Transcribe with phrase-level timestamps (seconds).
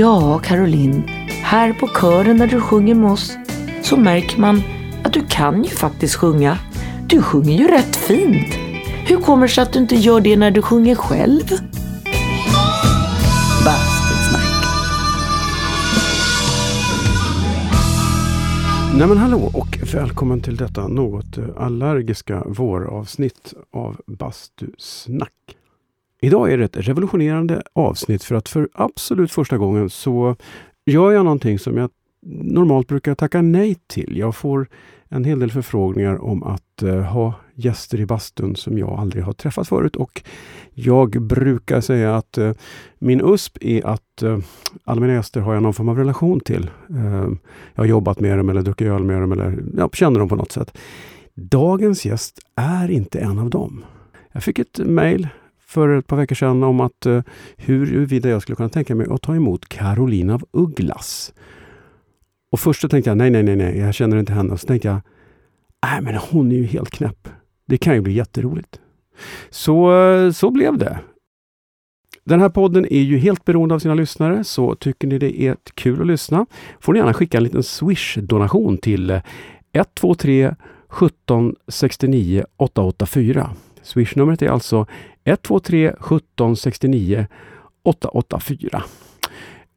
[0.00, 1.02] Ja, Caroline,
[1.42, 3.36] här på kören när du sjunger med oss
[3.82, 4.62] så märker man
[5.04, 6.58] att du kan ju faktiskt sjunga.
[7.06, 8.54] Du sjunger ju rätt fint.
[9.06, 11.42] Hur kommer det sig att du inte gör det när du sjunger själv?
[13.64, 14.64] Bastusnack.
[18.98, 25.59] Nej men hallå och välkommen till detta något eh, allergiska våravsnitt av Bastusnack.
[26.22, 30.36] Idag är det ett revolutionerande avsnitt för att för absolut första gången så
[30.86, 31.90] gör jag någonting som jag
[32.42, 34.16] normalt brukar tacka nej till.
[34.16, 34.68] Jag får
[35.08, 39.32] en hel del förfrågningar om att eh, ha gäster i bastun som jag aldrig har
[39.32, 40.22] träffat förut och
[40.72, 42.52] jag brukar säga att eh,
[42.98, 44.38] min USP är att eh,
[44.84, 46.70] alla mina gäster har jag någon form av relation till.
[47.74, 50.36] jag har jobbat med dem eller druckit öl med dem eller ja, känner dem på
[50.36, 50.78] något sätt.
[51.34, 53.84] Dagens gäst är inte en av dem.
[54.32, 55.28] Jag fick ett mejl
[55.70, 57.22] för ett par veckor sedan om att eh,
[57.56, 61.34] huruvida jag skulle kunna tänka mig att ta emot Caroline av Ugglas.
[62.52, 64.52] Och först så tänkte jag nej, nej, nej, nej, jag känner inte henne.
[64.52, 65.00] Och så tänkte jag,
[65.86, 67.28] nej men hon är ju helt knäpp.
[67.66, 68.80] Det kan ju bli jätteroligt.
[69.50, 70.98] Så, eh, så blev det.
[72.24, 75.56] Den här podden är ju helt beroende av sina lyssnare, så tycker ni det är
[75.74, 76.46] kul att lyssna
[76.80, 79.20] får ni gärna skicka en liten Swish-donation till
[79.72, 80.54] 123
[80.88, 83.50] 17 69 884.
[83.82, 84.86] Swishnumret är alltså
[85.24, 87.26] 123 17 69
[87.82, 88.82] 884.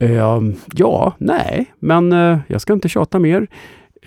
[0.04, 3.48] Uh, ja, nej, men uh, jag ska inte tjata mer.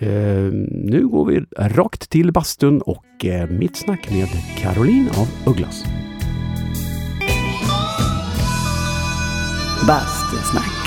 [0.01, 5.83] Uh, nu går vi rakt till bastun och uh, mitt snack med Caroline av Ugglas.
[9.87, 10.86] Bastusnack.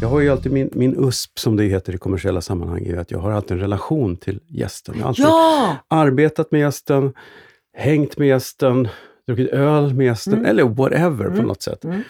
[0.00, 3.10] Jag har ju alltid min, min USP, som det heter i kommersiella sammanhang, är att
[3.10, 4.94] jag har alltid en relation till gästen.
[4.98, 5.76] Jag har alltid Ja!
[5.88, 7.12] arbetat med gästen,
[7.76, 8.88] hängt med gästen,
[9.26, 10.44] druckit öl med gästen, Mm.
[10.46, 11.46] eller whatever på Mm.
[11.46, 11.84] något sätt.
[11.84, 12.02] Mm.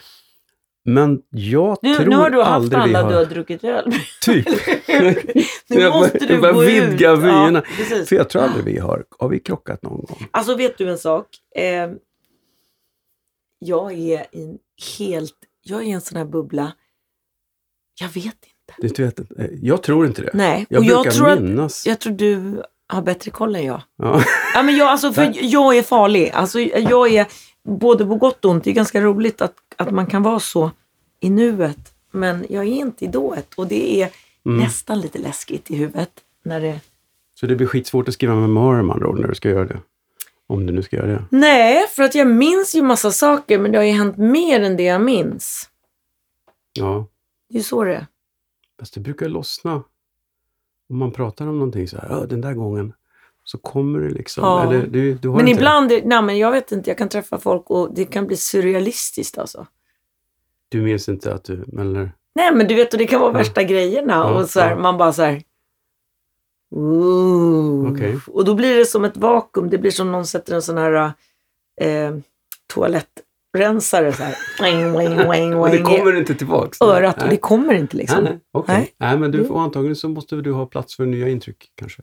[0.85, 3.11] Men jag Nu, tror nu har du haft aldrig alla har...
[3.11, 4.01] du har druckit öl med.
[4.23, 4.47] Typ.
[5.69, 7.19] nu måste du jag börjar gå vidga ut.
[7.19, 7.63] vyerna.
[7.91, 8.05] Ja.
[8.07, 9.05] För jag tror aldrig vi har...
[9.19, 10.27] Har vi krockat någon gång?
[10.31, 11.27] Alltså vet du en sak?
[11.57, 11.91] Eh,
[13.59, 13.97] jag är
[14.33, 14.59] i en
[14.99, 16.73] helt, jag är i en sån här bubbla.
[18.01, 18.95] Jag vet inte.
[18.97, 20.31] Du vet, eh, jag tror inte det.
[20.35, 21.87] Nej, Jag och jag brukar tror, att, minnas.
[21.87, 23.83] jag tror du har bättre koll än jag.
[23.99, 24.23] Ja.
[24.55, 26.31] Ja, men jag, alltså, för jag är farlig.
[26.31, 27.27] Alltså, jag är
[27.69, 28.65] både på gott och ont.
[28.65, 30.71] Det är ganska roligt att, att man kan vara så
[31.21, 31.95] i nuet.
[32.11, 34.11] Men jag är inte i dået och det är
[34.47, 34.59] Mm.
[34.59, 36.11] nästan lite läskigt i huvudet.
[36.45, 36.81] När det...
[37.41, 39.81] Så det blir skitsvårt att skriva memoarer med andra ord när du ska göra det.
[40.47, 41.25] Om du nu ska göra det.
[41.31, 44.77] Nej, för att jag minns ju massa saker men det har ju hänt mer än
[44.77, 45.69] det jag minns.
[46.73, 47.07] Ja.
[47.55, 48.07] Det är så det är.
[48.79, 49.75] Fast det brukar lossna.
[50.89, 52.93] Om man pratar om någonting så här, "Ja, den där gången.
[53.45, 54.45] Så kommer det liksom.
[54.45, 54.63] Ja.
[54.69, 57.71] Eller, du, du Men ibland, är- nej men jag vet inte, jag kan träffa folk
[57.71, 59.67] och det kan bli surrealistiskt alltså.
[60.69, 61.63] Du minns inte att du...
[61.79, 63.39] Eller, Nej men du vet, och det kan vara Ja.
[63.39, 65.43] värsta grejerna Ja, och så här, man bara så här.
[66.71, 67.93] Ooh.
[67.93, 68.19] Okej.
[68.29, 71.13] Och då blir det som ett vakuum, det blir som någon sätter en sån här
[71.81, 72.17] eh,
[73.59, 74.35] toalettrensare så här.
[75.61, 76.81] Och det kommer inte tillbaks?
[76.81, 77.31] örat och Nej.
[77.31, 78.25] det kommer inte liksom.
[78.25, 78.43] Nej, nej.
[78.53, 78.75] Okej.
[78.77, 78.95] Nej.
[78.99, 79.19] Nej.
[79.19, 79.45] men du Jo.
[79.45, 82.03] får antagligen så måste du ha plats för nya intryck kanske.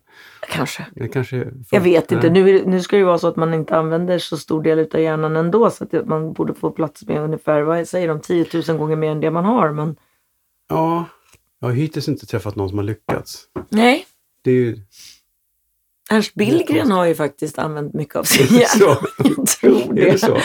[0.49, 0.85] Kanske.
[0.95, 2.29] Det kanske får- Jag vet inte.
[2.29, 4.99] Nu, nu ska det ju vara så att man inte använder så stor del av
[4.99, 5.69] hjärnan ändå.
[5.69, 9.11] Så att man borde få plats med ungefär, vad säger de, 10 000 gånger mer
[9.11, 9.71] än det man har.
[9.71, 9.95] Men
[10.69, 11.05] Ja,
[11.59, 13.43] jag har hittills inte träffat någon som har lyckats.
[13.69, 14.05] nej,
[14.43, 14.77] Det är ju...
[16.11, 18.97] Ernst Billgren har ju faktiskt använt mycket av sin hjärna.
[19.37, 20.07] Jag tror det.
[20.07, 20.37] Är det så?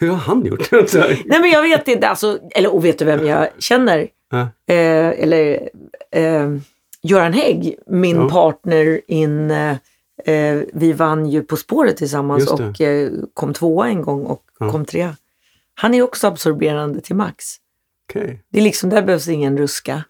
[0.00, 0.72] Hur har han gjort?
[0.94, 4.08] Nej men jag vet inte, alltså, eller och vet du vem jag känner?
[4.30, 4.40] Ja.
[4.74, 5.68] Eh, eller
[6.10, 6.56] eh,
[7.02, 8.28] Göran Hägg, min Ja.
[8.28, 9.76] partner in, eh,
[10.24, 14.70] eh, vi vann ju På spåret tillsammans och eh, kom tvåa en gång och Ja.
[14.70, 15.16] kom trea.
[15.74, 17.44] Han är också absorberande till max.
[18.08, 18.42] Okej.
[18.48, 20.04] Det är liksom, där behövs ingen ruska.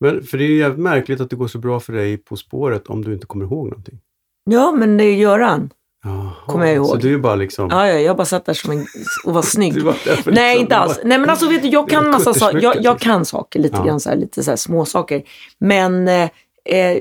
[0.00, 2.36] Men för det är ju jävligt märkligt att det går så bra för dig På
[2.36, 4.00] spåret om du inte kommer ihåg någonting.
[4.44, 5.70] Ja, men det är Göran.
[6.04, 6.86] Jaha, Kommer jag ihåg.
[6.86, 7.68] Så du är bara liksom...
[7.70, 8.86] Ja, ja, jag bara satt där som en,
[9.24, 9.82] och var snygg.
[9.82, 11.00] Var för Nej, liksom- inte alls.
[11.04, 12.60] Nej, men alltså vet du, jag var kan massa saker.
[12.62, 12.98] Jag, jag liksom.
[12.98, 13.84] kan saker, lite Ja.
[13.84, 15.22] grann så här, lite så här små saker.
[15.58, 16.30] Men, eh,
[16.64, 16.98] eh,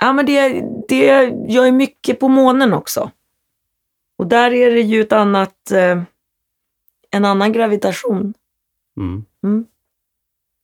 [0.00, 1.04] ja men det, det,
[1.48, 3.10] jag är mycket på månen också.
[4.18, 6.02] Och där är det ju ett annat, eh,
[7.10, 8.34] en annan gravitation.
[8.96, 9.24] Mm.
[9.44, 9.66] Mm.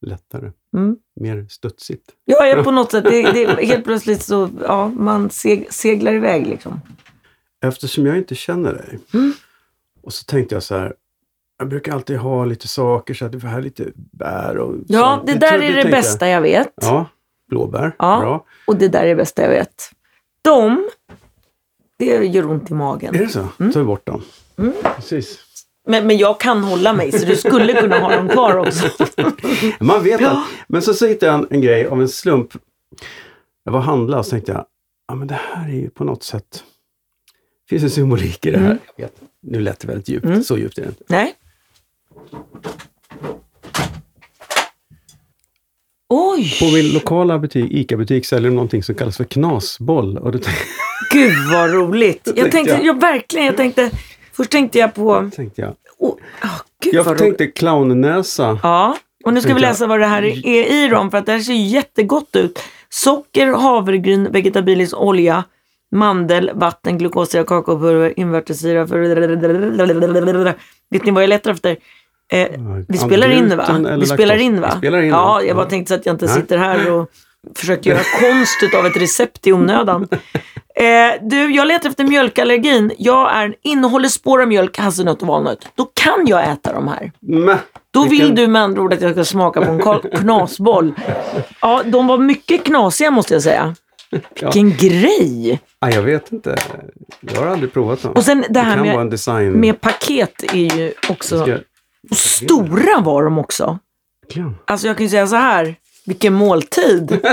[0.07, 0.53] Lättare.
[0.77, 0.97] Mm.
[1.21, 2.11] Mer studsigt.
[2.27, 6.81] Är på något sätt, det, det, helt plötsligt så, ja, man seg, seglar iväg liksom.
[7.65, 8.99] Eftersom jag inte känner dig.
[9.15, 9.33] Mm.
[10.03, 10.95] Och så tänkte jag så här.
[11.59, 15.15] Jag brukar alltid ha lite saker, så att det får här lite bär och Ja,
[15.17, 15.27] sånt.
[15.27, 16.73] det Du där tror- är du det tänkte- bästa jag vet.
[16.83, 17.07] Ja,
[17.49, 17.95] blåbär.
[17.99, 18.21] Ja.
[18.21, 18.45] Bra.
[18.67, 19.91] Och det där är det bästa jag vet.
[20.43, 20.89] De,
[21.99, 23.15] det gör ont i magen.
[23.15, 23.49] Är det så?
[23.61, 23.73] Mm.
[23.75, 24.23] vi bort dem.
[24.59, 24.73] Mm.
[24.97, 25.39] Precis.
[25.89, 28.89] Men, men jag kan hålla mig så du skulle kunna ha dem kvar också.
[29.81, 30.31] Man vet Ja.
[30.31, 30.45] att.
[30.69, 32.49] Men så, så hittade jag en, en grej av en slump.
[33.65, 34.65] Jag var och handlade och så tänkte jag,
[35.09, 36.65] ja men det här är ju på något sätt,
[37.69, 38.67] finns en symbolik i det här.
[38.67, 38.79] Mm.
[38.97, 40.43] Jag vet, nu lät det väldigt djupt, Mm.
[40.43, 41.05] så djupt är det inte.
[41.09, 41.35] Nej.
[46.09, 50.19] Oj, På min lokala butik, ICA-butik säljer de någonting som kallas för knasboll.
[50.19, 50.51] Och tänkte,
[51.13, 52.29] gud vad roligt.
[52.37, 52.85] Jag tänkte jag.
[52.85, 53.91] jag verkligen, jag tänkte,
[54.33, 55.75] först tänkte jag på, tänkte jag.
[55.99, 58.59] oh, oh, gud Jag tänkte clownnäsa.
[58.63, 61.33] Ja, och nu ska vi läsa vad det här är i dem för att det
[61.33, 62.59] här ser jättegott ut.
[62.89, 65.45] Socker, havregryn, vegetabilisk olja,
[65.95, 68.85] mandel, vatten, glukosyra, kakaopulver, invärtessyra.
[70.91, 71.77] Vet ni vad jag letar efter?
[72.33, 72.49] Eh,
[72.89, 73.97] vi spelar in va?
[74.01, 74.71] Vi spelar in va?
[74.71, 77.11] Spelar in ja, jag bara tänkte så att jag inte sitter här och
[77.57, 80.09] försöker göra konst av ett recept i onödan.
[80.77, 80.85] Eh,
[81.23, 82.93] du, jag letar efter mjölkallergin.
[82.99, 85.69] Jag är, innehåller spår av mjölk, hasselnöt och valnöt.
[85.75, 87.13] Då kan jag äta de här.
[87.21, 87.59] Mä,
[87.91, 90.93] Då vill du med andra ord att jag ska smaka på en knasboll.
[91.61, 93.75] Ja, de var mycket knasiga måste jag säga.
[94.41, 94.51] Ja.
[94.51, 95.61] Vilken grej!
[95.79, 96.57] Ah, jag vet inte.
[97.21, 98.13] Jag har aldrig provat dem.
[98.13, 99.53] Och sen det här kan med- design.
[99.53, 101.43] Med paket är ju också...
[101.43, 101.59] Ska-
[102.11, 103.79] Och stora var de också.
[104.23, 104.55] Verkligen.
[104.65, 105.77] Alltså jag kan ju säga så här.
[106.07, 107.19] Vilken måltid!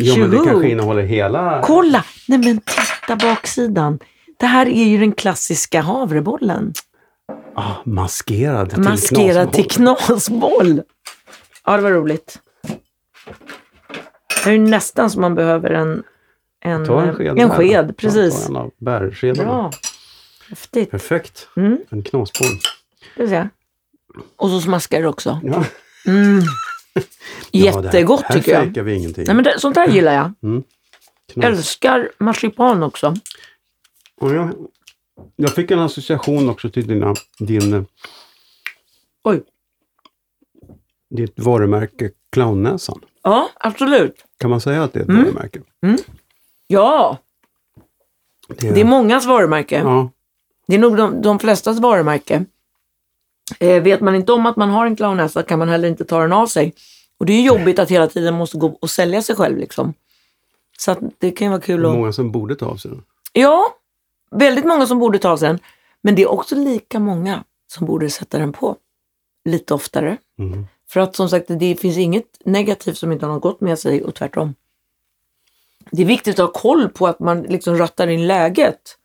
[0.00, 1.62] Jo, men det kanske innehåller hela...
[1.64, 2.04] Kolla!
[2.28, 3.98] Nej men titta baksidan.
[4.38, 6.72] Det här är ju den klassiska havrebollen.
[7.56, 9.96] Ah, maskerad till Maskerad till knasboll.
[10.06, 10.82] knasboll.
[11.66, 12.38] Ja, det var roligt.
[14.44, 16.02] Det är ju nästan som man behöver en,
[16.60, 17.26] en, Ta en sked.
[17.28, 17.48] en där.
[17.56, 17.86] sked.
[17.88, 18.42] Ja, precis.
[18.42, 19.44] ta en av bärskedarna.
[19.48, 19.70] Bra.
[20.48, 20.90] Häftigt.
[20.90, 21.48] Perfekt.
[21.56, 22.48] Mm, En knasboll.
[23.16, 23.48] det.
[24.36, 25.40] Och så smaskar det också.
[25.44, 25.64] Ja.
[26.06, 26.40] Mm.
[27.50, 28.62] Ja, här- Jättegott här tycker jag.
[28.64, 29.24] fejkar vi ingenting.
[29.26, 30.32] Nej, men det, sånt här gillar jag.
[31.32, 31.44] Knas.
[31.46, 33.14] Älskar marsipan också.
[34.20, 34.54] Och jag,
[35.36, 37.82] jag fick en association också till dina, din, eh,
[39.24, 39.42] Oj.
[41.10, 43.00] ditt varumärke Clownnäsan.
[43.22, 44.24] Ja, absolut.
[44.38, 45.24] Kan man säga att det är ett Mm.
[45.24, 45.60] varumärke?
[46.66, 47.18] Ja,
[48.58, 49.78] Det är mångas varumärke.
[49.78, 50.10] ja,
[50.66, 52.44] Det är nog de, de flestas varumärke.
[53.60, 56.20] Eh, vet man inte om att man har en clownnäsa kan man heller inte ta
[56.22, 56.74] den av sig.
[57.18, 59.94] Och det är ju jobbigt att hela tiden måste gå och sälja sig själv liksom.
[60.78, 61.96] Så att det kan ju vara kul det är att...
[61.98, 63.02] många som borde ta av sig den.
[63.32, 63.74] Ja,
[64.30, 65.58] väldigt många som borde ta sig den.
[66.00, 68.76] Men det är också lika många som borde sätta den på.
[69.44, 70.16] Lite oftare.
[70.38, 70.66] Mm.
[70.90, 74.04] För att som sagt, det finns inget negativt som inte har något gott med sig
[74.04, 74.54] och tvärtom.
[75.90, 78.96] Det är viktigt att ha koll på att man liksom rattar in läget.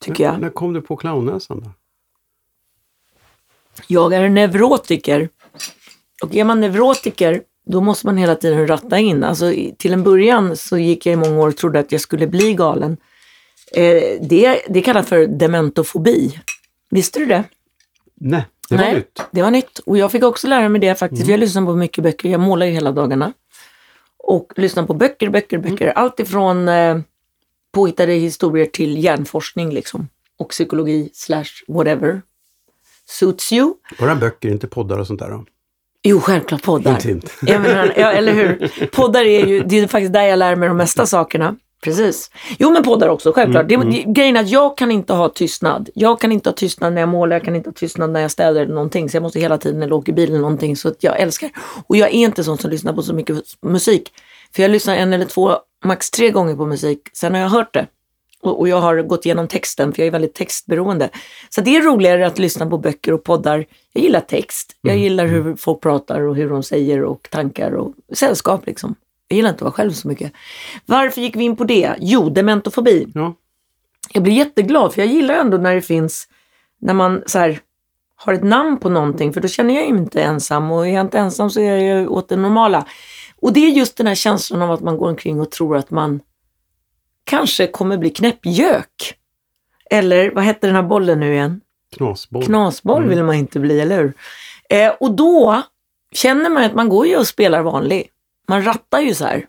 [0.00, 0.40] Tycker jag.
[0.40, 1.60] När kom du på clownnäsan?
[1.60, 1.70] Då?
[3.86, 5.28] Jag är en neurotiker.
[6.22, 9.24] Och är man neurotiker, då måste man hela tiden ratta in.
[9.24, 12.26] Alltså, till en början så gick jag i många år och trodde att jag skulle
[12.26, 12.96] bli galen.
[13.72, 16.40] Eh, det, det kallas för dementofobi.
[16.90, 17.44] Visste du det?
[18.14, 19.22] Nej, det var Nej, nytt.
[19.30, 19.78] Det var nytt.
[19.78, 21.24] Och jag fick också lära mig det faktiskt.
[21.24, 22.28] för Jag lyssnar på mycket böcker.
[22.28, 23.32] Jag målar ju hela dagarna.
[24.18, 25.88] Och lyssnar på böcker, böcker, böcker.
[25.88, 26.98] Allt ifrån eh,
[27.72, 30.08] påhittade historier till hjärnforskning liksom.
[30.38, 32.22] Och psykologi slash whatever.
[33.08, 33.74] Suits you.
[33.98, 35.30] Bara böcker, inte poddar och sånt där.
[35.30, 35.44] Då.
[36.02, 36.92] Jo, självklart poddar.
[36.92, 37.32] Intimt.
[37.42, 38.86] Ja, men, ja, eller hur?
[38.92, 41.56] Poddar är ju, det är faktiskt där jag lär mig de mesta sakerna.
[41.84, 42.30] Precis.
[42.58, 43.72] Jo, men poddar också, självklart.
[43.72, 45.90] Mm, Det, det, grejen är att jag kan inte ha tystnad.
[45.94, 48.30] Jag kan inte ha tystnad när jag målar, jag kan inte ha tystnad när jag
[48.30, 49.10] städar eller någonting.
[49.10, 50.76] Så jag måste hela tiden när jag åker bil eller någonting.
[50.76, 51.50] Så att jag älskar.
[51.86, 54.12] Och jag är inte sån som lyssnar på så mycket musik.
[54.54, 57.00] För jag lyssnar en eller två, max tre gånger på musik.
[57.12, 57.86] Sen har jag hört det.
[58.42, 61.08] Och, och jag har gått igenom texten, för jag är väldigt textberoende.
[61.50, 63.64] Så det är roligare att lyssna på böcker och poddar.
[63.92, 64.72] Jag gillar text.
[64.80, 68.94] Jag gillar hur folk pratar och hur de säger och tankar och sällskap liksom.
[69.28, 70.32] Jag gillar inte att vara själv så mycket.
[70.86, 71.94] Varför gick vi in på det?
[71.98, 73.06] Jo, dementofobi.
[73.14, 73.34] Ja.
[74.12, 76.28] Jag blir jätteglad för jag gillar ändå när det finns,
[76.80, 77.60] när man så här,
[78.16, 81.00] har ett namn på någonting för då känner jag mig inte ensam och är jag
[81.00, 82.86] inte ensam så är jag åt det normala.
[83.40, 85.90] Och det är just den här känslan av att man går omkring och tror att
[85.90, 86.20] man
[87.24, 89.14] kanske kommer bli knäppgök.
[89.90, 91.60] Eller vad hette den här bollen nu igen?
[91.96, 92.44] Knasboll.
[92.44, 93.08] Knasboll Mm.
[93.08, 94.12] vill man inte bli, eller hur?
[94.70, 95.62] Eh, och då
[96.12, 98.08] känner man att man går ju och spelar vanlig.
[98.48, 99.46] Man rattar ju så här.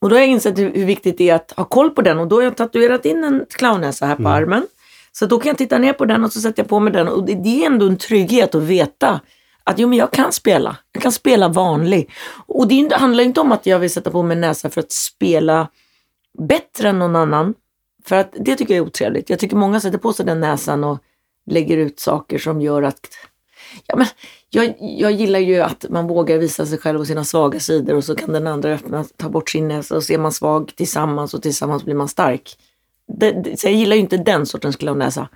[0.00, 2.28] Och då har jag insett hur, viktigt det är att ha koll på den och
[2.28, 4.32] då har jag tatuerat in en clownnäsa här på Mm.
[4.32, 4.66] armen.
[5.12, 7.08] Så då kan jag titta ner på den och så sätter jag på mig den
[7.08, 9.20] och det, det är ändå en trygghet att veta
[9.64, 10.76] att jo, men jag kan spela.
[10.92, 12.10] Jag kan spela vanlig.
[12.46, 14.92] Och det inte- handlar inte om att jag vill sätta på mig näsa för att
[14.92, 15.68] spela
[16.38, 17.54] bättre än någon annan.
[18.06, 19.30] För att det tycker jag är otrevligt.
[19.30, 20.98] Jag tycker många sätter på sig den näsan och
[21.46, 23.00] lägger ut saker som gör att...
[23.86, 24.06] Ja, men
[24.50, 28.04] jag, jag gillar ju att man vågar visa sig själv och sina svaga sidor och
[28.04, 31.34] så kan den andra öppna, ta bort sin näsa och så är man svag tillsammans
[31.34, 32.56] och tillsammans blir man stark.
[33.18, 35.28] Det, det, så jag gillar ju inte den sortens clownnäsa.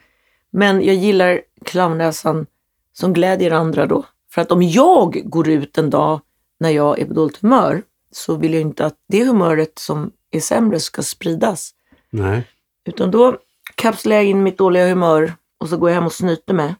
[0.50, 2.46] Men jag gillar clownnäsan
[2.92, 4.04] som glädjer andra då.
[4.30, 6.20] För att om jag går ut en dag
[6.60, 10.40] när jag är på dåligt humör så vill jag inte att det humöret som är
[10.40, 11.70] sämre ska spridas.
[12.10, 12.48] Nej.
[12.84, 13.38] Utan då
[13.74, 16.74] kapslar jag in mitt dåliga humör och så går jag hem och snyter med.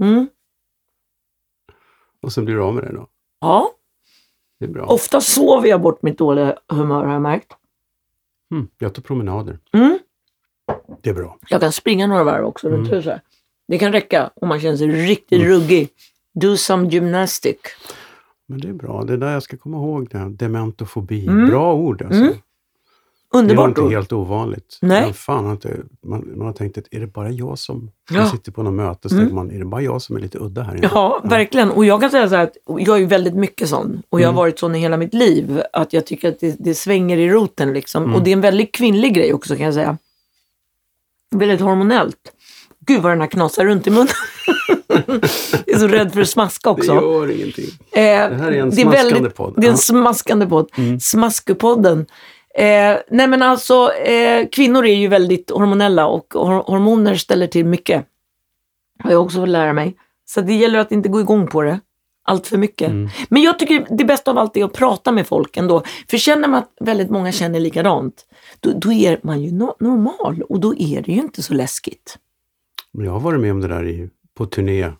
[0.00, 0.26] Mm.
[2.22, 3.08] Och sen blir du av med det då.
[3.40, 3.70] Ja,
[4.58, 4.84] Det är bra.
[4.86, 7.52] ofta sover jag bort mitt dåliga humör har jag märkt.
[8.54, 9.58] Mm, jag tar promenader.
[9.72, 9.98] Mm.
[11.02, 11.38] Det är bra.
[11.48, 12.96] Jag kan springa några varv också runt Mm.
[12.98, 13.22] huset.
[13.68, 15.52] Det kan räcka om man känner sig riktigt Mm.
[15.52, 15.88] ruggig.
[16.34, 17.56] Do some gymnastic.
[18.46, 19.04] Men det är bra.
[19.04, 20.18] Det är där jag ska komma ihåg det.
[20.18, 20.28] här.
[20.28, 21.26] Dementofobi.
[21.26, 21.48] Mm.
[21.50, 22.34] Bra ord alltså.
[23.34, 23.46] Mm.
[23.46, 24.78] Det Underbart inte helt ovanligt.
[24.82, 25.02] Nej.
[25.02, 27.90] Men fan, inte, man, man har tänkt att är det bara jag som...
[28.10, 28.16] Ja.
[28.20, 29.34] Man sitter på något möte så Mm.
[29.34, 30.90] man, är det bara jag som är lite udda här inne?
[30.94, 31.70] Ja, verkligen.
[31.70, 34.02] Och jag kan säga så här att jag är väldigt mycket sån.
[34.08, 34.36] Och jag har Mm.
[34.36, 35.62] varit sån i hela mitt liv.
[35.72, 38.02] Att jag tycker att det, det svänger i roten liksom.
[38.04, 38.14] Mm.
[38.14, 39.98] Och det är en väldigt kvinnlig grej också kan jag säga.
[41.30, 42.16] Väldigt hormonellt.
[42.86, 44.08] Gud vad den här knasar runt i munnen.
[45.66, 46.92] jag är så rädd för att smaska Det också.
[46.94, 47.64] gör ingenting.
[47.64, 49.54] Eh, Det här är en smaskande podd.
[49.56, 50.68] Det är en smaskande podd.
[50.76, 51.00] Mm.
[51.00, 52.06] Smaskepodden.
[52.56, 57.66] Eh, nej men alltså, eh, kvinnor är ju väldigt hormonella och hor- hormoner ställer till
[57.66, 58.06] mycket.
[58.98, 59.96] Har jag också fått lära mig.
[60.24, 61.80] Så det gäller att inte gå igång på det
[62.28, 62.88] allt för mycket.
[62.88, 63.08] Mm.
[63.28, 65.82] Men jag tycker det bästa av allt är att prata med folk ändå.
[66.10, 68.26] För känner man att väldigt många känner likadant,
[68.60, 72.18] då, då är man ju no- normal och då är det ju inte så läskigt.
[72.92, 74.92] Jag har varit med om det där i, på turné.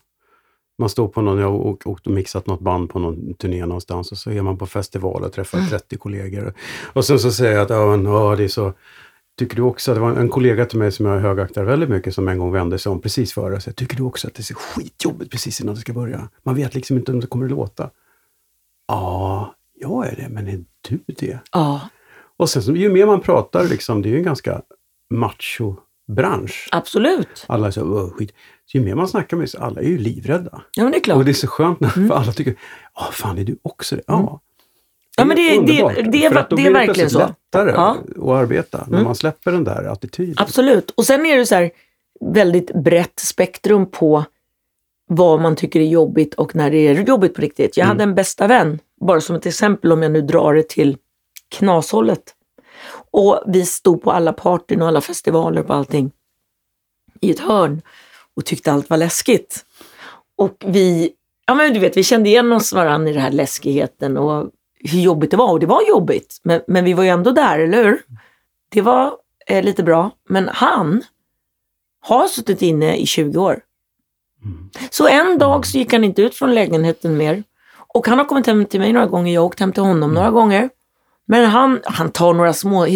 [0.78, 4.12] Man står på någon, jag har åkt och mixat något band på någon turné någonstans
[4.12, 5.70] och så är man på festival och träffar Mm.
[5.70, 6.54] 30 kollegor.
[6.92, 8.72] Och sen så säger jag att ja, men, ja, det är så
[9.38, 12.28] Tycker du också, det var en kollega till mig som jag högaktar väldigt mycket som
[12.28, 14.44] en gång vände sig om precis före och sa, tycker du också att det är
[14.44, 16.28] så skitjobbigt precis innan det ska börja?
[16.42, 17.90] Man vet liksom inte om det kommer att låta.
[18.88, 21.38] Ja, jag är det, men är du det?
[21.52, 21.80] Ja,
[22.36, 24.62] Och sen så, ju mer man pratar, liksom, det är ju en ganska
[25.14, 25.74] macho
[26.08, 26.68] bransch.
[26.72, 27.44] absolut.
[27.48, 28.32] Alla så, "Åh, skit.
[28.66, 30.62] Så ju mer man snackar med så alla är ju livrädda.
[30.76, 31.16] Ja, men det är klart.
[31.16, 32.10] Och det är så skönt när Mm.
[32.12, 32.54] alla tycker,
[32.94, 34.02] ja fan är du också det?
[34.06, 34.40] Ja.
[35.16, 35.94] Ja, men det- det- underbart.
[36.12, 37.18] det är För att då det är blir verkligen plötsligt så.
[37.18, 37.96] lättare Ja.
[38.16, 39.04] att arbeta när Mm.
[39.04, 40.34] man släpper den där attityden.
[40.38, 40.90] Absolut.
[40.90, 41.70] Och sen är det så här
[42.20, 44.24] väldigt brett spektrum på
[45.08, 47.76] vad man tycker är jobbigt och när det är jobbigt på riktigt.
[47.76, 47.96] Jag Mm.
[47.96, 50.96] hade en bästa vän, bara som ett exempel om jag nu drar det till
[51.48, 52.34] knashållet.
[53.10, 56.10] Och vi stod på alla partyn och alla festivaler och allting
[57.20, 57.82] i ett hörn
[58.36, 59.64] och tyckte allt var läskigt.
[60.36, 61.12] Och vi,
[61.46, 64.50] ja men du vet, vi kände igen oss varann i den här läskigheten och
[64.80, 65.52] hur jobbigt det var.
[65.52, 68.02] Och det var jobbigt, men, men vi var ju ändå där, eller hur?
[68.68, 69.16] Det var
[69.46, 70.10] eh, lite bra.
[70.28, 71.02] Men han
[72.00, 73.60] har suttit inne i 20 år.
[74.44, 74.70] Mm.
[74.90, 77.42] Så en dag så gick han inte ut från lägenheten mer.
[77.94, 80.14] Och han har kommit hem till mig några gånger, jag har åkt hem till honom
[80.14, 80.70] några gånger.
[81.26, 82.86] Men han, han tar några små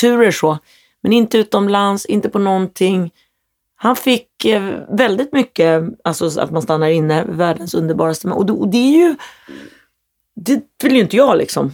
[0.00, 0.58] turer så,
[1.02, 3.10] men inte utomlands, inte på någonting.
[3.82, 8.38] Han fick eh, väldigt mycket, alltså att man stannar inne, världens underbaraste man.
[8.38, 9.16] Och, och det är ju,
[10.34, 11.72] det vill ju inte jag liksom.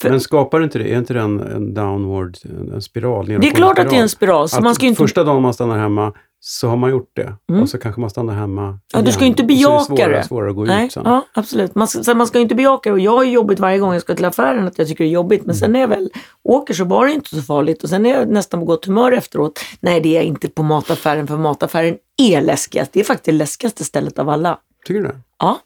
[0.00, 3.26] För- Men skapar inte det, är inte det en, en downward, en, en spiral?
[3.26, 4.96] Det är klart att det är en spiral, så Att man ska inte...
[4.98, 7.32] Första dagen man stannar hemma så har man gjort det.
[7.50, 7.62] Mm.
[7.62, 9.36] Och så kanske man stannar hemma Ja, du ska igen.
[9.36, 10.24] ju inte Och så är bejaka svårare, det.
[10.24, 11.02] svårare att gå Nej, ut sen.
[11.06, 11.74] ja, absolut.
[11.74, 12.92] Man, ska- man ska inte bejaka det.
[12.92, 15.12] Och jag har jobbigt varje gång jag ska till affären att jag tycker det är
[15.12, 15.44] jobbigt.
[15.46, 16.10] Men sen när jag väl
[16.44, 17.82] åker så var det inte så farligt.
[17.82, 19.60] Och sen är jag nästan på gott humör efteråt.
[19.80, 22.92] Nej, det är jag inte på mataffären för mataffären är läskigast.
[22.92, 24.58] Det är faktiskt det läskigaste stället av alla.
[24.86, 25.16] Tycker du det?
[25.38, 25.58] Ja.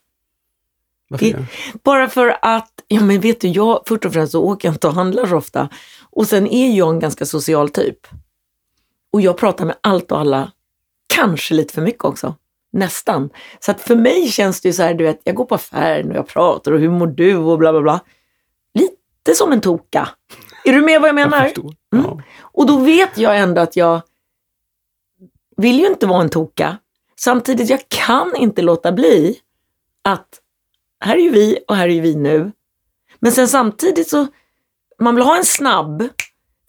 [1.10, 1.46] Varför Det-?
[1.84, 4.86] Bara för att, ja men vet du, jag först och främst så åker jag inte
[4.86, 5.68] och handlar så ofta.
[6.10, 7.98] Och sen är jag en ganska social typ.
[9.12, 10.52] Och jag pratar med allt och alla,
[11.14, 12.34] kanske lite för mycket också.
[12.72, 13.30] Nästan.
[13.60, 16.10] Så att för mig känns det ju så här, du vet, jag går på affären
[16.10, 18.00] och jag pratar och hur mår du och bla bla bla.
[18.74, 20.08] Lite som en toka.
[20.64, 21.44] Är du med vad jag Jag menar?
[21.44, 21.74] förstår.
[21.94, 22.04] Mm.
[22.06, 22.22] Ja.
[22.40, 24.00] Och då vet jag ändå att jag
[25.56, 26.78] vill ju inte vara en toka.
[27.16, 29.38] Samtidigt, jag kan inte låta bli
[30.04, 30.40] att
[31.00, 32.52] här är ju vi och här är ju vi nu.
[33.20, 34.26] Men sen samtidigt så,
[35.00, 36.08] man vill ha en snabb,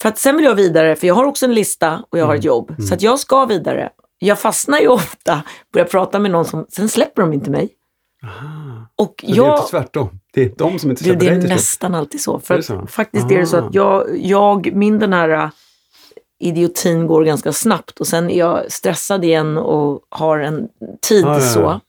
[0.02, 2.36] för att sen vill jag vidare, för jag har också en lista och jag har
[2.36, 2.76] ett jobb.
[2.88, 3.90] Så att jag ska vidare.
[4.20, 5.42] Jag fastnar ju ofta,
[5.74, 7.70] börjar prata med någon som, sen släpper de inte mig.
[8.24, 8.88] Aha.
[8.96, 10.10] Och Så det är jag, inte tvärtom?
[10.34, 11.58] Det är de som inte det, släpper det är dig till slut?
[11.58, 12.36] nästan alltid så.
[12.36, 12.88] Är För det så?
[12.88, 13.60] faktiskt är det så Ah.
[13.68, 15.50] att jag, jag, min den här äh,
[16.40, 20.68] idiotin går ganska snabbt och sen är jag stressad igen och har en
[21.02, 21.42] tid Ah, ja, ja.
[21.42, 21.80] så.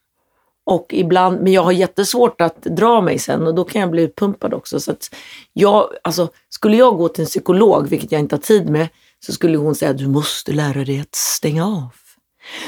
[0.64, 4.02] Och ibland, men jag har jättesvårt att dra mig sen och då kan jag bli
[4.02, 4.80] utpumpad också.
[4.80, 5.14] Så att
[5.52, 8.88] jag, alltså, skulle jag gå till en psykolog, vilket jag inte har tid med,
[9.20, 11.88] så skulle hon säga du måste lära dig att stänga av.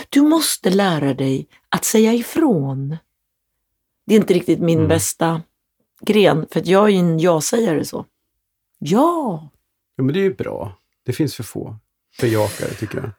[0.08, 2.96] Du måste lära dig att säga ifrån.
[4.06, 4.88] Det är inte riktigt min Mm.
[4.88, 5.42] bästa
[6.00, 8.04] gren, för att jag är ju en ja-sägare så.
[8.78, 9.48] Ja!
[9.96, 10.78] Ja, men det är ju bra.
[11.06, 11.76] Det finns för få
[12.20, 13.10] bejakare tycker jag.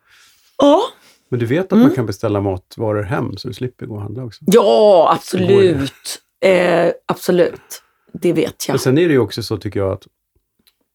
[0.57, 0.81] Ja,
[1.29, 1.83] Men du vet att Mm.
[1.83, 4.43] man kan beställa matvaror hem så du slipper gå och handla också?
[4.47, 6.21] Ja, absolut.
[6.45, 7.81] Eh, absolut.
[8.13, 8.73] Det vet jag.
[8.73, 10.07] Men sen är det ju också så tycker jag att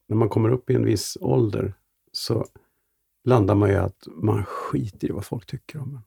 [0.08, 1.74] när man kommer upp i en viss ålder
[2.12, 2.46] så
[3.24, 6.02] landar man ju att man skiter i vad folk tycker om en.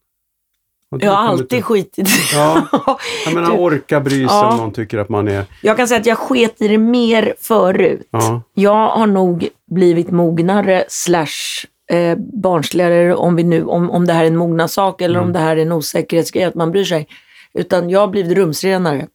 [1.01, 2.67] Jag har alltid till- skitit Ja,
[3.25, 4.51] jag menar Du- orka bry sig Ja.
[4.51, 5.45] om någon tycker att man är...
[5.61, 8.07] Jag kan säga att jag sket i det mer förut.
[8.11, 14.13] Ja, Jag har nog blivit mognare slash eh, barnsligare om, vi nu, om, om det
[14.13, 15.27] här är en mognadssak eller Mm.
[15.27, 17.07] om det här är en osäkerhetsgrej, att man bryr sig.
[17.53, 19.07] Utan jag har blivit rumsrenare.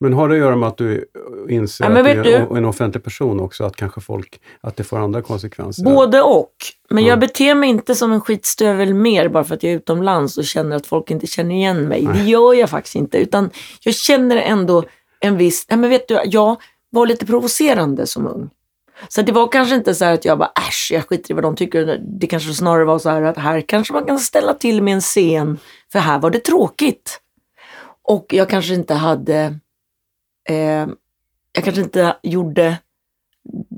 [0.00, 1.04] men har det att göra med att du
[1.48, 3.64] inser Ja, att du är du- en offentlig person också?
[3.64, 5.84] Att kanske folk, att det får andra konsekvenser?
[5.84, 6.52] Både och.
[6.90, 7.10] Men Ja.
[7.10, 10.44] jag beter mig inte som en skitstövel mer bara för att jag är utomlands och
[10.44, 12.08] känner att folk inte känner igen mig.
[12.14, 13.18] Det gör jag faktiskt inte.
[13.18, 13.50] Utan
[13.82, 14.82] jag känner ändå
[15.20, 15.66] en viss...
[15.68, 16.56] Ja, men vet du, jag
[16.90, 18.50] var lite provocerande som ung.
[19.08, 21.42] Så det var kanske inte så här att jag bara äsch, jag skiter i vad
[21.44, 22.00] de tycker.
[22.20, 25.00] Det kanske snarare var så här att här kanske man kan ställa till med en
[25.00, 25.58] scen.
[25.92, 27.20] För här var det tråkigt.
[28.02, 29.58] Och jag kanske inte hade...
[30.48, 30.86] Eh,
[31.52, 32.76] jag kanske inte gjorde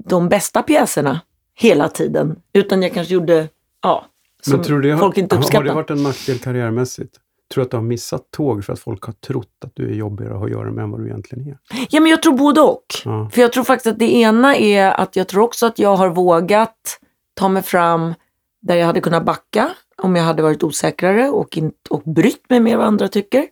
[0.09, 1.21] de bästa pjäserna
[1.55, 2.37] hela tiden.
[2.53, 3.49] Utan jag kanske gjorde,
[3.83, 4.07] ja,
[4.43, 5.65] som Men tror du det har, folk inte har- har uppskattar.
[5.65, 7.17] det varit en nackdel karriärmässigt?
[7.54, 9.95] Tror du att du har missat tåg för att folk har trott att du är
[9.95, 11.59] jobbigare att ha att göra med än vad du egentligen är?
[11.90, 12.87] Ja, men jag tror både och.
[13.04, 13.30] Ja.
[13.33, 16.09] För jag tror faktiskt att det ena är att jag tror också att jag har
[16.09, 17.00] vågat
[17.35, 18.14] ta mig fram
[18.62, 22.61] där jag hade kunnat backa om jag hade varit osäkrare och, inte, och brytt mig
[22.61, 23.47] med vad andra tycker.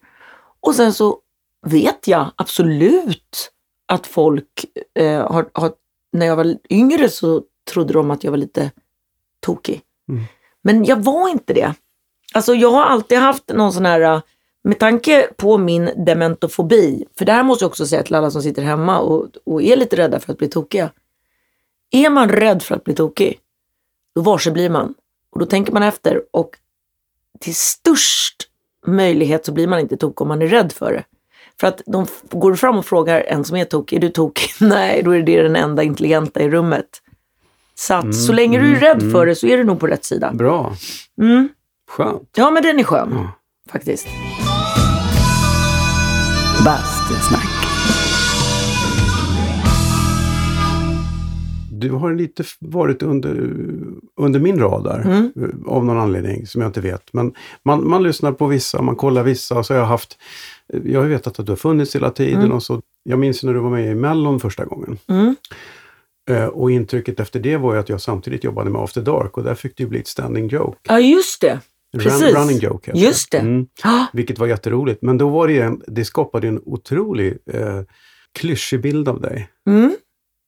[0.61, 1.19] Och sen så
[1.67, 3.52] vet jag absolut
[3.87, 4.64] att folk
[4.95, 5.73] eh, har, har,
[6.12, 8.71] när jag var yngre så trodde de att jag var lite
[9.40, 9.81] tokig.
[10.09, 10.25] Mm.
[10.62, 11.75] Men jag var inte det.
[12.35, 14.21] Alltså jag har alltid haft någon sån här, eh,
[14.65, 18.43] med tanke på min dementofobi, för det här måste jag också säga till alla som
[18.43, 20.91] sitter hemma och, och är lite rädda för att bli tokiga.
[21.91, 23.39] Är man rädd för att bli tokig,
[24.15, 24.95] då varse blir man.
[25.31, 26.51] Och då tänker man efter och
[27.41, 28.49] till störst
[28.87, 31.05] möjlighet så blir man inte tokig om man är rädd för det.
[31.61, 34.51] För att de går fram och frågar en som är tokig, är du tokig?
[34.61, 37.03] Nej, då är det den enda intelligenta i rummet.
[37.75, 40.05] Så att så länge du är rädd för det så är du nog på rätt
[40.05, 40.33] sida.
[40.33, 40.75] Bra,
[41.21, 41.49] Mm.
[41.88, 42.29] Skönt.
[42.37, 43.33] Ja, men den är skön Ja.
[43.72, 44.07] faktiskt.
[46.64, 47.48] Bastusnack.
[51.72, 53.51] Du har lite varit under,
[54.20, 55.33] under min radar Mm.
[55.37, 57.12] eh, av någon anledning som jag inte vet.
[57.12, 57.33] Men
[57.64, 60.18] man, man lyssnar på vissa, man kollar vissa och så har jag haft,
[60.72, 62.53] eh, jag har ju vetat att du har funnits hela tiden Mm.
[62.53, 62.83] och så.
[63.03, 64.98] Jag minns när du var med i Mellon första gången.
[65.09, 65.37] Mm.
[66.31, 69.44] Eh, Och intrycket efter det var ju att jag samtidigt jobbade med After Dark och
[69.44, 70.79] där fick det ju bli ett standing joke.
[70.88, 71.61] Ja, just det.
[71.98, 72.22] Precis.
[72.22, 73.38] Run, running joke heter Just det.
[73.38, 73.66] Mm.
[74.12, 75.03] Vilket var jätteroligt.
[75.03, 77.81] Men då var det en, det skapade en otrolig eh,
[78.38, 79.48] klyschig bild av dig.
[79.68, 79.96] Mm.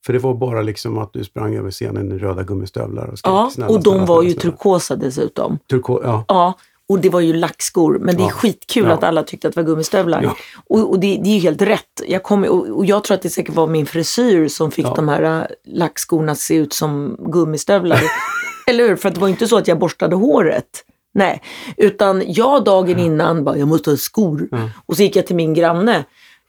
[0.07, 3.31] För det var bara liksom att du sprang över scenen i röda gummistövlar och skrek
[3.33, 4.57] Ja, snälla, och de snälla, var ju snälla, snälla.
[4.57, 5.59] turkosa dessutom.
[5.71, 6.25] Turko, ja.
[6.29, 6.55] Ja,
[6.89, 7.99] och det var ju lackskor.
[7.99, 8.31] Men det är Ja.
[8.31, 8.91] skitkul Ja.
[8.93, 10.23] att alla tyckte att det var gummistövlar.
[10.23, 10.37] Ja.
[10.69, 12.03] Och, och det, det är ju helt rätt.
[12.09, 15.09] Jag, kom, och, och jag tror att det säkert var min frisyr som fick de
[15.09, 18.01] här äh, lackskorna att se ut som gummistövlar.
[18.67, 18.97] Eller hur?
[18.97, 20.85] För det var ju inte så att jag borstade håret.
[21.15, 21.43] Nej,
[21.77, 24.49] utan jag dagen innan bara, jag måste ha skor.
[24.51, 24.71] Ja.
[24.87, 26.05] Och så gick jag till min granne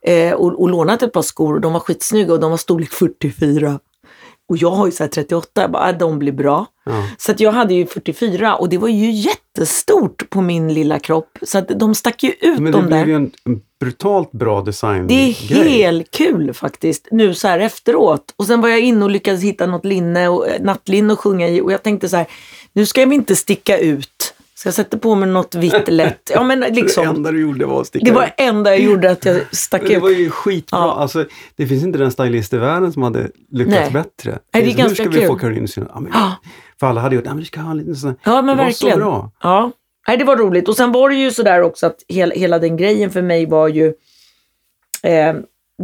[0.06, 1.60] eh, och, och lånade ett par skor.
[1.60, 3.80] De var skitsnygga och de var storlek 44.
[4.50, 6.66] Och jag har ju så här 38, jag bara, äh, de blir bra.
[6.86, 7.08] Ja.
[7.18, 11.38] Så att jag hade ju 44 och det var ju jättestort på min lilla kropp.
[11.42, 13.06] Så att de stack ju ut Men det de blev där.
[13.06, 18.34] ju en, en brutalt bra design Det är helt kul faktiskt, nu så här efteråt.
[18.36, 21.48] Och sen var jag inne och lyckades hitta något linne och eh, nattlinne att sjunga
[21.48, 22.28] i och jag tänkte så här,
[22.74, 24.31] nu ska vi inte sticka ut.
[24.62, 26.32] Så jag sätter på mig något vitt lätt.
[26.34, 28.30] Ja men Det liksom, enda du gjorde var att sticka det var ut.
[28.38, 30.02] det enda jag gjorde att jag stack Men det ut.
[30.02, 30.80] var ju skitbra.
[30.80, 30.94] Ja.
[30.94, 33.92] Alltså, det finns inte den stylist i världen som hade lyckats Nej.
[33.92, 34.40] bättre.
[34.52, 36.36] det är nu ganska ska vi få Caroline att ja, men, Ja.
[36.80, 38.16] För alla hade gjort, ja men du ska ha en liten sån.
[38.24, 39.00] Ja men det verkligen.
[39.00, 39.32] var så bra.
[39.44, 39.72] Ja,
[40.08, 40.68] Nej, det var roligt.
[40.70, 43.68] Och sen var det ju sådär också att hela, hela den grejen för mig var
[43.68, 43.88] ju...
[45.04, 45.34] Eh,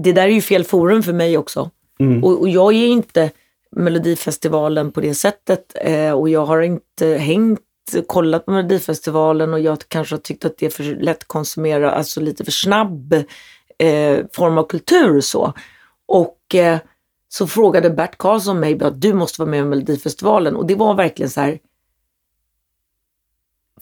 [0.04, 1.70] det där är ju fel forum för mig också.
[2.00, 2.24] Mm.
[2.24, 3.32] Och, och jag är inte
[3.72, 5.76] Melodifestivalen på det sättet.
[5.82, 7.60] Eh, och jag har inte hängt,
[8.08, 12.21] kollat på Melodifestivalen och jag kanske har tyckt att det är för lätt konsumera, alltså
[12.21, 13.13] lite för snabb
[13.78, 15.54] eh, form av kultur så.
[16.06, 16.80] Och eh,
[17.30, 20.93] så frågade Bert Karlsson mig att du måste vara med i Melodifestivalen och det var
[20.93, 21.60] verkligen så här.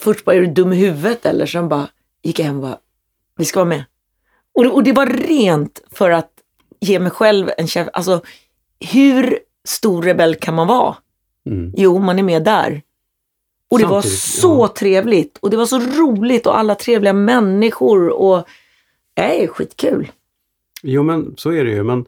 [0.00, 1.46] Först bara, är du dum i huvudet eller?
[1.46, 1.88] Sen bara
[2.22, 2.78] gick jag hem och bara,
[3.36, 3.84] vi ska vara med.
[4.54, 6.30] Och, det- och det var rent för att
[6.80, 8.20] ge mig själv en känsla, alltså
[8.92, 9.38] hur
[9.68, 10.96] stor rebell kan man vara?
[11.46, 11.72] Mm.
[11.76, 12.82] Jo, man är med där.
[13.70, 14.74] Och det var Samtidigt, så ja.
[14.78, 18.44] trevligt och det var så roligt och alla trevliga människor och
[19.18, 20.10] nej, skitkul.
[20.82, 21.82] Jo men så är det ju.
[21.82, 22.06] Men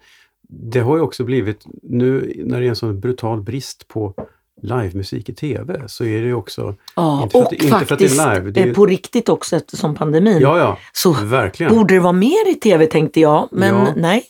[0.48, 4.14] det har ju också blivit, nu när det är en sån brutal brist på
[4.62, 6.74] livemusik i tv så är det ju också...
[6.96, 8.66] Ja, Inte för att och det- inte för att det är faktiskt live, det är
[8.66, 10.38] ju- på riktigt också eftersom pandemin.
[10.40, 11.74] Ja, ja, Så verkligen.
[11.74, 13.92] borde det vara mer i tv tänkte jag, men Ja.
[13.96, 14.24] nej.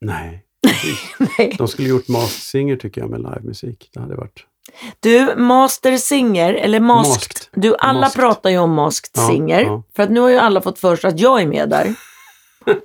[0.00, 0.44] Nej.
[1.38, 1.54] nej.
[1.58, 3.90] De skulle gjort Masked Singer tycker jag med livemusik.
[3.94, 4.44] Det hade varit...
[5.00, 7.10] Du, Master Singer, eller Masked.
[7.10, 7.48] Masked.
[7.62, 8.20] Du, alla Masked.
[8.20, 9.60] pratar ju om Masked Ja, Singer.
[9.60, 9.82] ja.
[9.96, 11.94] För att nu har ju alla fått för sig att jag är med där.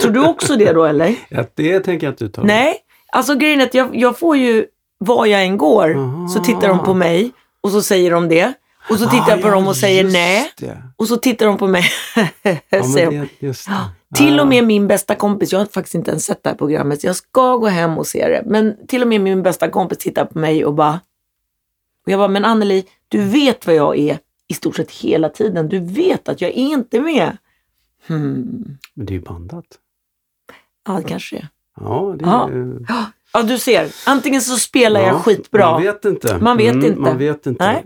[0.01, 1.15] Tror du också det då eller?
[1.29, 2.47] Ja, det tänker jag inte uttala.
[2.47, 2.77] Nej,
[3.11, 4.65] alltså grejen är att jag, jag får ju,
[4.97, 6.27] var jag än går, Aha.
[6.27, 8.53] så tittar de på mig och så säger de det.
[8.89, 10.51] Och så tittar jag på Ah, dem och säger nej.
[10.57, 10.77] Det.
[10.97, 11.83] Och så tittar de på mig.
[12.69, 14.17] Ja, säger det, just det.
[14.17, 14.49] Till och Ah.
[14.49, 17.55] med min bästa kompis, jag har faktiskt inte ens sett det här programmet, jag ska
[17.57, 18.43] gå hem och se det.
[18.45, 20.99] Men till och med min bästa kompis tittar på mig och bara...
[22.09, 25.69] Och jag bara, men Anneli, du vet vad jag är i stort sett hela tiden.
[25.69, 27.37] Du vet att jag är inte med.
[28.07, 28.77] Hmm.
[28.93, 29.65] Men det är ju bandat.
[30.87, 31.47] Ja, det kanske det är.
[31.81, 32.49] Ja, det Ja.
[32.49, 32.79] är...
[33.33, 33.87] Ja, du ser.
[34.07, 35.71] Antingen så spelar jag Ja, skitbra.
[35.71, 36.37] Man vet inte.
[36.41, 36.99] Man vet inte.
[36.99, 37.65] Man vet inte.
[37.65, 37.85] Nej.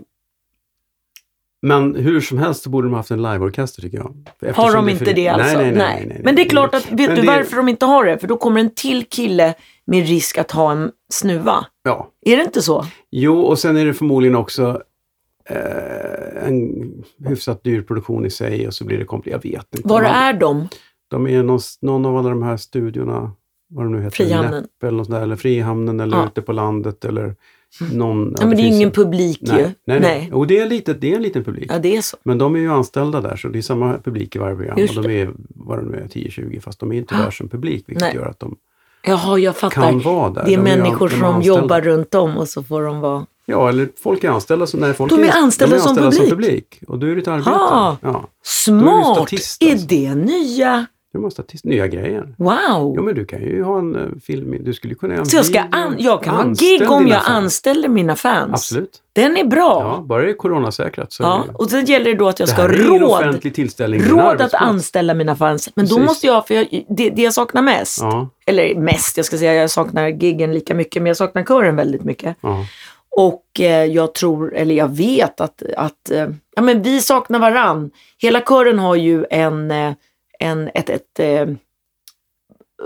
[1.62, 4.04] Men hur som helst så borde de haft en liveorkester tycker jag.
[4.40, 5.56] Har Eftersom de är inte det alltså?
[5.58, 6.06] Nej, nej, nej.
[6.08, 8.18] nej, Men det är klart att, vet Men du det- varför de inte har det?
[8.18, 9.54] För då kommer en till kille
[9.86, 11.66] med risk att ha en snuva.
[11.82, 12.10] Ja.
[12.26, 12.84] Är det inte så?
[13.10, 14.82] Jo, och sen är det förmodligen också
[15.48, 16.92] eh, en
[17.26, 19.44] hyfsat dyr produktion i sig och så blir det komplicerat.
[19.44, 19.88] Jag vet inte.
[19.88, 20.68] Var är de?
[21.10, 23.32] De är någon, någon av alla de här studiorna,
[23.68, 24.16] vad de nu heter.
[24.16, 24.62] Frihamnen.
[24.62, 26.26] Läpp eller något där, eller Frihamnen eller Ja.
[26.26, 27.36] ute på landet eller
[27.92, 28.34] någon...
[28.40, 29.64] Ja, men det är finns ingen ju- publik nej, ju.
[29.64, 30.00] nej, nej.
[30.00, 30.30] Nej.
[30.32, 31.66] Och det är, litet, det är en liten publik.
[31.72, 32.16] Ja, det är så.
[32.22, 34.78] Men de är ju anställda där så det är samma publik i varje program.
[34.78, 37.18] Just och de är, vad de nu är, 10-20 fast de är inte Ah.
[37.24, 38.14] där som publik vilket Nej.
[38.14, 38.56] gör att de
[39.06, 39.82] Jaha, jag fattar.
[39.82, 40.44] kan vara där.
[40.44, 43.26] det är De människor de är som jobbar runt om och så får de vara...
[43.46, 44.80] Ja, eller folk är anställda som...
[44.80, 46.30] Nej, folk De är anställda som publik.
[46.30, 46.80] publik.
[46.88, 47.50] Och då är det ett arbete.
[47.50, 47.96] Ah.
[48.02, 49.32] Ja, Smart!
[49.32, 49.86] är alltså.
[49.88, 50.86] det nya?
[51.14, 52.34] Du måste ha nya grejer.
[52.38, 52.94] Wow!
[52.96, 54.56] Jo, men du kan ju ha en uh, film.
[54.60, 57.24] Du skulle kunna göra en så jag, ska an- jag kan ha gig om jag
[57.24, 57.28] fans.
[57.36, 58.52] anställer mina fans.
[58.52, 58.90] Absolut.
[59.12, 59.80] Den är bra.
[59.98, 62.62] Ja, bara det är coronasäkrat så Ja, och sen gäller det då att jag ska
[62.62, 63.00] ha råd,
[64.10, 65.70] råd att anställa mina fans.
[65.74, 66.06] Men då Precis.
[66.08, 69.54] måste jag, för jag, det, det jag saknar mest, Ja, eller mest, jag ska säga
[69.54, 72.36] jag saknar giggen lika mycket, men jag saknar kören väldigt mycket.
[72.40, 72.64] ja.
[73.16, 77.90] Och eh, jag tror, eller jag vet att, att eh, ja, men vi saknar varann.
[78.18, 79.92] Hela kören har ju en, eh,
[80.40, 81.46] en, ett, ett eh,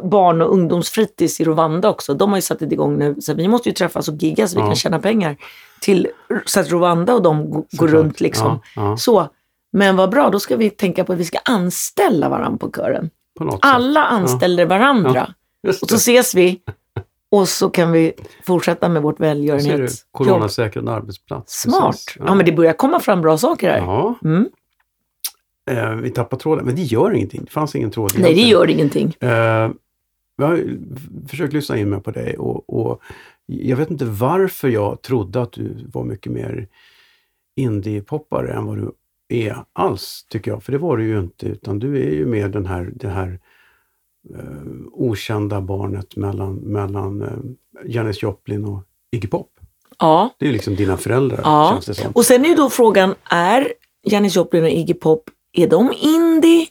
[0.03, 2.15] barn och ungdomsfritids i Rwanda också.
[2.15, 4.61] De har ju satt igång nu, så vi måste ju träffas och gigga så vi
[4.61, 4.67] Ja.
[4.67, 5.37] kan tjäna pengar.
[5.81, 6.09] Till,
[6.45, 7.91] så att Rwanda och de går Såklart.
[7.91, 8.61] runt liksom.
[8.77, 9.29] Ja, ja, Så.
[9.73, 13.11] Men vad bra, då ska vi tänka på att vi ska anställa varandra på kören.
[13.39, 13.59] på.
[13.63, 15.35] Alla anställer varandra.
[15.83, 16.61] Och så ses vi
[17.31, 18.13] och så kan vi
[18.47, 19.89] fortsätta med vårt välgörenhetsjobb.
[20.11, 21.61] coronasäkrad arbetsplats.
[21.61, 21.85] Smart.
[21.93, 22.17] Precis.
[22.19, 22.35] Ja.
[22.35, 23.79] men det börjar komma fram bra saker här.
[23.79, 24.49] Ja, Mm.
[25.69, 26.65] Eh, vi tappar tråden.
[26.67, 27.45] Men det gör ingenting.
[27.45, 29.15] Det fanns ingen tråd Nej, det gör ingenting.
[29.21, 29.71] Eh,
[30.41, 30.65] jag har
[31.29, 33.01] försökt lyssna in mig på dig och, och
[33.47, 36.69] jag vet inte varför jag trodde att du var mycket mer
[37.57, 38.93] indie-poppare än vad du
[39.29, 40.63] är alls, tycker jag.
[40.63, 43.41] För det var du ju inte, utan du är ju mer den här, det här
[44.35, 44.45] eh,
[44.93, 47.29] okända barnet mellan, mellan eh,
[47.87, 49.51] Janis Joplin och Iggy Pop.
[49.99, 50.35] Ja.
[50.39, 51.71] Det är liksom dina föräldrar, Ja.
[51.73, 52.13] känns det som.
[52.13, 55.31] Och sen är ju då frågan, är Janis Joplin och Iggy Pop,
[55.63, 56.67] är de indie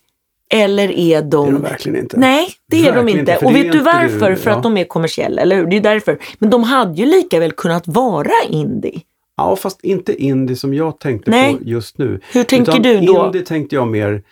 [0.53, 1.45] eller är de...
[1.45, 2.17] Det är de verkligen inte.
[2.19, 3.19] Nej, det är de inte.
[3.19, 4.29] inte, och vet du varför?
[4.29, 4.57] du- För ja.
[4.57, 5.65] att de är kommersiella, eller hur?
[5.67, 6.17] Det är därför.
[6.39, 9.01] Men de hade ju lika väl kunnat vara indie.
[9.37, 11.55] Ja, fast inte indie som jag tänkte Nej.
[11.55, 12.19] på just nu.
[12.33, 13.25] Hur tänker Utan du då?
[13.25, 14.23] Indie tänkte jag mer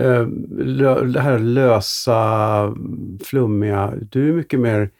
[0.00, 0.26] eh,
[0.58, 2.74] lö, det här lösa,
[3.24, 3.92] flummiga.
[4.10, 4.90] Du är mycket mer,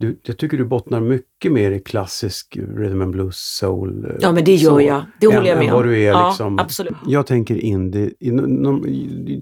[0.00, 4.04] du, jag tycker du bottnar mycket mer i klassisk rhythm and blues, soul.
[4.04, 5.02] eh, Ja, men det gör så, jag.
[5.20, 5.82] Det än- håller jag med om.
[5.82, 6.58] du är ja, liksom.
[6.58, 6.92] absolut.
[7.06, 8.10] Jag tänker indie,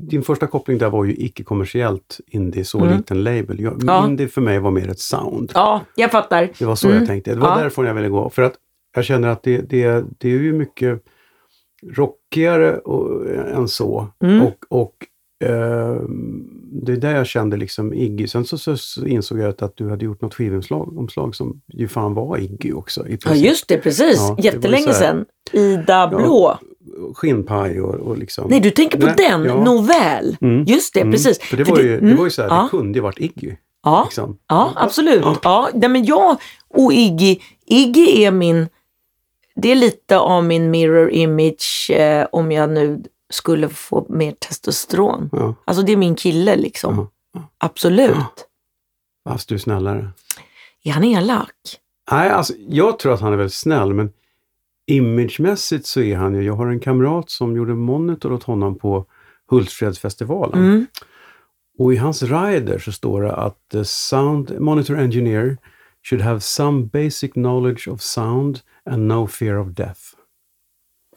[0.01, 2.97] din första koppling där var ju icke-kommersiellt indie, så Mm.
[2.97, 3.61] liten label.
[3.61, 4.07] Jag, Ja.
[4.07, 5.53] Indie för mig var mer ett sound.
[5.55, 6.51] Ja, jag fattar.
[6.59, 6.99] Det var så Mm.
[6.99, 7.35] jag tänkte.
[7.35, 7.59] Det var Ja.
[7.59, 8.31] därifrån jag ville gå.
[8.31, 8.55] För att
[8.95, 11.03] jag känner att det, det, det är ju mycket
[11.93, 14.09] rockigare och, än så.
[14.25, 14.43] Mm.
[14.43, 14.95] Och, och
[15.45, 15.97] eh,
[16.85, 18.27] det är där jag kände liksom Iggy.
[18.27, 21.89] Sen så, så, så insåg jag att, du hade gjort något skivomslag omslag som ju
[21.89, 23.09] fan var Iggy också.
[23.09, 24.17] I Ja, just det, precis.
[24.19, 25.25] Ja, det Jättelänge här- sedan.
[25.53, 26.59] Ida Blå.
[27.15, 28.51] Skinnpaj och, och liksom...
[28.51, 29.45] Nej, du tänker på Nej, den.
[29.45, 29.65] ja.
[29.65, 30.37] Novell.
[30.41, 30.65] Mm.
[30.65, 31.13] Just det, Mm.
[31.13, 31.39] precis.
[31.39, 32.63] För det För var ju, det mm, var ju så här, ja.
[32.63, 33.53] det kunde ju varit Iggy.
[33.85, 34.39] Ja, Liksom.
[34.49, 35.21] ja absolut.
[35.25, 35.37] Ja.
[35.43, 35.69] Ja.
[35.75, 36.37] nej, men jag
[36.75, 38.69] och Iggy, Iggy är min,
[39.57, 45.31] det är lite av min mirror image eh, om jag nu skulle få mer testosteron.
[45.33, 45.55] Ja.
[45.65, 47.09] Alltså det är min kille liksom.
[47.33, 47.49] Ja.
[47.59, 48.47] Absolut.
[49.25, 50.11] Fast du är snällare.
[50.83, 51.55] Är han elak?
[52.11, 54.13] Nej, alltså jag tror att han är väldigt snäll, men
[54.87, 56.43] imagemässigt så är han ju...
[56.43, 59.07] Jag har en kamrat som gjorde monitor åt honom på
[59.51, 60.65] Hultsfredsfestivalen.
[60.65, 60.87] Mm.
[61.79, 65.57] Och i hans rider så står det att the sound monitor engineer
[66.03, 68.61] should have some basic knowledge of sound
[68.91, 70.01] And No Fear of Death.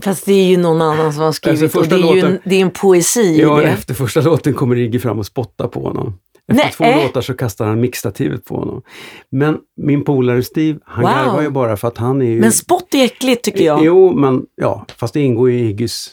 [0.03, 2.15] Fast det är ju någon annan som har skrivit Alltså, och det är ju en,
[2.31, 3.63] låten- det är en poesi i Ja, det.
[3.67, 6.13] efter första låten kommer Iggy fram och spottar på honom.
[6.51, 7.03] Efter Nej, två äh.
[7.05, 8.81] låtar så kastar han mixtativet på honom.
[9.31, 11.11] Men min polare Steve, han Wow.
[11.13, 12.39] garvar ju bara för att han är ju...
[12.39, 13.85] Men spott är äckligt tycker jag.
[13.85, 16.07] Jo, men ja, fast det ingår ju i Iggys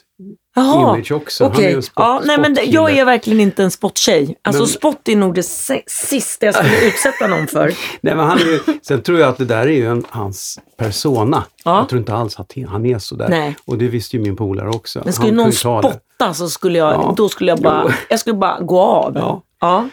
[0.57, 1.45] Jaha, image också.
[1.45, 4.39] Han är spot- Ja, nej, men det- jag är verkligen inte en spottjej.
[4.45, 5.47] Alltså Men- spott är nog det
[5.87, 7.67] sista jag skulle utsätta någon för.
[8.01, 10.59] Nej, men han är ju, sen tror jag att det där är ju en, hans
[10.79, 11.45] persona.
[11.65, 11.79] Ja.
[11.79, 13.29] Jag tror inte alls att han är sådär.
[13.29, 13.57] Nej.
[13.65, 15.01] Och det visste ju min polare också.
[15.05, 17.15] Men skulle Han någon spotta så skulle jag, Ja.
[17.17, 17.93] då skulle jag bara, Jo.
[18.09, 19.13] jag skulle bara gå av.
[19.17, 19.43] Ja.
[19.61, 19.89] Ja.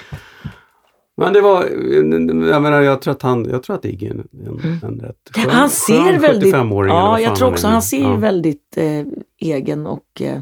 [1.18, 1.64] Men det var,
[2.50, 5.16] jag menar, jag tror att han, jag tror att Iggy är en, en, en rätt
[5.36, 5.56] skön, Mm.
[5.56, 6.90] Han ser skön väldigt, 75-åring.
[6.92, 7.72] eller ja jag tror också är.
[7.72, 8.16] han ser Ja.
[8.16, 9.04] väldigt eh,
[9.42, 10.40] egen och eh,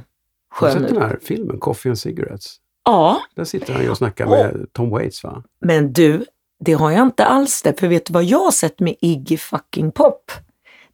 [0.50, 0.88] Har du skön sett ut.
[0.90, 2.56] den här filmen, Coffee and Cigarettes?
[2.86, 5.44] Ja, Där sitter han ju och snackar med Tom Waits va?
[5.62, 6.26] men du,
[6.66, 7.80] det har jag inte alls det.
[7.80, 10.32] För vet du vad jag har sett med Iggy fucking Pop?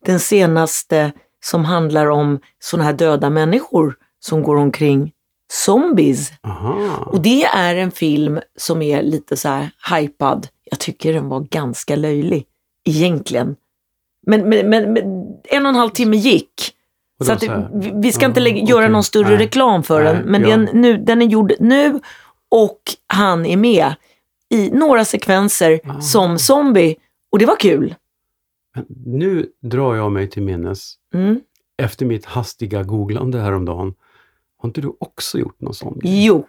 [0.06, 1.12] Den senaste
[1.44, 5.12] som handlar om sådana här döda människor som går omkring
[5.52, 6.32] zombies.
[6.44, 6.96] Aha.
[7.06, 10.48] Och det är en film som är lite så här hypad.
[10.64, 12.46] Jag tycker den var ganska löjlig,
[12.86, 13.56] egentligen.
[14.28, 15.08] Men, men, men, men
[15.44, 16.76] en och en halv timme gick.
[17.24, 17.68] Så att så
[18.02, 18.92] vi- ska inte lägga, göra okej.
[18.92, 19.38] någon större Nej.
[19.38, 20.50] reklam för Nej, den, men ja.
[20.50, 22.00] den, nu, den är gjord nu
[22.50, 23.94] och han är med
[24.50, 26.02] i några sekvenser Ah.
[26.02, 26.96] som zombie.
[27.32, 27.96] Och det var kul.
[29.06, 31.40] Nu drar jag mig till minnes, Mm.
[31.78, 33.94] efter mitt hastiga googlande häromdagen,
[34.62, 36.26] har inte du också gjort någon sån grej?
[36.26, 36.48] Jo,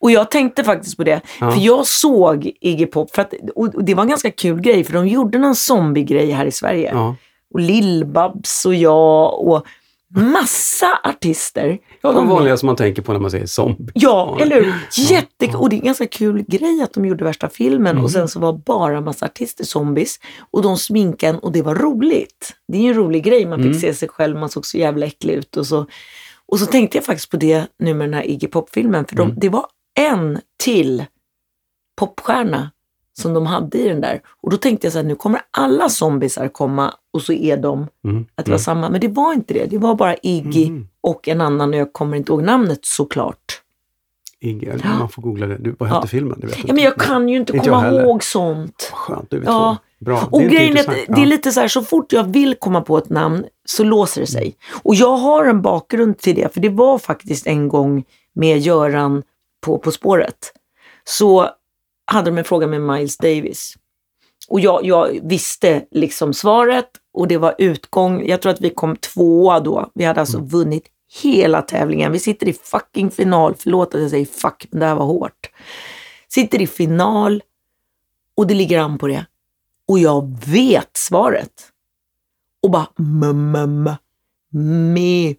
[0.00, 1.20] och jag tänkte faktiskt på det.
[1.40, 1.50] Ja.
[1.50, 4.92] För jag såg Iggy Pop, för att, och det var en ganska kul grej, för
[4.92, 6.90] de gjorde någon zombie-grej här i Sverige.
[6.94, 7.16] Ja,
[7.54, 9.66] Och Lill-Babs och jag och
[10.14, 11.78] massa artister.
[12.02, 13.92] ja de vanliga som man tänker på när man säger zombie.
[13.94, 14.74] Ja, eller hur?
[15.10, 15.56] Jätte...
[15.56, 18.04] Och det är en ganska kul grej att de gjorde värsta filmen Mm.
[18.04, 20.16] och sen så var bara massa artister zombies
[20.50, 22.52] och de sminkade och det var roligt.
[22.68, 23.80] Det är ju en rolig grej, man fick Mm.
[23.80, 25.86] se sig själv, man såg så jävla äcklig ut och så.
[26.50, 29.22] Och så tänkte jag faktiskt på det nu med den här Iggy Pop-filmen, för de,
[29.22, 29.36] Mm.
[29.40, 29.66] det var
[30.00, 31.04] en till
[31.96, 32.70] popstjärna
[33.18, 34.20] som de hade i den där.
[34.42, 37.86] Och då tänkte jag så här, nu kommer alla zombiesar komma och så är de
[38.04, 38.26] Mm.
[38.34, 38.90] att det var samma.
[38.90, 39.66] Men det var inte det.
[39.66, 40.88] Det var bara Iggy Mm.
[41.00, 43.60] och en annan, och jag kommer inte ihåg namnet såklart.
[44.40, 45.58] Iggy, man får googla det.
[45.58, 46.06] Du, vad hette Ja.
[46.06, 46.40] filmen?
[46.40, 48.90] Det vet Ja, men jag kan ju inte Inte komma ihåg sånt.
[48.94, 49.76] Skönt, du vet Ja.
[49.80, 49.89] två.
[50.00, 50.28] Bra.
[50.30, 52.80] Och inte grejen är att det är lite så här, så fort jag vill komma
[52.80, 54.56] på ett namn så låser det sig.
[54.82, 59.22] Och jag har en bakgrund till det, för det var faktiskt en gång med Göran
[59.60, 60.52] på På spåret.
[61.04, 61.48] Så
[62.04, 63.74] hade de en fråga med Miles Davis.
[64.48, 68.26] Och jag, jag visste liksom svaret och det var utgång.
[68.26, 69.90] Jag tror att vi kom tvåa då.
[69.94, 70.48] Vi hade alltså Mm.
[70.48, 70.84] vunnit
[71.22, 72.12] hela tävlingen.
[72.12, 73.54] Vi sitter i fucking final.
[73.58, 75.50] Förlåt att jag säger fuck, men det här var hårt.
[76.28, 77.42] Sitter i final
[78.34, 79.26] och det ligger an på det.
[79.90, 81.52] Och jag vet svaret.
[82.62, 83.88] Och bara mm,
[84.94, 85.34] me,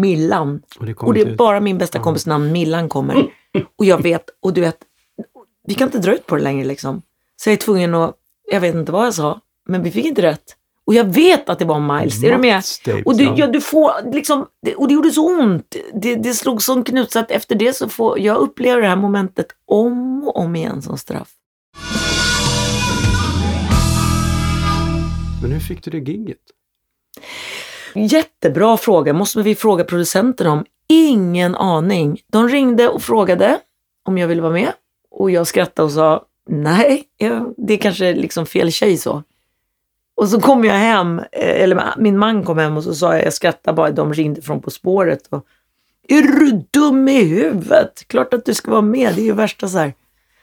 [0.00, 0.62] Millan.
[0.78, 3.26] Och det Och det är till- bara min bästa kompis namn Millan kommer.
[3.78, 4.78] Och jag vet, och du vet,
[5.66, 7.02] vi kan inte dra ut på det längre liksom.
[7.36, 8.16] Så jag är tvungen att,
[8.50, 10.56] jag vet inte vad jag sa, men vi fick inte rätt.
[10.84, 12.62] Och jag vet att det var Miles, är du med?
[13.06, 13.46] Och du, ja.
[13.46, 15.76] du får liksom, det, och det gjorde så ont.
[16.02, 18.96] Det, det slog som knut så att efter det så får jag uppleva det här
[18.96, 21.28] momentet om och om igen som straff.
[25.44, 26.38] Men hur fick du det gigget?
[27.94, 30.64] Jättebra fråga, måste vi fråga producenten om.
[30.88, 32.20] Ingen aning.
[32.26, 33.58] De ringde och frågade
[34.04, 34.72] om jag ville vara med
[35.10, 37.04] och jag skrattade och sa nej,
[37.56, 39.22] det är kanske liksom fel tjej så.
[40.14, 43.26] Och så kom jag hem, eh, eller min man kom hem och så sa jag,
[43.26, 45.26] jag skrattade bara, de ringde från På spåret.
[45.30, 45.46] Och,
[46.08, 48.08] är du dum i huvudet?
[48.08, 49.94] Klart att du ska vara med, det är ju värsta så här.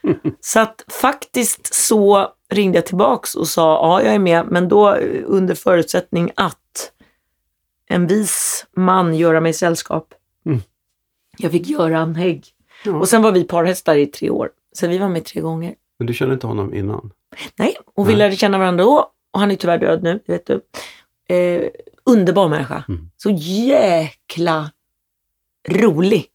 [0.40, 4.94] Så att faktiskt så ringde jag tillbaks och sa, ja jag är med, men då
[4.96, 6.92] eh, under förutsättning att
[7.88, 10.14] en vis man göra mig sällskap.
[10.46, 10.60] Mm.
[11.38, 12.46] Jag fick göra en hägg.
[12.86, 12.96] Ja.
[12.96, 14.50] Och sen var vi parhästar i tre år.
[14.74, 15.76] Så vi var med tre gånger.
[15.98, 17.12] Men du kände inte honom innan?
[17.56, 18.20] Nej, och vi Nej.
[18.20, 19.12] lärde känna varandra då.
[19.32, 20.62] Och han är tyvärr död nu, vet du.
[21.36, 21.70] Eh,
[22.06, 22.84] underbar människa.
[22.90, 23.10] Mm.
[23.18, 24.72] Så jäkla
[25.70, 26.26] rolig.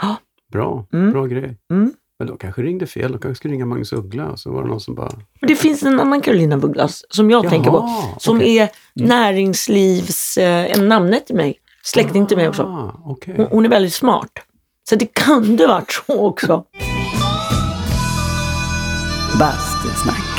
[0.00, 0.16] Ja,
[0.52, 1.12] Bra, Mm.
[1.12, 1.56] bra grej.
[1.70, 1.92] mm.
[2.22, 3.12] Men då kanske ringde fel.
[3.12, 5.12] De kanske skulle ringa Magnus Uggla och så var det någon som bara...
[5.40, 7.88] Och det finns en annan Carolina Bugglas som jag tänker på.
[8.18, 8.58] Som okej.
[8.58, 10.36] är näringslivs...
[10.36, 11.54] Eh, en namnet till mig.
[11.82, 12.62] Släkting till mig också.
[12.62, 13.34] Ah, okej.
[13.36, 14.30] Hon, hon är väldigt smart.
[14.88, 16.64] Så det kan det varit så också.
[19.38, 20.32] Bastusnack.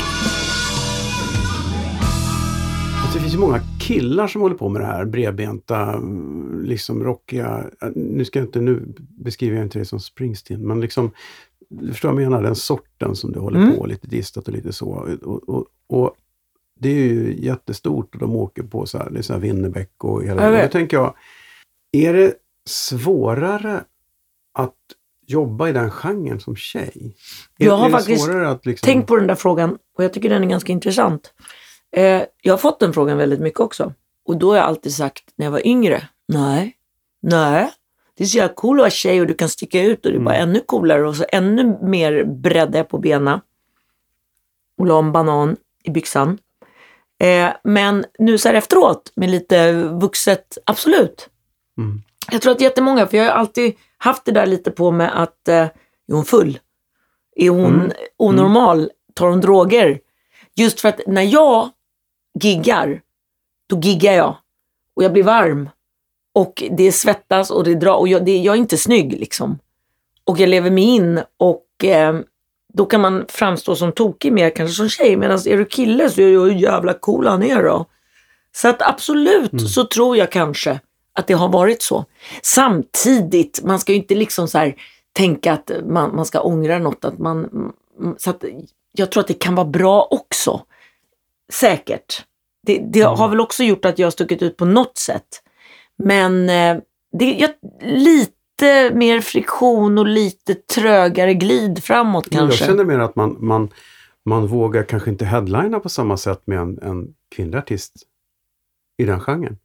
[3.02, 7.04] Alltså, det finns ju många killar som håller på med det här bredbenta, mm, liksom
[7.04, 7.64] rockiga.
[7.94, 8.94] Nu ska jag inte, nu
[9.24, 11.10] beskriver jag inte det som Springsteen, men liksom,
[11.68, 13.76] du förstår vad jag menar, den sorten som du håller Mm.
[13.76, 14.88] på, lite distat och lite så.
[15.22, 16.14] Och, och, och
[16.80, 20.04] det är ju jättestort och de åker på så här, det är så här Winnerbäck
[20.04, 20.62] och hela Jag det.
[20.62, 21.14] Då tänker jag,
[21.92, 22.34] är det
[22.66, 23.84] svårare
[24.52, 24.74] att
[25.26, 27.14] jobba i den genren som tjej?
[27.58, 28.28] Är, Jag har är faktiskt
[28.64, 28.86] liksom...
[28.86, 31.34] Tänk på den där frågan och jag tycker den är ganska intressant.
[31.96, 33.92] Eh, jag har fått den frågan väldigt mycket också.
[34.24, 36.76] Och då har jag alltid sagt när jag var yngre, nej,
[37.22, 37.70] nej.
[38.16, 40.18] Det är så jävla cool att vara tjej och du kan sticka ut och det
[40.18, 43.40] är bara ännu coolare och så ännu mer breddade jag på benen.
[44.78, 46.38] Och la en banan i byxan.
[47.20, 51.28] Eh, men nu så här efteråt med lite vuxet, absolut.
[51.78, 52.02] Mm.
[52.30, 55.48] Jag tror att jättemånga, för jag har alltid haft det där lite på mig att
[55.48, 55.56] eh,
[56.08, 56.58] är hon full?
[57.36, 57.90] Är hon Mm.
[58.16, 58.90] onormal?
[59.14, 60.00] Tar hon droger?
[60.56, 61.68] Just för att när jag
[62.40, 63.00] giggar,
[63.66, 64.36] då giggar jag.
[64.96, 65.68] Och jag blir varm.
[66.34, 67.96] Och det svettas och det drar.
[67.96, 69.58] Och jag, det, jag är inte snygg liksom.
[70.24, 72.20] Och jag lever mig in och eh,
[72.72, 75.16] då kan man framstå som tokig mer kanske som tjej.
[75.16, 77.86] Medan är du kille så är du hur jävla cool han är då.
[78.56, 80.80] Så att absolut så tror jag kanske
[81.12, 82.04] att det har varit så.
[82.42, 84.74] Samtidigt, man ska ju inte liksom så här
[85.12, 87.04] tänka att man, man ska ångra något.
[87.04, 88.44] Att man, mm, så att
[88.92, 90.60] jag tror att det kan vara bra också.
[91.52, 92.24] Säkert.
[92.66, 95.42] Det, det har väl också gjort att jag har stuckit ut på något sätt.
[96.02, 96.76] Men eh,
[97.18, 97.50] det jag,
[97.82, 102.64] lite mer friktion och lite trögare glid framåt Jag kanske.
[102.64, 103.68] känner mer att man, man,
[104.24, 107.92] man vågar kanske inte headlina på samma sätt med en, en kvinnlig artist
[108.98, 109.58] i den genren.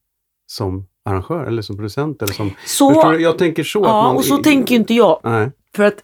[0.47, 2.21] Som arrangör eller som producent.
[2.21, 3.15] Eller som, Så-?
[3.19, 3.79] Jag tänker så.
[3.83, 5.19] att ja, man, och så tänker ju inte jag.
[5.23, 6.03] Nej, För att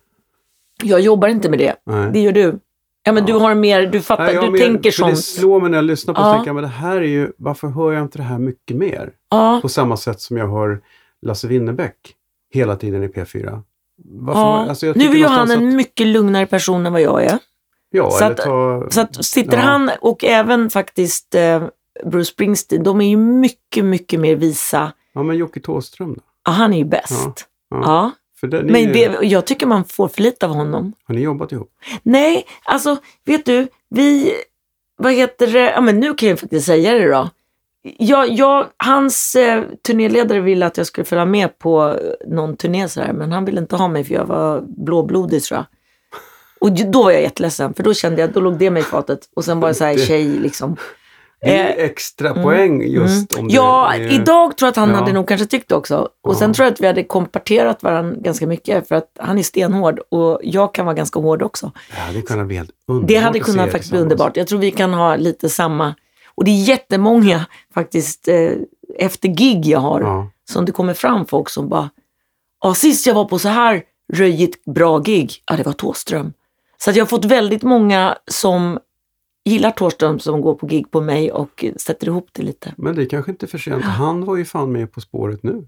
[0.83, 1.75] jag jobbar inte med det.
[1.85, 2.11] nej.
[2.13, 2.59] Det gör du.
[3.03, 5.25] Ja, men du har mer, du fattar, Nej, jag du mer- tänker för Det sånt.
[5.25, 6.27] slår mig när jag lyssnar på det.
[6.27, 6.33] Ja.
[6.33, 9.11] tänker jag, men det här är ju, varför hör jag inte det här mycket mer?
[9.35, 10.81] Ja, På samma sätt som jag hör
[11.21, 11.95] Lasse Winnerbäck
[12.53, 13.61] hela tiden i P4.
[14.03, 14.65] Varför, ja.
[14.69, 17.39] alltså nu är ju han en att- mycket lugnare person än vad jag är.
[17.89, 18.87] Ja, så att- ta...
[18.89, 19.63] Så att sitter Ja.
[19.63, 21.63] han och även faktiskt eh,
[22.05, 24.91] Bruce Springsteen, de är ju mycket, mycket mer visa.
[25.13, 26.21] Ja, men Jocke Thåström då?
[26.45, 27.11] Ja, han är ju bäst.
[27.69, 27.81] Ja, Ja.
[27.85, 28.11] ja.
[28.39, 30.93] För den är Men ju, det, jag tycker man får för lite av honom.
[31.03, 31.71] Har ni jobbat ihop?
[32.03, 34.33] Nej, alltså vet du, vi,
[34.97, 37.29] vad heter det, ja men nu kan jag faktiskt säga det då.
[37.97, 43.13] Jag, jag, hans eh, turnéledare ville att jag skulle följa med på någon turné sådär,
[43.13, 45.65] men han ville inte ha mig för jag var blåblodig tror jag.
[46.59, 49.19] Och då var jag jätteledsen, för då kände jag, då låg det mig i fatet.
[49.35, 50.75] Och sen var jag så här Det- tjej liksom.
[51.41, 54.13] Det är Eh, extra poäng just om det Ja, är...
[54.13, 54.95] idag tror jag att han Ja.
[54.95, 56.09] hade nog kanske tyckt det också.
[56.23, 56.53] Och sen Ja.
[56.53, 60.39] tror jag att vi hade komparterat varandra ganska mycket för att han är stenhård och
[60.43, 61.71] jag kan vara ganska hård också.
[61.89, 64.37] Det hade kunnat bli helt underbart Det hade kunnat faktiskt bli underbart.
[64.37, 65.95] Jag tror vi kan ha lite samma.
[66.35, 68.51] Och det är jättemånga faktiskt eh,
[68.99, 70.29] efter gig jag har Ja.
[70.49, 71.89] som det kommer fram folk som bara,
[72.63, 76.33] ja sist jag var på så här röjigt bra gig, ja det var Thåström.
[76.77, 78.79] Så jag har fått väldigt många som
[79.45, 82.73] gillar Thåström som går på gig på mig och sätter ihop det lite.
[82.77, 83.83] Men det är kanske inte för sent.
[83.83, 85.67] Han var ju fan med På spåret nu.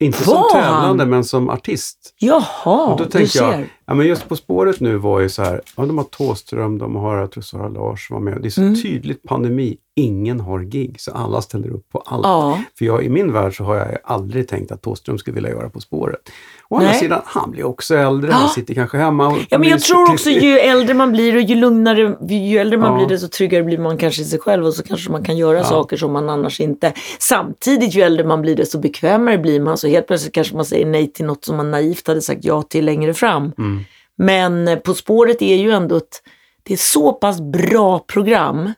[0.00, 0.62] Inte Var som han?
[0.62, 2.14] tävlande, men som artist.
[2.18, 3.42] Jaha, Och då du tänker ser.
[3.58, 6.78] jag, ja, men just På spåret nu var ju så här, ja, de har Thåström,
[6.78, 8.38] de har, jag tror Sara Lars var med.
[8.42, 8.82] Det är så Mm.
[8.82, 12.24] tydligt pandemi, ingen har gig, så alla ställer upp på allt.
[12.26, 15.50] Ja, För jag, i min värld så har jag aldrig tänkt att Thåström skulle vilja
[15.50, 16.20] göra På spåret.
[16.68, 18.36] Å andra sidan, han blir också äldre, Ja.
[18.36, 19.26] han sitter kanske hemma.
[19.28, 22.78] Och ja men jag tror också ju äldre man blir och ju lugnare, ju äldre
[22.78, 22.96] man Ja.
[22.98, 25.64] blir desto tryggare blir man kanske i sig själv och så kanske man kan göra
[25.64, 26.92] saker som man annars inte.
[27.18, 30.86] Samtidigt ju äldre man blir desto bekvämare blir man så helt plötsligt kanske man säger
[30.86, 33.52] nej till något som man naivt hade sagt ja till längre fram.
[33.58, 33.81] Mm.
[34.18, 36.22] Men På spåret är ju ändå ett,
[36.62, 38.72] det är så pass bra program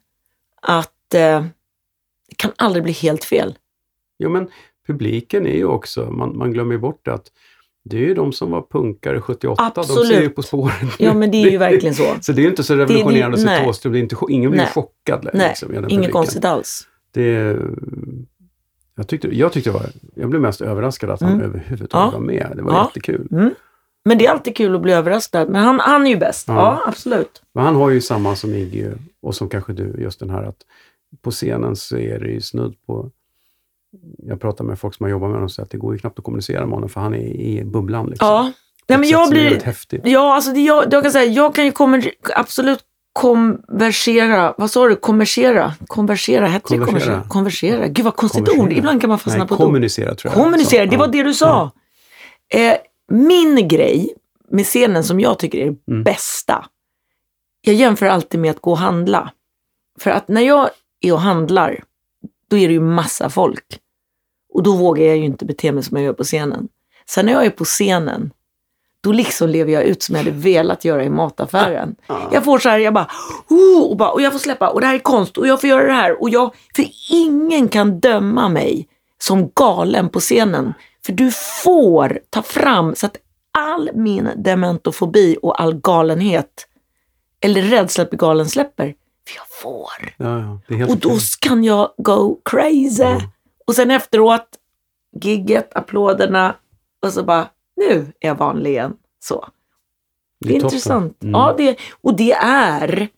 [0.63, 1.45] att eh,
[2.29, 3.55] det kan aldrig bli helt fel.
[4.17, 4.49] Ja, men
[4.87, 7.27] publiken är ju också, man, man glömmer bort det att
[7.85, 10.35] det är ju de som var punkare 78, de ser ju Absolut.
[10.37, 10.75] På spåret.
[10.99, 12.05] Ja men det är ju verkligen så.
[12.21, 13.65] Så det är ju inte så revolutionerande att se.
[13.65, 14.71] Thåström, det ingen blir Nej.
[14.75, 15.29] chockad.
[15.35, 16.13] Nej, liksom, inget publiken.
[16.13, 16.89] konstigt alls.
[17.15, 17.57] Det,
[18.97, 21.45] jag, tyckte, jag tyckte det var, jag blev mest överraskad att han Mm.
[21.45, 22.19] överhuvudtaget Ja.
[22.19, 22.53] var med.
[22.57, 22.85] Det var Ja.
[22.85, 23.29] jättekul.
[23.33, 23.51] Mm.
[24.05, 25.49] Men det är alltid kul att bli överraskad.
[25.49, 26.49] Men han, han är ju bäst.
[26.49, 26.55] Ja.
[26.55, 27.43] Ja, absolut.
[27.55, 28.87] Men han har ju samma som Iggy
[29.23, 30.57] och som kanske du, just den här att
[31.23, 33.11] på scenen så är det ju snudd på
[34.19, 35.99] jag pratar med folk som har jobbat med honom och säger att det går ju
[35.99, 38.07] knappt att kommunicera med honom för han är i bubblan.
[38.07, 38.29] Liksom.
[38.29, 38.53] Ja.
[38.87, 39.61] Nej, men jag blir...
[39.61, 40.01] häftigt.
[40.05, 42.81] Ja, alltså det, jag, jag kan säga, jag kan ju kommer, absolut
[43.13, 44.55] konversera.
[44.59, 44.97] Vad sa du?
[44.97, 45.75] Konversera?
[45.87, 46.47] Konversera?
[46.47, 47.01] Hette det Konversera.
[47.15, 47.29] konversera?
[47.29, 47.89] Konversera.
[47.89, 48.67] Gud vad konstigt Konversera.
[48.67, 48.73] ord.
[48.79, 49.67] Ibland kan man fastna Nej, på ett ord.
[49.67, 50.43] kommunicera tror jag.
[50.45, 50.99] Kommunicera, det Ja.
[50.99, 51.71] var det du sa.
[52.55, 52.75] Eh,
[53.15, 54.15] min grej
[54.51, 56.05] med scenen som jag tycker är det Mm.
[56.05, 56.67] bästa.
[57.61, 59.31] Jag jämför alltid med att gå och handla.
[60.01, 61.85] För att när jag är och handlar,
[62.51, 63.79] då är det ju massa folk.
[64.53, 66.69] Och då vågar jag ju inte bete mig som jag gör på scenen.
[67.07, 68.31] Sen när jag är på scenen,
[69.01, 71.97] då liksom lever jag ut som jag hade velat göra i mataffären.
[72.07, 72.29] Ja.
[72.33, 73.09] Jag får så här, jag bara,
[73.49, 75.71] oh, och, bara, och jag får släppa, och det här är konst, och jag får
[75.71, 76.23] göra det här.
[76.23, 78.89] Och jag, för ingen kan döma mig
[79.19, 80.73] som galen på scenen.
[81.05, 81.31] För du
[81.65, 83.17] får ta fram så att
[83.51, 86.69] all min dementofobi och all galenhet,
[87.41, 88.95] eller rädsla att bli galen släpper.
[89.29, 90.15] För jag får.
[90.17, 90.59] Ja, ja.
[90.69, 91.21] Det är helt Och då okej.
[91.41, 93.03] kan jag go crazy.
[93.03, 93.23] Mm.
[93.67, 94.49] Och sen efteråt,
[95.23, 96.57] gigget, applåderna
[97.03, 98.97] och så bara, nu är jag vanlig igen.
[99.21, 99.49] Så.
[100.41, 100.67] Det är, toppen.
[100.67, 101.23] intressant.
[101.23, 101.33] Mm.
[101.33, 103.09] Ja, det, och det är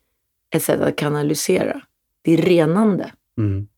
[0.50, 1.80] ett sätt att kanalisera.
[2.22, 3.68] Det är renande, Mm.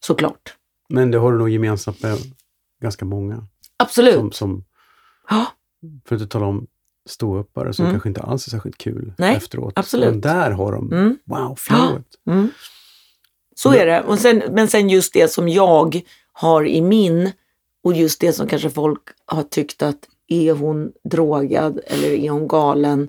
[0.00, 0.56] såklart.
[0.88, 2.18] Men det har du nog gemensamt med
[2.82, 3.46] ganska många.
[3.76, 4.14] Absolut.
[4.14, 4.64] Som, som,
[6.08, 6.66] för att inte tala om
[7.06, 7.94] ståuppare som Mm.
[7.94, 9.72] kanske inte alls är särskilt kul Nej, efteråt.
[9.76, 10.10] absolut.
[10.10, 11.18] Men där har de, Mm.
[11.24, 12.06] wow, flowet.
[12.26, 12.48] mm.
[13.56, 14.02] Så är det.
[14.02, 16.00] Och sen, men sen just det som jag
[16.32, 17.32] har i min
[17.84, 22.48] och just det som kanske folk har tyckt att är hon drogad eller är hon
[22.48, 23.08] galen?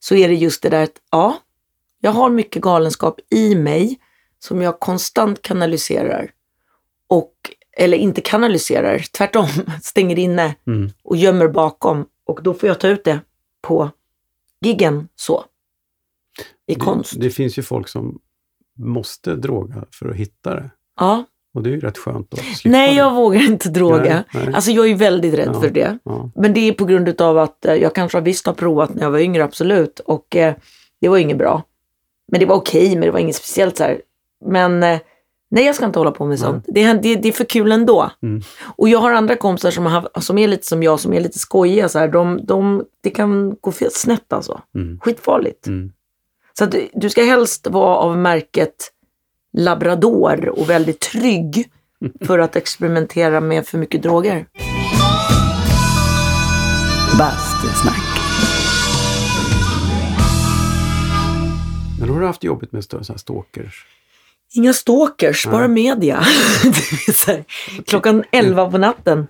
[0.00, 1.36] Så är det just det där att ja,
[2.00, 3.98] jag har mycket galenskap i mig
[4.38, 6.30] som jag konstant kanaliserar.
[7.08, 7.34] Och,
[7.76, 9.46] eller inte kanaliserar, tvärtom,
[9.82, 10.90] stänger inne Mm.
[11.04, 12.06] och gömmer bakom.
[12.26, 13.20] Och då får jag ta ut det
[13.62, 13.90] på
[14.60, 15.44] giggen så.
[16.66, 17.12] I konst.
[17.14, 18.18] Det, det finns ju folk som
[18.78, 20.70] måste droga för att hitta det.
[21.00, 21.24] Ja.
[21.54, 22.96] Och det är ju rätt skönt att slippa Nej, det.
[22.96, 24.24] jag vågar inte droga.
[24.34, 24.54] Nej, nej.
[24.54, 25.60] Alltså jag är väldigt rädd Ja.
[25.60, 25.98] för det.
[26.04, 26.30] Ja.
[26.34, 29.02] Men det är på grund av att eh, jag kanske har visst har provat när
[29.02, 30.00] jag var yngre, absolut.
[30.00, 30.54] Och eh,
[31.00, 31.62] det var inget bra.
[32.28, 34.00] Men det var okej, men det var inget speciellt så här.
[34.44, 34.98] Men eh,
[35.52, 36.64] nej, jag ska inte hålla på med sånt.
[36.68, 38.10] Det, är- det, det är för kul ändå.
[38.22, 38.42] Mm.
[38.76, 41.38] Och jag har andra kompisar som, har, som är lite som jag, som är lite
[41.38, 41.88] skojiga.
[41.88, 42.08] Så här.
[42.08, 44.60] De, de, det kan gå fel, snett alltså.
[44.74, 45.00] Mm.
[45.00, 45.66] Skitfarligt.
[45.66, 45.92] Mm.
[46.58, 48.90] Så att du, du ska helst vara av märket
[49.56, 51.70] labrador och väldigt trygg
[52.26, 54.46] för att experimentera med för mycket droger.
[57.18, 58.02] Bastusnack.
[62.00, 62.84] Men har du haft jobbigt med
[63.16, 63.86] stalkers.
[64.54, 66.24] Inga stalkers, bara media.
[67.86, 69.26] Klockan 11 på natten.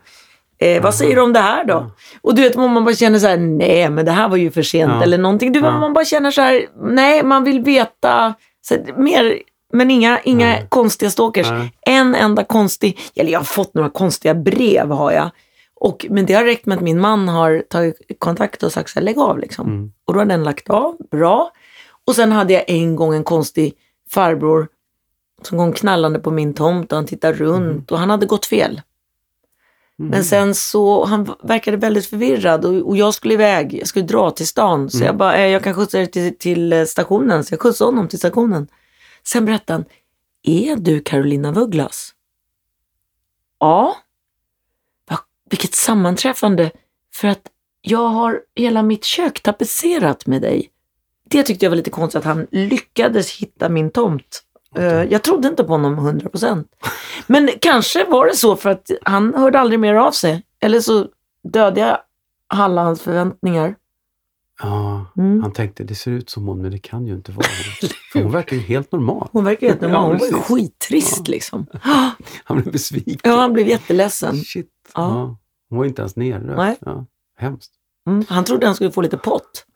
[0.58, 1.90] Eh, vad säger du om det här då?
[2.20, 4.62] Och du vet, man bara känner så här, nej men det här var ju för
[4.62, 5.02] sent Ja.
[5.02, 5.52] eller någonting.
[5.52, 5.78] Du Ja.
[5.78, 8.34] man bara känner så här, nej man vill veta
[8.70, 9.38] här, mer,
[9.72, 10.66] men inga, inga Nej.
[10.68, 11.50] konstiga stalkers.
[11.50, 11.72] Nej.
[11.80, 15.30] En enda konstig, eller jag har fått några konstiga brev har jag.
[15.80, 18.98] Och, men det har räckt med att min man har tagit kontakt och sagt så
[18.98, 19.66] här, lägg av liksom.
[19.68, 19.92] Mm.
[20.06, 21.50] Och då har den lagt av, bra.
[22.06, 23.74] Och sen hade jag en gång en konstig
[24.10, 24.68] farbror
[25.46, 28.80] som kom knallande på min tomt och han tittade runt och han hade gått fel.
[29.98, 30.10] Mm.
[30.10, 34.30] Men sen så, han verkade väldigt förvirrad och, och jag skulle iväg, jag skulle dra
[34.30, 34.90] till stan.
[34.90, 37.44] Så jag bara, eh, jag kan skjutsa dig till, till eh, stationen.
[37.44, 38.68] Så jag skjutsade honom till stationen.
[39.24, 39.84] Sen berättade han,
[40.42, 42.14] är du Carolina Vugglas?
[43.58, 43.96] Ja.
[45.10, 45.18] Va,
[45.50, 46.70] vilket sammanträffande.
[47.14, 47.42] För att
[47.82, 50.68] jag har hela mitt kök tapetserat med dig.
[51.24, 54.42] Det tyckte jag var lite konstigt att han lyckades hitta min tomt.
[54.76, 56.64] Eh, Jag trodde inte på honom 100%.
[57.26, 60.42] Men kanske var det så för att han hörde aldrig mer av sig.
[60.60, 61.06] Eller så
[61.52, 61.98] dödade jag
[62.54, 63.74] alla hans förväntningar.
[64.62, 65.42] Ja, Mm.
[65.42, 67.46] han tänkte det ser ut som hon men det kan ju inte vara
[67.80, 67.88] hon.
[68.12, 69.28] För hon verkar ju helt normal.
[69.32, 70.02] Hon verkar helt normal.
[70.10, 71.30] Hon var ju skittrist Ja.
[71.32, 71.66] liksom.
[72.44, 73.18] Han blev besviken.
[73.32, 74.36] Ja, han blev jätteledsen.
[74.36, 74.68] Shit.
[74.94, 75.00] Ja.
[75.02, 75.38] Ja.
[75.70, 76.82] Hon var inte ens nerrökt.
[76.86, 77.06] Ja.
[77.38, 77.72] Hemskt.
[78.08, 78.24] Mm.
[78.28, 79.66] Han trodde han skulle få lite pott.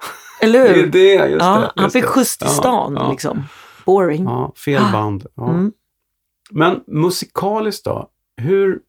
[0.40, 0.86] Eller Det är hur?
[0.86, 1.72] det, just ja, det.
[1.76, 2.09] han just fick det.
[2.09, 3.44] skjuts till stan liksom.
[3.87, 4.24] Boring.
[4.24, 5.26] Ja, fel band.
[5.34, 5.51] Ja.
[5.51, 5.72] Mm.
[6.51, 8.11] Men musikaliskt då?
[8.37, 8.80] Hur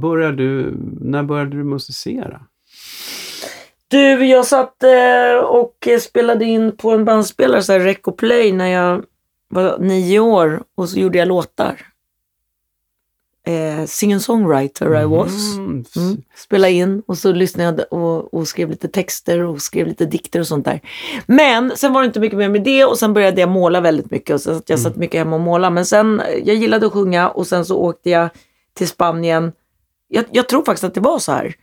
[0.00, 2.40] började du, när började du musicera?
[3.88, 8.52] Du, jag satt eh, och spelade in på en bandspelare, så här Rec och Play,
[8.52, 9.04] när jag
[9.48, 11.91] var nio år och så gjorde jag låtar.
[13.46, 15.54] Eh, Singer-songwriter I was.
[15.56, 15.84] Mm.
[15.96, 16.22] Mm.
[16.36, 20.40] Spelade in och så lyssnade jag och, och skrev lite texter och skrev lite dikter
[20.40, 20.80] och sånt där.
[21.26, 24.10] Men sen var det inte mycket mer med det och sen började jag måla väldigt
[24.10, 24.34] mycket.
[24.34, 25.74] Och så att jag satt mycket hemma och målade.
[25.74, 28.28] Men sen, jag gillade att sjunga och sen så åkte jag
[28.74, 29.52] till Spanien.
[30.08, 31.54] Jag, jag tror faktiskt att det var så här.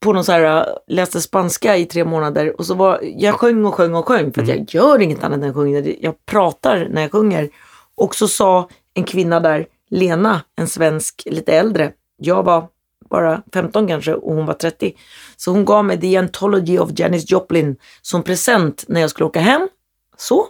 [0.00, 3.64] På någon så här, äh, läste spanska i tre månader och så var, jag sjöng
[3.64, 5.96] och sjöng och sjöng för att jag gör inget annat än sjunger.
[6.00, 7.48] Jag pratar när jag sjunger.
[7.94, 11.92] Och så sa en kvinna där, Lena, en svensk, lite äldre.
[12.16, 12.68] Jag var
[13.10, 14.94] bara 15 kanske och hon var 30.
[15.36, 19.40] Så hon gav mig The Anthology of Janis Joplin som present när jag skulle åka
[19.40, 19.68] hem.
[20.16, 20.46] Så,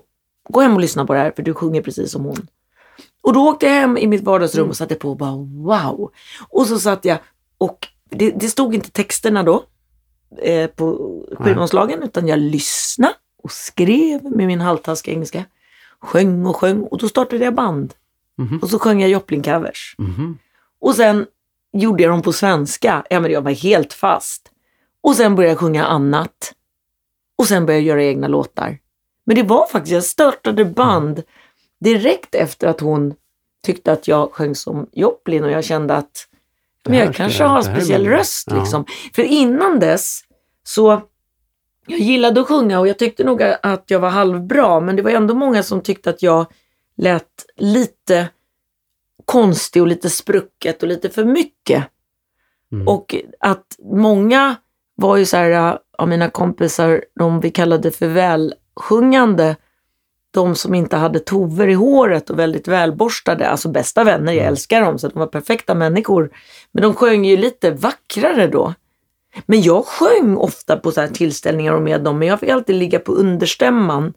[0.49, 2.47] gå hem och lyssna på det här för du sjunger precis som hon.
[3.22, 6.12] Och då åkte jag hem i mitt vardagsrum och satte på och bara wow.
[6.49, 7.18] Och så satt jag
[7.59, 9.64] och det, det stod inte texterna då
[10.43, 15.45] eh, på skivomslagen utan jag lyssnade och skrev med min halvtaskiga engelska.
[16.01, 17.95] Sjöng och sjöng och då startade jag band.
[18.43, 18.59] Mhm.
[18.62, 19.95] Och så sjöng jag Joplin-covers.
[19.99, 20.38] Mhm.
[20.80, 21.26] Och sen
[21.72, 23.05] gjorde jag dem på svenska.
[23.11, 24.49] Ja, men jag var helt fast.
[25.03, 26.53] Och sen började jag sjunga annat.
[27.38, 28.78] Och sen började jag göra egna låtar.
[29.26, 31.22] Men det var faktiskt, jag startade band
[31.80, 33.14] direkt efter att hon
[33.64, 36.28] tyckte att jag sjöng som Joplin och jag kände att
[36.88, 38.49] men jag kanske har en speciell röst.
[38.51, 38.59] ja.
[38.59, 38.84] Liksom.
[39.14, 40.20] För innan dess
[40.64, 41.03] så
[41.86, 45.11] jag gillade att sjunga och jag tyckte nog att jag var halvbra men det var
[45.11, 46.47] ändå många som tyckte att jag
[46.97, 48.28] lät lite
[49.24, 51.84] konstig och lite sprucket och lite för mycket.
[52.72, 52.88] Mm.
[52.88, 54.57] Och att många
[54.95, 59.57] var ju så här, äh, av mina kompisar, de vi kallade för välsjungande,
[60.30, 64.80] de som inte hade tover i håret och väldigt välborstade, alltså bästa vänner, jag älskar
[64.80, 66.30] dem, så de var perfekta människor.
[66.72, 68.74] Men de sjöng ju lite vackrare då.
[69.47, 72.76] Men jag sjöng ofta på så här tillställningar och med dem, men jag fick alltid
[72.76, 74.14] ligga på understämman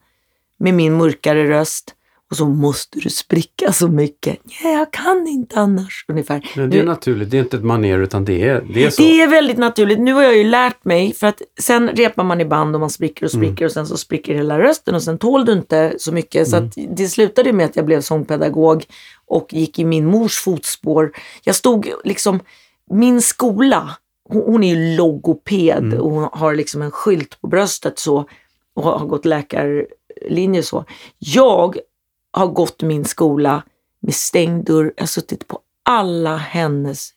[0.57, 1.95] med min mörkare röst.
[2.32, 4.38] Och så måste du spricka så mycket.
[4.63, 6.05] Ja, jag kan inte annars.
[6.07, 6.51] Ungefär.
[6.55, 9.01] Men det är naturligt, det är inte ett manér utan det är, det är så.
[9.01, 9.99] det är väldigt naturligt.
[9.99, 12.89] Nu har jag ju lärt mig, för att sen repar man i band och man
[12.89, 13.45] spricker och Mm.
[13.47, 16.47] spricker och sen så spricker hela rösten och sen tål du inte så mycket.
[16.47, 18.86] Så att det slutade med att jag blev sångpedagog
[19.26, 21.11] och gick i min mors fotspår.
[21.43, 22.39] Jag stod liksom,
[22.91, 23.89] min skola,
[24.30, 25.99] hon är ju logoped Mm.
[26.01, 28.26] och hon har liksom en skylt på bröstet så
[28.73, 30.86] och har gått läkarlinje så.
[31.19, 31.78] Jag
[32.40, 33.64] har gått min skola
[34.00, 34.94] med stängd dörr.
[34.96, 37.10] Jag har suttit på alla hennes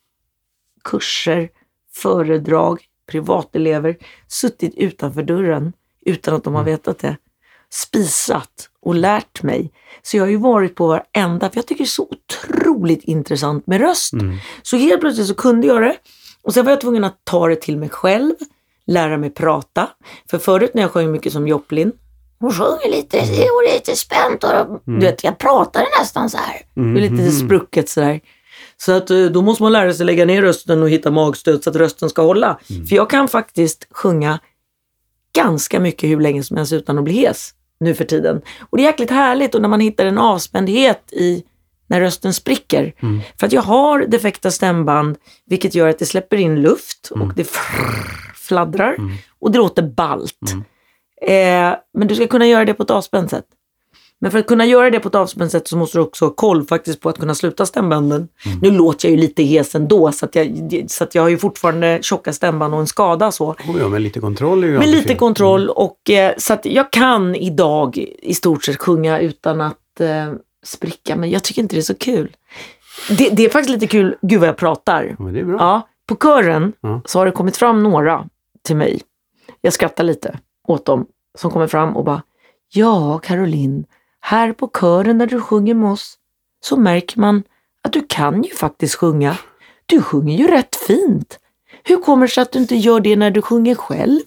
[0.84, 1.48] kurser,
[1.92, 3.96] föredrag, privatelever,
[4.28, 7.16] suttit utanför dörren utan att de har vetat det.
[7.70, 9.72] Spisat och lärt mig.
[10.02, 13.66] Så jag har ju varit på varenda, för jag tycker det är så otroligt intressant
[13.66, 14.12] med röst.
[14.12, 14.36] Mm.
[14.62, 15.96] Så helt plötsligt så kunde jag det.
[16.42, 18.34] Och sen var jag tvungen att ta det till mig själv,
[18.86, 19.88] lära mig prata.
[20.30, 21.92] För förut när jag sjöng mycket som Joplin,
[22.40, 26.56] hon sjunger lite, och lite spänt och du vet, jag pratade nästan så här.
[26.74, 28.20] Det är lite sprucket sådär.
[28.76, 31.70] Så att eh, då måste man lära sig lägga ner rösten och hitta magstöd så
[31.70, 32.58] att rösten ska hålla.
[32.88, 34.38] För jag kan faktiskt sjunga
[35.34, 38.40] ganska mycket hur länge som helst utan att bli hes nu för tiden.
[38.60, 41.44] Och det är jäkligt härligt och när man hittar en avspändhet i
[41.86, 42.92] när rösten spricker.
[43.40, 45.16] För att jag har defekta stämband
[45.46, 48.96] vilket gör att det släpper in luft och det frrr, fladdrar
[49.40, 50.34] och det låter balt.
[51.22, 53.44] Eh, men du ska kunna göra det på ett avspänt sätt.
[54.20, 56.32] Men för att kunna göra det på ett avspänt sätt så måste du också ha
[56.32, 58.28] koll faktiskt på att kunna sluta stämbanden.
[58.62, 61.38] Nu låter jag ju lite hes ändå så att jag, så att jag har ju
[61.38, 63.50] fortfarande tjocka stämband och en skada så.
[63.50, 65.18] Oh, ja, men lite kontroll är ju Med alltid lite fint.
[65.18, 70.32] kontroll och eh, så att jag kan idag i stort sett sjunga utan att eh,
[70.64, 72.36] spricka men jag tycker inte det är så kul.
[73.18, 75.16] Det, det är faktiskt lite kul, gud vad jag pratar.
[75.18, 75.48] Men.
[75.58, 77.00] Ja, på kören Ja.
[77.04, 78.24] så har det kommit fram några
[78.62, 79.00] till mig.
[79.60, 80.38] Jag skrattar lite
[80.68, 81.06] åt dem
[81.38, 82.22] som kommer fram och bara
[82.70, 83.84] Ja, Caroline,
[84.20, 86.14] här på kören när du sjunger med oss
[86.60, 87.42] så märker man
[87.82, 89.36] att du kan ju faktiskt sjunga.
[89.86, 91.38] Du sjunger ju rätt fint.
[91.84, 94.22] Hur kommer det sig att du inte gör det när du sjunger själv?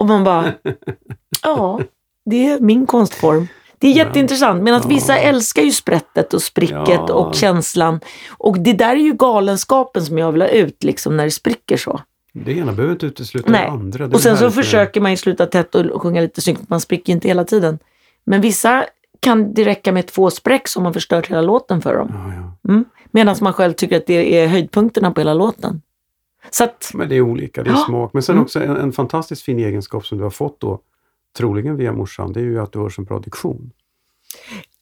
[0.00, 0.52] Och man bara,
[1.42, 1.80] ja,
[2.24, 3.48] det är min konstform.
[3.78, 7.12] Det är jätteintressant, men att vissa älskar ju sprättet och spricket Ja.
[7.14, 8.00] och känslan.
[8.30, 11.76] Och det där är ju galenskapen som jag vill ha ut, liksom, när det spricker
[11.76, 12.00] så.
[12.36, 13.62] Det ena behöver inte utesluta Nej.
[13.64, 14.08] det andra.
[14.08, 17.12] Det Och sen så försöker man ju sluta tätt och sjunga lite snyggt, man spricker
[17.12, 17.78] inte hela tiden.
[18.24, 18.86] Men vissa
[19.20, 22.08] kan det räcka med två spräck som har förstört hela låten för dem.
[22.14, 22.72] Ja, ja.
[22.72, 22.84] Mm.
[23.10, 25.82] Medan man själv tycker att det är höjdpunkterna på hela låten.
[26.50, 27.84] Så att, Men det är olika, det är Ja.
[27.88, 28.10] smak.
[28.12, 28.42] Men sen Mm.
[28.44, 30.80] också en, en fantastiskt fin egenskap som du har fått då,
[31.38, 33.70] troligen via morsan, det är ju att du har så bra diktion.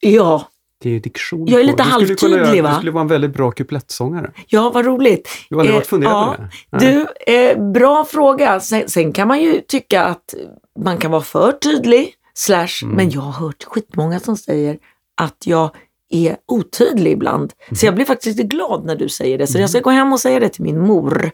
[0.00, 0.48] ja,
[0.82, 2.68] Det är diktion Jag är lite halvtydlig, va?
[2.70, 4.30] Du skulle vara en väldigt bra kuplettsångare.
[4.46, 5.28] ja vad roligt.
[5.48, 6.42] Du har aldrig Eh, varit funderat ja, på
[6.76, 6.84] det?
[6.86, 7.06] Nej.
[7.26, 8.60] Du, eh, bra fråga.
[8.60, 10.34] Sen, sen kan man ju tycka att
[10.78, 12.96] man kan vara för tydlig, slash, Mm.
[12.96, 14.78] men jag har hört skitmånga som säger
[15.16, 15.70] att jag
[16.10, 17.52] är otydlig ibland.
[17.68, 17.76] Mhm.
[17.76, 19.46] Så jag blir faktiskt lite glad när du säger det.
[19.46, 21.30] Så jag ska gå hem och säga det till min mor.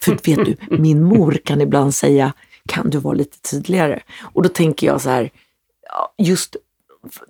[0.00, 2.32] För vet du, min mor kan ibland säga,
[2.68, 4.00] kan du vara lite tydligare?
[4.34, 5.30] Och då tänker jag så här,
[5.88, 6.56] ja, just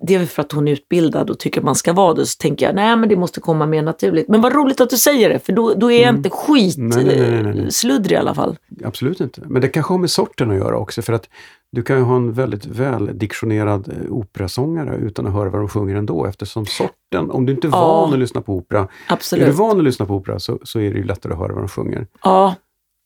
[0.01, 2.25] det är väl för att hon är utbildad och tycker att man ska vara det,
[2.25, 4.27] så tänker jag nej men det måste komma mer naturligt.
[4.29, 6.29] Men vad roligt att du säger det, för då, då är jag inte
[6.77, 6.87] Mm.
[6.89, 7.63] Nej, nej, nej, nej, nej.
[7.63, 8.57] eh, sluddrig i alla fall.
[8.83, 9.41] Absolut inte.
[9.45, 11.01] Men det kanske har med sorten att göra också.
[11.01, 11.29] För att
[11.71, 15.67] du kan ju ha en väldigt väl diktionerad eh, operasångare utan att höra vad de
[15.69, 16.25] sjunger ändå.
[16.25, 18.01] Eftersom sorten, om du inte är Ja.
[18.01, 19.55] van att lyssna på opera, är du Absolut.
[19.55, 21.67] van att lyssna på opera så, så är det ju lättare att höra vad de
[21.67, 22.07] sjunger.
[22.23, 22.55] Ja,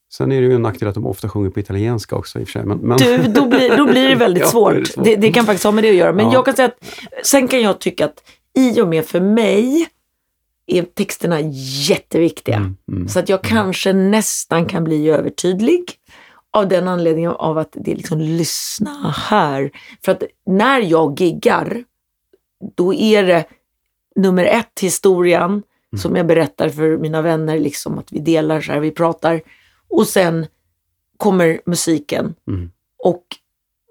[0.10, 2.48] Sen är det ju en nackdel att de ofta sjunger på italienska också i och
[2.48, 2.66] för sig.
[2.66, 2.98] Men, men...
[2.98, 4.74] du, då, blir, då blir det väldigt Ja, svårt.
[4.74, 5.06] Det, det svårt.
[5.22, 6.14] det, kan faktiskt ha med det att göra.
[6.14, 6.34] Men Ja.
[6.34, 9.88] jag kan säga att sen kan jag tycka att i och med för mig
[10.68, 11.40] är texterna
[11.90, 12.56] jätteviktiga.
[12.56, 13.08] Mm, mm.
[13.08, 15.84] Så att jag kanske nästan kan bli övertydlig
[16.52, 19.72] av den anledningen av att det är liksom lyssna här.
[20.06, 21.84] För att när jag giggar,
[22.76, 23.46] då är det
[24.16, 25.64] nummer ett historien
[25.98, 29.42] som jag berättar för mina vänner, liksom att vi delar så här, vi pratar.
[29.90, 30.48] Och sen
[31.18, 32.36] kommer musiken.
[32.48, 32.72] Mm.
[32.98, 33.24] Och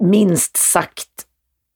[0.01, 1.27] minst sagt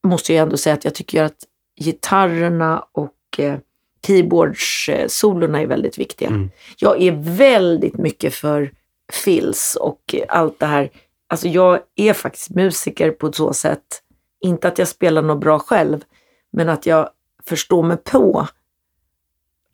[0.03, 1.45] måste jag ändå säga att jag tycker att
[1.81, 3.59] gitarrerna och eh,
[4.07, 6.29] keyboards-solorna är väldigt viktiga.
[6.29, 6.51] Mm.
[6.77, 8.73] Jag är väldigt mycket för
[9.12, 10.91] fills och allt det här.
[11.27, 14.03] Alltså jag är faktiskt musiker på ett så sätt,
[14.41, 16.05] inte att jag spelar något bra själv,
[16.53, 17.11] men att jag
[17.45, 18.49] förstår mig på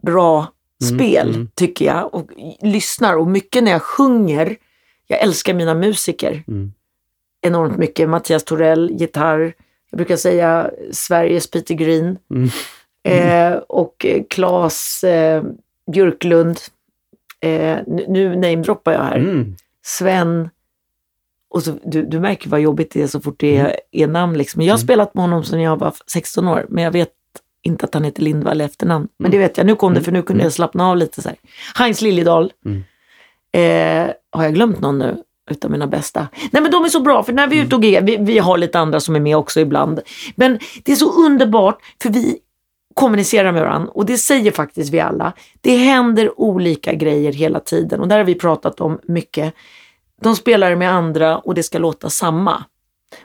[0.02, 0.52] bra
[0.84, 1.48] spel, mm.
[1.54, 2.14] tycker jag.
[2.14, 2.30] Och
[2.62, 3.16] lyssnar.
[3.16, 4.56] Och mycket när jag sjunger,
[5.06, 6.72] jag älskar mina musiker Mm.
[7.42, 8.08] enormt mycket.
[8.08, 9.54] Mattias Torell, gitarr.
[9.90, 12.18] Jag brukar säga Sveriges Peter Green.
[12.30, 12.48] Mm.
[13.08, 15.42] Eh, och eh, Claes eh,
[15.92, 16.58] Björklund.
[17.40, 19.16] Eh, nu, namedroppar jag här.
[19.16, 19.54] Mm.
[19.84, 20.50] Sven.
[21.48, 24.38] Och så, du, du märker vad jobbigt det är så fort det är, är namn.
[24.38, 24.62] Liksom.
[24.62, 24.86] Jag har Mm.
[24.86, 27.10] spelat med honom sedan jag var 16 år, men jag vet
[27.66, 29.08] inte att han heter Lindvall i efternamn.
[29.18, 29.30] Men Mm.
[29.40, 29.66] det vet jag.
[29.66, 30.04] Nu kom det, Mm.
[30.04, 31.22] för nu kunde jag slappna av lite.
[31.22, 31.38] så här.
[31.74, 32.52] Heinz Liljedahl.
[32.66, 32.82] Mm.
[33.52, 35.22] Eh, har jag glömt någon nu?
[35.50, 36.28] Utav mina bästa.
[36.52, 37.66] Nej men de är så bra, för när vi är Mm.
[37.66, 40.00] ute och giggar, vi, vi har lite andra som är med också ibland.
[40.36, 42.38] Men det är så underbart, för vi
[42.94, 45.32] kommunicerar med varandra och det säger faktiskt vi alla.
[45.60, 49.54] Det händer olika grejer hela tiden och där har vi pratat om mycket.
[50.22, 52.64] De spelar med andra och det ska låta samma.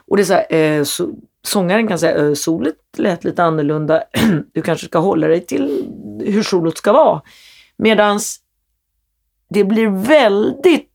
[0.08, 1.08] Och det är så här, eh, så,
[1.46, 4.04] sångaren kan säga solet lät lite annorlunda.
[4.52, 5.92] du kanske ska hålla dig till
[6.24, 7.22] hur solot ska vara.
[7.76, 8.42] Medans
[9.48, 10.88] det blir väldigt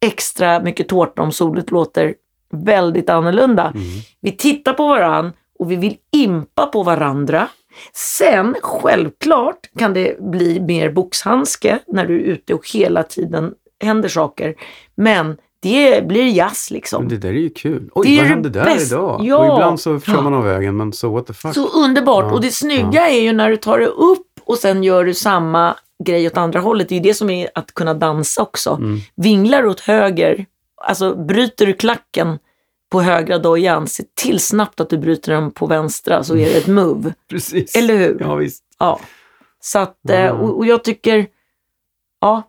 [0.00, 2.14] extra mycket tårta om solet låter
[2.52, 3.62] väldigt annorlunda.
[3.62, 3.86] Mm.
[4.20, 7.48] Vi tittar på varann och vi vill impa på varandra.
[7.92, 14.08] Sen, självklart, kan det bli mer boxhandske när du är ute och hela tiden händer
[14.08, 14.54] saker.
[14.94, 15.36] Men
[15.68, 17.02] det blir jazz liksom.
[17.02, 17.90] Men det där är ju kul.
[17.94, 18.94] Oj, Det vad hände där bästa.
[18.96, 19.20] idag?
[19.24, 19.36] Ja.
[19.38, 20.20] Och ibland så kör Ja.
[20.22, 21.54] man av vägen, men so what the fuck.
[21.54, 22.24] Så underbart!
[22.24, 25.14] Ja, Och det snygga är ju när du tar det upp och sen gör du
[25.14, 26.88] samma grej åt andra hållet.
[26.88, 28.70] Det är ju det som är att kunna dansa också.
[28.70, 28.98] Mm.
[29.16, 30.46] Vinglar åt höger,
[30.82, 32.38] alltså bryter du klacken
[32.92, 36.56] på högra dojan, se till snabbt att du bryter den på vänstra så är det
[36.56, 37.14] ett move.
[37.30, 37.76] Precis.
[37.76, 38.16] Eller hur?
[38.20, 38.62] Ja, visst.
[38.78, 39.00] Ja.
[39.60, 41.26] Så att, eh, och, och jag tycker,
[42.20, 42.42] ja,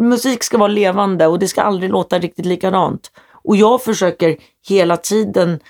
[0.00, 3.10] musik ska vara levande och det ska aldrig låta riktigt likadant.
[3.30, 4.36] Och jag försöker
[4.68, 5.60] hela tiden,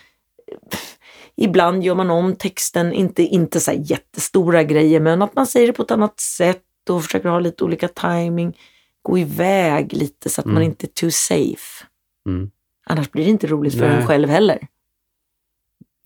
[1.36, 5.72] ibland gör man om texten, inte, inte så jättestora grejer, men att man säger det
[5.72, 8.58] på ett annat sätt och försöker ha lite olika timing,
[9.02, 10.66] gå iväg lite så att man Mm.
[10.68, 11.84] inte är too safe.
[12.26, 12.50] Mm.
[12.86, 13.96] Annars blir det inte roligt för Nej.
[14.00, 14.66] en själv heller.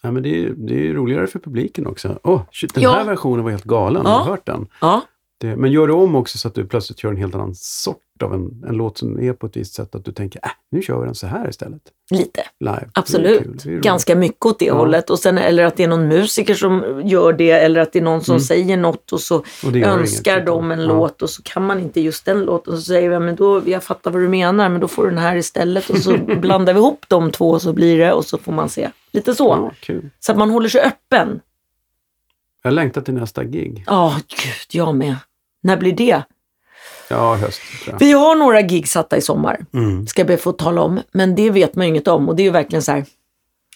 [0.03, 2.18] Ja, men det är, det är roligare för publiken också.
[2.24, 2.91] Åh, shit, den Ja.
[2.93, 4.03] här versionen var helt galen.
[4.05, 4.11] Ja.
[4.11, 4.66] Har du hört den?
[4.80, 5.03] Ja,
[5.41, 7.97] Det, men gör du om också så att du plötsligt kör en helt annan sort
[8.22, 9.95] av en, en låt som är på ett visst sätt.
[9.95, 11.82] Att du tänker, äh, nu kör vi den så här istället.
[12.11, 12.43] lite.
[12.61, 12.80] Live.
[12.80, 13.62] Det Absolut.
[13.64, 14.74] Det ganska mycket åt det Ja.
[14.74, 15.11] hållet.
[15.11, 18.03] Och sen, eller att det är någon musiker som gör det eller att det är
[18.03, 18.41] någon som Mm.
[18.41, 20.86] säger något och så Och det önskar inget, de en ja.
[20.86, 22.76] låt och så kan man inte just den låten.
[22.76, 25.18] Så säger vi, men då, jag fattar vad du menar, men då får du den
[25.18, 25.91] här istället.
[25.91, 28.68] Och så blandar vi ihop de två och så blir det och så får man
[28.68, 28.91] se.
[29.12, 29.45] Lite så.
[29.49, 30.11] Ja, kul.
[30.20, 31.41] Så att man håller sig öppen.
[32.62, 33.84] Jag längtar till nästa gig.
[33.86, 35.16] Ja, gud, jag med.
[35.62, 36.22] När blir det?
[37.11, 37.61] Ja, höst.
[38.00, 40.06] Vi har några gig satta i sommar, Mm.
[40.06, 41.00] ska jag be få tala om.
[41.12, 43.04] Men det vet man ju inget om och det är ju verkligen så här.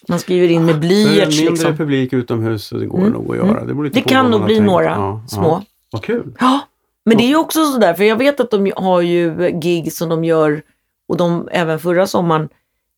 [0.07, 1.77] Man skriver in med För en blyerts mindre liksom.
[1.77, 3.11] publik utomhus så det går Mm.
[3.11, 3.65] nog att göra.
[3.65, 4.65] Det, lite Det på kan nog bli tänkt.
[4.67, 5.43] några Ja, små.
[5.47, 5.63] Ja.
[5.91, 6.35] Vad kul.
[6.39, 6.59] Ja,
[7.05, 10.09] men det är ju också sådär, för jag vet att de har ju gig som
[10.09, 10.61] de gör
[11.07, 12.49] och de även förra sommaren.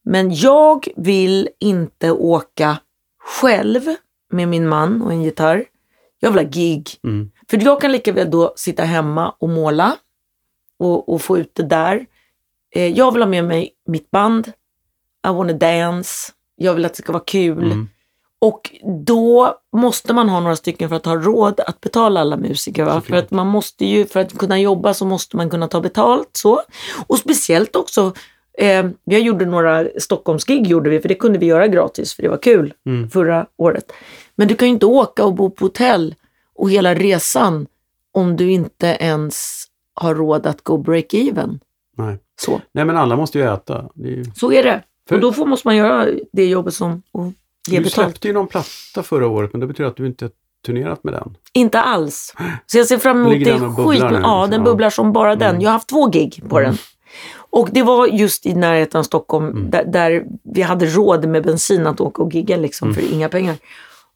[0.05, 2.77] Men jag vill inte åka
[3.41, 3.81] själv
[4.31, 5.65] med min man och en gitarr.
[6.19, 6.89] Jag vill ha gig.
[7.03, 7.31] Mm.
[7.49, 9.95] För jag kan lika väl då sitta hemma och måla
[10.79, 12.05] och, och få ut det där.
[12.75, 14.47] Eh, jag vill ha med mig mitt band.
[15.27, 16.31] I wanna dance.
[16.55, 17.65] Jag vill att det ska vara kul.
[17.71, 17.89] Mm.
[18.39, 18.71] Och
[19.05, 22.83] då måste man ha några stycken för att ha råd att betala alla musiker.
[22.83, 23.01] Va?
[23.01, 26.29] För att man måste ju, för att kunna jobba så måste man kunna ta betalt.
[26.31, 26.61] så.
[27.07, 28.13] Och speciellt också,
[28.57, 32.29] eh, vi gjorde några Stockholmsgig gjorde vi, för det kunde vi göra gratis, för det
[32.29, 33.09] var kul Mm.
[33.09, 33.91] förra året.
[34.35, 36.15] Men du kan ju inte åka och bo på hotell
[36.57, 37.67] och hela resan
[38.11, 41.59] om du inte ens har råd att gå break-even.
[41.97, 42.17] Nej.
[42.41, 42.61] Så.
[42.71, 43.77] Nej, men alla måste ju äta.
[44.03, 44.25] Är ju...
[44.35, 44.83] så är det.
[45.09, 47.93] För- Och då får, måste man göra det jobbet som och ge Du betalt.
[47.93, 50.31] släppte ju någon platta förra året, men det betyder att du inte har
[50.65, 51.37] turnerat med den.
[51.53, 52.33] Inte alls.
[52.65, 53.59] Så jag ser fram emot Ligger det.
[53.59, 54.49] Skit, nu, ja, liksom?
[54.51, 55.49] den bubblar som bara den.
[55.49, 55.61] Mm.
[55.61, 56.77] Jag har haft två gig på den.
[57.49, 59.69] Och det var just i närheten av Stockholm Mm.
[59.69, 62.95] där, där vi hade råd med bensin att åka och gigga liksom, Mm.
[63.01, 63.55] för inga pengar.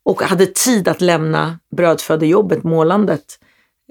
[0.06, 3.26] Och hade tid att lämna brödfödejobbet, målandet.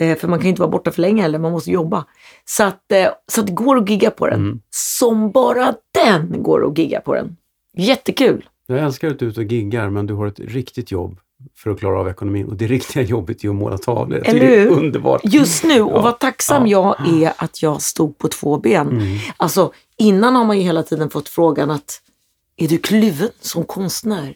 [0.00, 2.04] Eh, för man kan ju inte vara borta för länge heller, man måste jobba.
[2.44, 4.40] Så att, eh, så att det går att gigga på den.
[4.40, 4.60] Mm.
[4.70, 7.36] Som bara den går att gigga på den.
[7.76, 8.48] Jättekul.
[8.66, 11.18] Jag älskar att du är ute och giggar, men du har ett riktigt jobb
[11.56, 12.46] för att klara av ekonomin.
[12.46, 14.22] Och det riktiga jobbet är att måla tavlor.
[14.24, 15.20] Eller det är underbart.
[15.24, 16.96] Just nu, och vad tacksam Ja.
[16.98, 18.88] jag är att jag stod på två ben.
[18.88, 19.18] Mm.
[19.36, 22.00] Alltså, innan har man ju hela tiden fått frågan att
[22.56, 24.34] är du kluven som konstnär?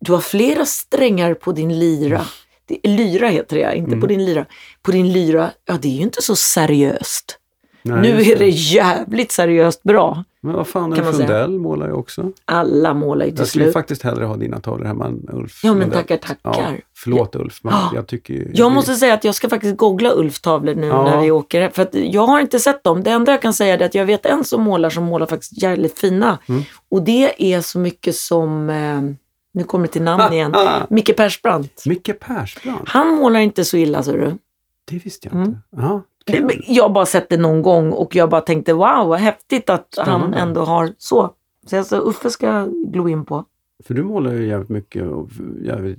[0.00, 2.20] Du har flera strängar på din lyra.
[2.68, 4.00] Det, lyra heter det, inte Mm.
[4.00, 4.46] på din lyra.
[4.82, 7.38] På din lyra, ja det är ju inte så seriöst.
[7.82, 10.24] Nej, nu är det jävligt seriöst bra.
[10.40, 11.10] Men vad fan, Ulf säga.
[11.18, 12.32] Lundell målar ju också.
[12.44, 13.72] Alla målar ju till Jag skulle slut.
[13.72, 15.98] faktiskt hellre ha dina tavlor hemma än Ulf Ja, men Lundell.
[15.98, 16.72] tackar, tackar.
[16.72, 17.90] Ja, förlåt Ulf, men Ja.
[17.94, 18.50] jag tycker ju...
[18.54, 21.04] Jag måste säga att jag ska faktiskt googla Ulf tavlor nu Ja.
[21.04, 21.68] när vi åker.
[21.70, 23.02] För att jag har inte sett dem.
[23.02, 25.62] Det enda jag kan säga är att jag vet en som målar som målar faktiskt
[25.62, 26.38] jävligt fina.
[26.48, 26.62] Mm.
[26.90, 29.00] Och det är så mycket som, eh,
[29.56, 30.54] nu kommer det till namn igen,
[30.90, 31.86] Micke Persbrandt.
[31.86, 34.34] Micke Persbrandt, Han målar inte så illa, så du.
[34.90, 35.48] det visste jag Mm.
[35.48, 35.60] inte.
[35.76, 36.02] Ja,
[36.42, 39.70] men Jag har bara sett det någon gång och jag bara tänkte wow, vad häftigt
[39.70, 40.38] att han Spännande.
[40.38, 41.30] ändå har så.
[41.66, 43.44] Så alltså, Uffe ska jag glo in på.
[43.86, 45.02] För du målar ju jävligt mycket.
[45.10, 45.28] Och
[45.64, 45.98] jävligt,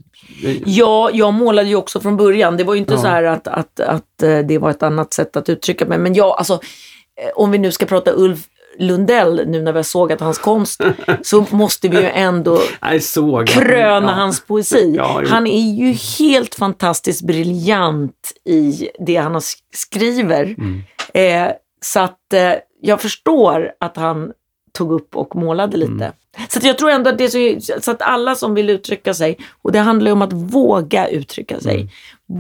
[0.66, 2.58] Ja, jag målade ju också från början.
[2.58, 3.00] Det var ju inte Ja.
[3.00, 5.98] så här att, att, att eh, det var ett annat sätt att uttrycka mig.
[6.00, 8.48] Men jag, alltså, eh, om vi nu ska prata Ulf
[8.80, 10.82] Lundell nu när vi har sågat hans konst
[11.24, 12.60] så måste vi ju ändå
[13.02, 13.48] såg.
[13.48, 14.14] kröna Ja.
[14.14, 14.94] hans poesi.
[14.98, 19.42] Ja, han är ju helt fantastiskt briljant i det han
[19.74, 20.44] skriver.
[20.58, 20.84] Mm.
[21.14, 24.32] Eh, så att eh, jag förstår att han
[24.74, 25.92] tog upp och målade lite.
[25.92, 26.12] Mm.
[26.50, 29.14] Så att jag tror ändå att det är så, så att alla som vill uttrycka
[29.14, 31.76] sig, och det handlar ju om att våga uttrycka sig.
[31.76, 31.88] Mm.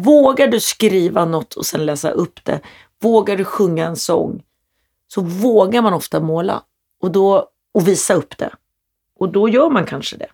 [0.03, 2.59] Vågar du skriva något och sen läsa upp det,
[3.01, 4.41] vågar du sjunga en sång,
[5.07, 6.61] så vågar man ofta måla
[7.01, 8.49] och, då, och visa upp det.
[9.19, 10.27] Och då gör man kanske det.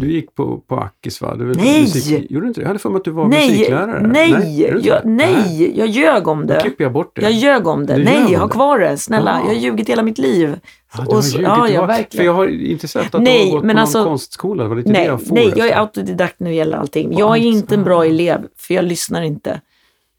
[0.00, 1.34] Du gick på, på Ackis va?
[1.36, 1.80] Du, Nej!
[1.80, 2.62] Musik, gjorde du inte det?
[2.62, 4.06] Jag hade för mig att du var Nej, musiklärare.
[4.06, 5.08] nej, inte jag, det?
[5.08, 6.60] nej, jag ljög om Då det.
[6.60, 7.22] klipper jag bort det.
[7.22, 7.94] Jag ljög om det.
[7.96, 8.52] Du Nej, om ha det?
[8.52, 8.98] kvar det.
[8.98, 9.38] Snälla, Ah.
[9.38, 10.58] jag har ljugit hela mitt liv.
[10.96, 11.40] Du har ljugit.
[11.40, 12.20] ja, Du ja, har- verkligen.
[12.20, 14.62] För jag har inte sett att Nej, du har gått men på alltså- någon konstskola.
[14.62, 17.18] Det var lite det Nej, jag får nej, jag är autodidakt när det gäller allting.
[17.18, 19.60] Jag är inte en bra elev, för jag lyssnar inte.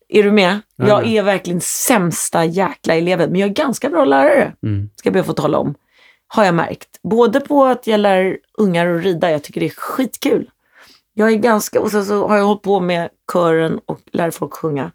[0.09, 0.59] Är du med?
[0.75, 4.89] Nej, Jag är verkligen sämsta jäkla eleven, men jag är ganska bra lärare, Mm.
[4.95, 5.75] ska jag be att få tala om.
[6.27, 6.89] Har jag märkt.
[7.03, 10.49] Både på att jag lär ungar att rida, jag tycker det är skitkul.
[11.13, 14.53] Jag är ganska, och sen så har jag hållit på med kören och lär folk
[14.53, 14.91] sjunga.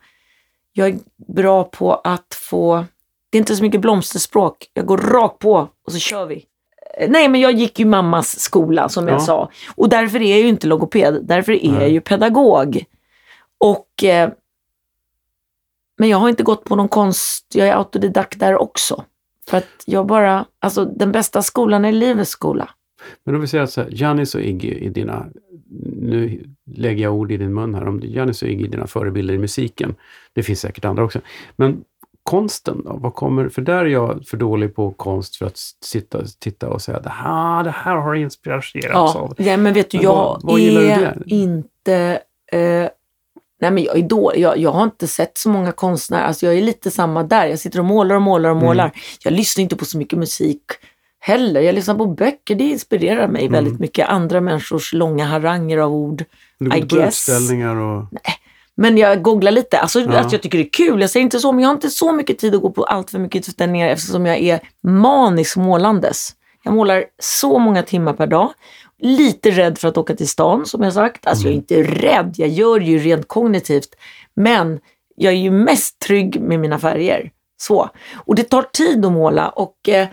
[0.73, 0.99] Jag är
[1.35, 2.85] bra på att få,
[3.31, 6.45] det är inte så mycket blomsterspråk, jag går rakt på och så kör vi.
[6.99, 9.21] Eh, Nej, men jag gick ju mammas skola som jag Ja.
[9.21, 9.51] sa.
[9.75, 11.93] Och därför är jag ju inte logoped, därför är jag Nej.
[11.93, 12.85] ju pedagog.
[13.59, 14.31] Och, eh,
[15.99, 19.05] men jag har inte gått på någon konst, jag är autodidakt där också.
[19.51, 22.69] För att jag bara, alltså den bästa skolan är livets skola.
[23.25, 25.27] Men om vi säger att Janis och Iggy är dina,
[26.01, 26.45] nu
[26.75, 29.39] lägger jag ord i din mun här, om Janis och Iggy är dina förebilder i
[29.39, 29.95] musiken.
[30.33, 31.21] Det finns säkert andra också.
[31.57, 31.85] Men
[32.23, 32.93] konsten då?
[32.97, 36.83] Vad kommer, för där är jag för dålig på konst för att sitta, titta och
[36.83, 39.35] säga det här, det här har inspirerats Ja, av.
[39.39, 42.21] ja, men vet du, Men jag vad- vad är inte...
[42.53, 42.89] Eh,
[43.61, 44.41] nej, men jag är dålig.
[44.41, 46.25] Jag, jag har inte sett så många konstnärer.
[46.25, 47.47] Alltså, jag är lite samma där.
[47.47, 48.67] Jag sitter och målar och målar och Mm.
[48.67, 48.93] målar.
[49.25, 50.63] Jag lyssnar inte på så mycket musik
[51.21, 51.61] heller.
[51.61, 52.55] Jag lyssnar på böcker.
[52.55, 53.53] Det inspirerar mig Mm.
[53.53, 54.09] väldigt mycket.
[54.09, 56.25] Andra människors långa haranger av ord.
[56.59, 58.05] Du I går på utställningar och...
[58.75, 59.79] Men jag googlar lite.
[59.79, 60.19] Alltså Ja.
[60.19, 61.01] att jag tycker det är kul.
[61.01, 63.11] Jag säger inte så, men jag har inte så mycket tid att gå på allt
[63.11, 66.31] för mycket utställningar eftersom jag är manisk målandes.
[66.65, 68.51] Jag målar så många timmar per dag.
[69.01, 71.27] Lite rädd för att åka till stan, som jag sagt.
[71.27, 73.89] Alltså jag är inte rädd, jag gör ju rent kognitivt.
[74.35, 74.81] Men
[75.17, 77.31] jag är ju mest trygg med mina färger.
[77.61, 77.91] Så.
[78.17, 79.49] Och det tar tid att måla.
[79.49, 80.09] Och, eh,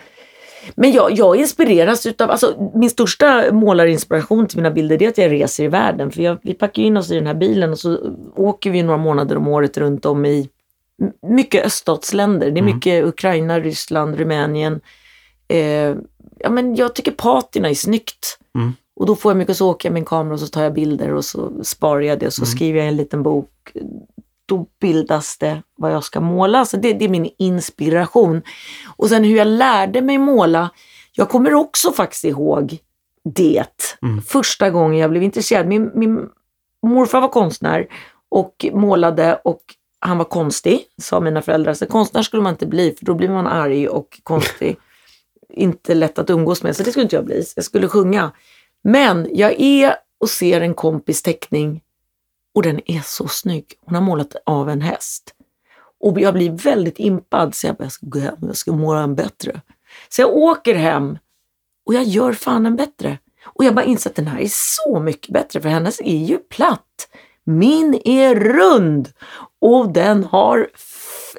[0.76, 5.32] men jag, jag inspireras utav, alltså min största målarinspiration till mina bilder är att jag
[5.32, 6.12] reser i världen.
[6.12, 7.98] För jag, vi packar in oss i den här bilen och så
[8.36, 10.50] åker vi några månader om året runt om i
[11.28, 12.52] mycket öststatsländer.
[12.52, 12.76] Det är Mm.
[12.76, 14.82] mycket Ukraina, Ryssland, Rumänien.
[15.48, 15.96] Eh,
[16.38, 18.38] ja, men jag tycker patina är snyggt.
[18.56, 18.74] Mm.
[18.96, 21.14] Och då får jag mycket, så åker jag en kamera och så tar jag bilder
[21.14, 22.56] och så sparar jag det och så Mm.
[22.56, 23.50] skriver jag en liten bok.
[24.46, 26.66] Då bildas det vad jag ska måla.
[26.66, 28.42] Så det, det är min inspiration.
[28.98, 30.70] Och sen hur jag lärde mig måla.
[31.12, 32.78] Jag kommer också faktiskt ihåg
[33.24, 33.98] det.
[34.02, 34.22] Mm.
[34.22, 35.68] Första gången jag blev intresserad.
[35.68, 36.30] Min, min
[36.84, 37.88] morfar var konstnär
[38.30, 39.62] och målade och
[40.00, 41.74] han var konstig, sa mina föräldrar.
[41.74, 44.78] Så konstnär skulle man inte bli för då blir man arg och konstig.
[45.56, 47.46] Inte lätt att umgås med, så det skulle inte jag bli.
[47.56, 48.32] Jag skulle sjunga.
[48.84, 51.82] Men jag är och ser en kompis teckning
[52.56, 53.74] och den är så snygg.
[53.86, 55.36] Hon har målat av en häst.
[56.00, 59.00] Och jag blir väldigt impad så jag bara, jag ska gå hem jag ska måla
[59.00, 59.62] en bättre.
[60.10, 61.18] Så jag åker hem
[61.86, 63.18] och jag gör fan en bättre.
[63.46, 66.38] Och jag bara inser att den här är så mycket bättre för hennes är ju
[66.38, 67.08] platt.
[67.44, 69.10] Min är rund
[69.62, 70.70] och den har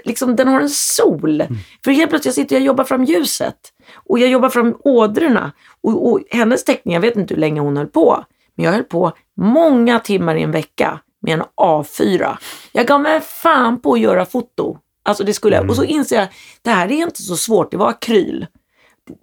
[0.05, 1.43] liksom, den har en sol.
[1.85, 3.73] För helt plötsligt jag sitter jag och jobbar fram ljuset.
[3.97, 5.53] Och jag jobbar fram ådrorna.
[5.81, 8.25] Och, och hennes teckning, jag vet inte hur länge hon höll på,
[8.55, 12.37] men jag höll på många timmar i en vecka med en A4.
[12.73, 14.79] Jag gav mig fan på att göra foto.
[15.03, 15.71] Alltså det skulle jag.
[15.71, 16.29] Och så inser jag,
[16.63, 18.47] det här är inte så svårt, det var akryl.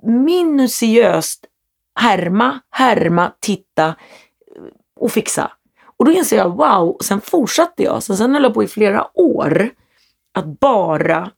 [0.04, 1.46] Minutiöst
[1.96, 3.96] härma, härma, titta
[4.96, 5.52] och fixa.
[5.98, 8.04] Och då inser jag, wow, och sen fortsatte jag.
[8.04, 9.70] Så sen höll jag på i flera år
[10.34, 11.32] att bara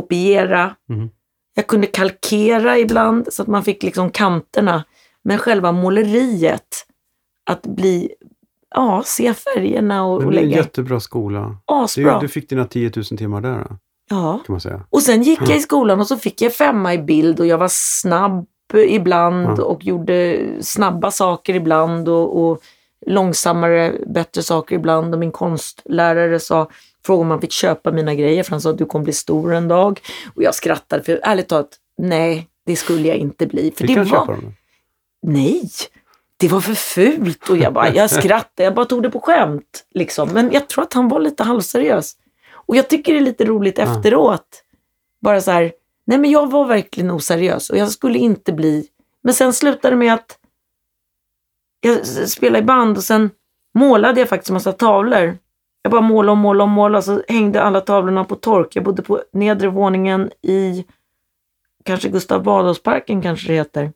[0.00, 0.74] fotokopiera.
[0.90, 1.08] Mm.
[1.54, 4.84] Jag kunde kalkera ibland så att man fick liksom kanterna.
[5.24, 6.86] Men själva måleriet,
[7.50, 8.10] att bli,
[8.74, 10.56] ja, se färgerna och, och det är en lägga.
[10.56, 11.56] jättebra skola.
[11.66, 12.14] Asbra.
[12.14, 13.76] Du, du fick dina 10 000 timmar där, då,
[14.10, 14.40] Ja.
[14.46, 14.80] kan man säga.
[14.90, 17.58] Och sen gick jag i skolan och så fick jag femma i bild och jag
[17.58, 19.64] var snabb ibland Ja.
[19.64, 22.60] och gjorde snabba saker ibland och, och
[23.06, 25.14] långsammare, bättre saker ibland.
[25.14, 26.68] Och min konstlärare sa,
[27.06, 29.54] frågade om man fick köpa mina grejer för han sa att du kommer bli stor
[29.54, 30.00] en dag.
[30.34, 33.70] Och jag skrattade för ärligt talat, nej, det skulle jag inte bli.
[33.70, 34.54] För Fick det han var, köpa dem?
[35.22, 35.70] Nej,
[36.36, 39.84] det var för fult och jag, bara, jag skrattade, jag bara tog det på skämt.
[39.94, 40.28] Liksom.
[40.32, 42.16] Men jag tror att han var lite halvseriös.
[42.52, 43.84] Och jag tycker det är lite roligt Ja.
[43.84, 44.62] efteråt.
[45.20, 45.72] Bara så här,
[46.06, 48.86] nej men jag var verkligen oseriös och jag skulle inte bli...
[49.22, 50.38] Men sen slutade det med att
[51.80, 53.30] jag spelade i band och sen
[53.74, 55.38] målade jag faktiskt massa tavlor.
[55.86, 58.76] Jag bara målade och målade och målade så hängde alla tavlorna på tork.
[58.76, 60.84] Jag bodde på nedre våningen i
[61.84, 63.92] kanske Gustav Adolfsparken kanske det heter.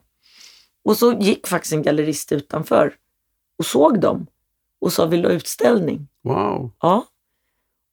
[0.84, 2.92] Och så gick faktiskt en gallerist utanför
[3.58, 4.26] och såg dem
[4.80, 6.08] och sa vill du ha utställning?
[6.24, 6.70] Wow.
[6.80, 7.04] Ja.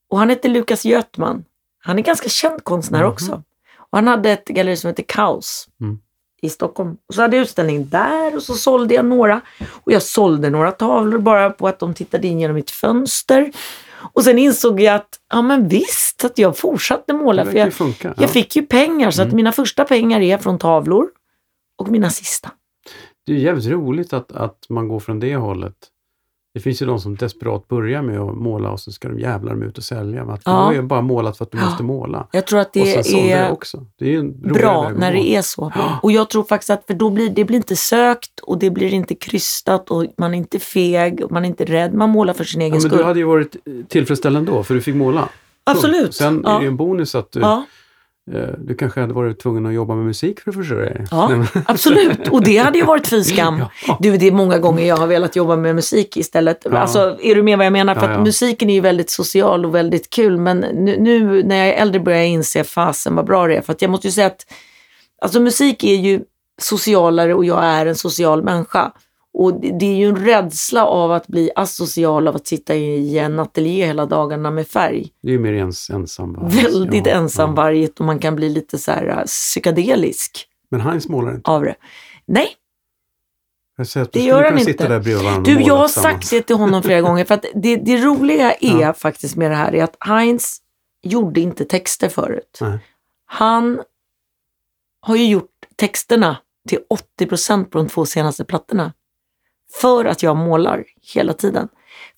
[0.10, 1.46] Och han heter Lukas Götman.
[1.80, 3.10] Han är ganska känd konstnär Mhm.
[3.12, 3.44] också.
[3.78, 6.00] Och han hade ett galleri som heter Kaos Mm.
[6.42, 6.98] i Stockholm.
[7.08, 9.42] Och så hade jag utställning där och så sålde jag några.
[9.84, 13.52] Och jag sålde några tavlor bara på att de tittade in genom mitt fönster.
[14.14, 17.46] Och sen insåg jag att, ja men visst, att jag fortsatte måla.
[17.46, 18.08] För jag, funka.
[18.18, 18.28] jag Ja.
[18.28, 19.36] fick ju pengar, så att Mm.
[19.36, 21.08] mina första pengar är från tavlor.
[21.78, 22.52] Och mina sista.
[23.26, 25.74] Det är jävligt roligt att, att man går från det hållet.
[26.58, 29.56] Det finns ju de som desperat börjar med att måla och så ska de jävlar
[29.56, 30.24] med ut och sälja.
[30.24, 30.58] Att Du Ja.
[30.58, 31.66] har ju bara målat för att du Ja.
[31.66, 32.28] måste måla.
[32.32, 33.86] Jag tror att det är också.
[34.00, 35.72] Det är bra när det är så.
[35.76, 36.00] Ja.
[36.04, 38.94] Och jag tror faktiskt att för då blir det blir inte sökt och det blir
[38.94, 41.94] inte krystat och man är inte feg och man är inte rädd.
[41.94, 42.98] Man målar för sin egen Ja, men skull.
[42.98, 43.56] du hade ju varit
[43.90, 45.30] tillfredsställd ändå, för du fick måla.
[45.64, 46.14] Absolut.
[46.16, 47.40] Sen är det ju en bonus att du,
[48.58, 51.06] du kanske hade varit tvungen att jobba med musik för att försörja dig.
[51.12, 51.46] Ja.
[51.66, 52.28] Absolut.
[52.28, 53.64] Och det hade ju varit fy skam.
[53.88, 53.98] Ja.
[54.00, 56.62] Du, det är många gånger jag har velat jobba med musik istället.
[56.72, 56.78] Ja.
[56.78, 57.96] Alltså, är du med vad jag menar?
[57.96, 58.24] För Ja, att ja.
[58.24, 60.38] musiken är ju väldigt social och väldigt kul.
[60.38, 63.62] Men nu, nu när jag är äldre börjar jag inse fasen vad bra det är.
[63.62, 64.46] För att jag måste ju säga att
[65.22, 66.22] alltså, musik är ju
[66.62, 68.92] socialare och jag är en social människa.
[69.40, 73.40] Och det, är ju en rädsla av att bli asocial av att sitta i en
[73.40, 75.08] ateljé hela dagarna med färg.
[75.22, 76.34] Det är ju mer ens ensam.
[76.34, 76.50] va?
[76.64, 81.36] Väldigt Ja, ensamvarget och man kan bli lite så här äh, psykedelisk Men Heinz målar
[81.36, 81.52] inte.
[81.52, 81.76] av det.
[82.26, 82.48] Nej,
[83.78, 84.72] Jag säger att Det gör han inte.
[84.72, 87.26] där bredvid varandra och Du, jag har sagt det till honom flera gånger.
[87.26, 88.94] För att det, det roliga är Ja.
[88.94, 90.58] faktiskt med det här är att Heinz
[91.04, 92.58] gjorde inte texter förut.
[92.62, 92.80] Nej.
[93.26, 93.80] Han
[95.02, 96.38] har ju gjort texterna
[96.70, 98.94] till 80 procent på de två senaste plattorna.
[99.72, 101.70] För att jag målar hela tiden.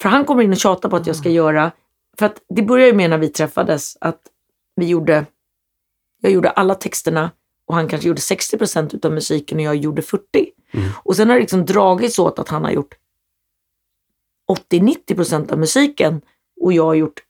[0.02, 1.72] För han kommer in och tjatar på att jag ska göra,
[2.18, 4.22] för att det började ju med när vi träffades, att
[4.76, 5.26] vi gjorde,
[6.22, 7.32] jag gjorde alla texterna
[7.66, 10.24] och han kanske gjorde 60 procent utav musiken och jag gjorde 40.
[10.72, 10.90] Mm.
[11.04, 12.96] Och sen har det liksom dragits åt att han har gjort
[14.72, 16.22] 80-90 procent av musiken
[16.62, 17.24] och jag har gjort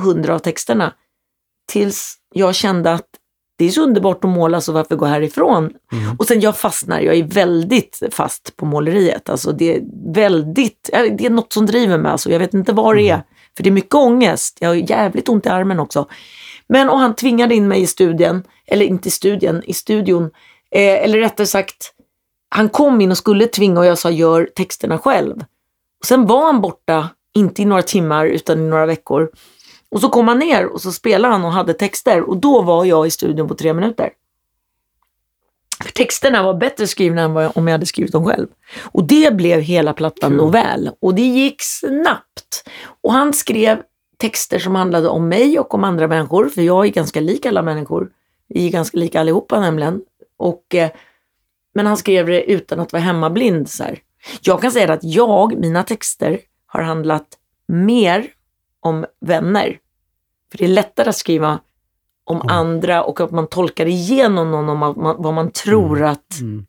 [0.00, 0.94] 100 av texterna.
[1.66, 3.08] Tills jag kände att
[3.56, 5.72] det är så underbart att måla så varför gå härifrån?
[5.92, 6.16] Mm.
[6.18, 9.28] Och sen jag fastnar, jag är väldigt fast på måleriet.
[9.28, 9.82] Alltså det är
[10.14, 12.12] väldigt, det är något som driver mig.
[12.12, 13.22] Alltså jag vet inte vad det är.
[13.56, 14.56] För det är mycket ångest.
[14.60, 16.08] Jag har jävligt ont i armen också.
[16.66, 20.24] Men och han tvingade in mig i studien, eller inte i studien, i studion.
[20.70, 21.92] Eh, eller rättare sagt,
[22.48, 25.36] han kom in och skulle tvinga och jag sa gör texterna själv.
[26.00, 29.30] Och sen var han borta, inte i några timmar utan i några veckor.
[29.94, 32.84] Och så kom han ner och så spelade han och hade texter och då var
[32.84, 34.10] jag i studion på tre minuter.
[35.82, 38.46] För texterna var bättre skrivna än vad jag, om jag hade skrivit dem själv.
[38.82, 40.36] Och det blev hela plattan Kul.
[40.36, 40.90] novell.
[41.00, 42.68] Och det gick snabbt.
[43.02, 43.82] Och han skrev
[44.16, 47.62] texter som handlade om mig och om andra människor, för jag är ganska lik alla
[47.62, 48.10] människor.
[48.48, 50.02] Vi är ganska lika allihopa nämligen.
[50.36, 50.90] Och, eh,
[51.74, 53.70] men han skrev det utan att vara hemmablind.
[53.70, 53.98] Så här.
[54.42, 57.26] Jag kan säga att jag, mina texter, har handlat
[57.66, 58.26] mer
[58.80, 59.78] om vänner.
[60.54, 61.58] För det är lättare att skriva
[62.24, 62.48] om Mm.
[62.48, 66.66] andra och att man tolkar igenom någon om vad man, vad man tror att Mm.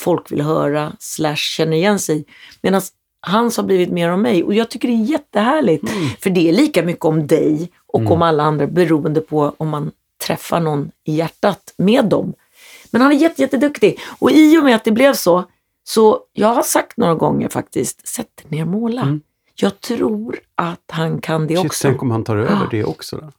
[0.00, 2.24] folk vill höra slash känner igen sig.
[2.62, 2.80] Medan
[3.26, 5.90] hans har blivit mer om mig och jag tycker det är jättehärligt.
[5.90, 6.08] Mm.
[6.20, 8.12] För det är lika mycket om dig och Mm.
[8.12, 9.90] om alla andra beroende på om man
[10.26, 12.32] träffa någon i hjärtat med dem.
[12.90, 13.98] Men han är jätte, jätteduktig.
[14.18, 15.44] Och i och med att det blev så,
[15.84, 19.02] så jag har sagt några gånger faktiskt, sätt dig ner och måla.
[19.02, 19.20] Mm.
[19.54, 21.88] Jag tror att han kan det Shit, också.
[21.88, 23.30] tänk om han tar över det också då?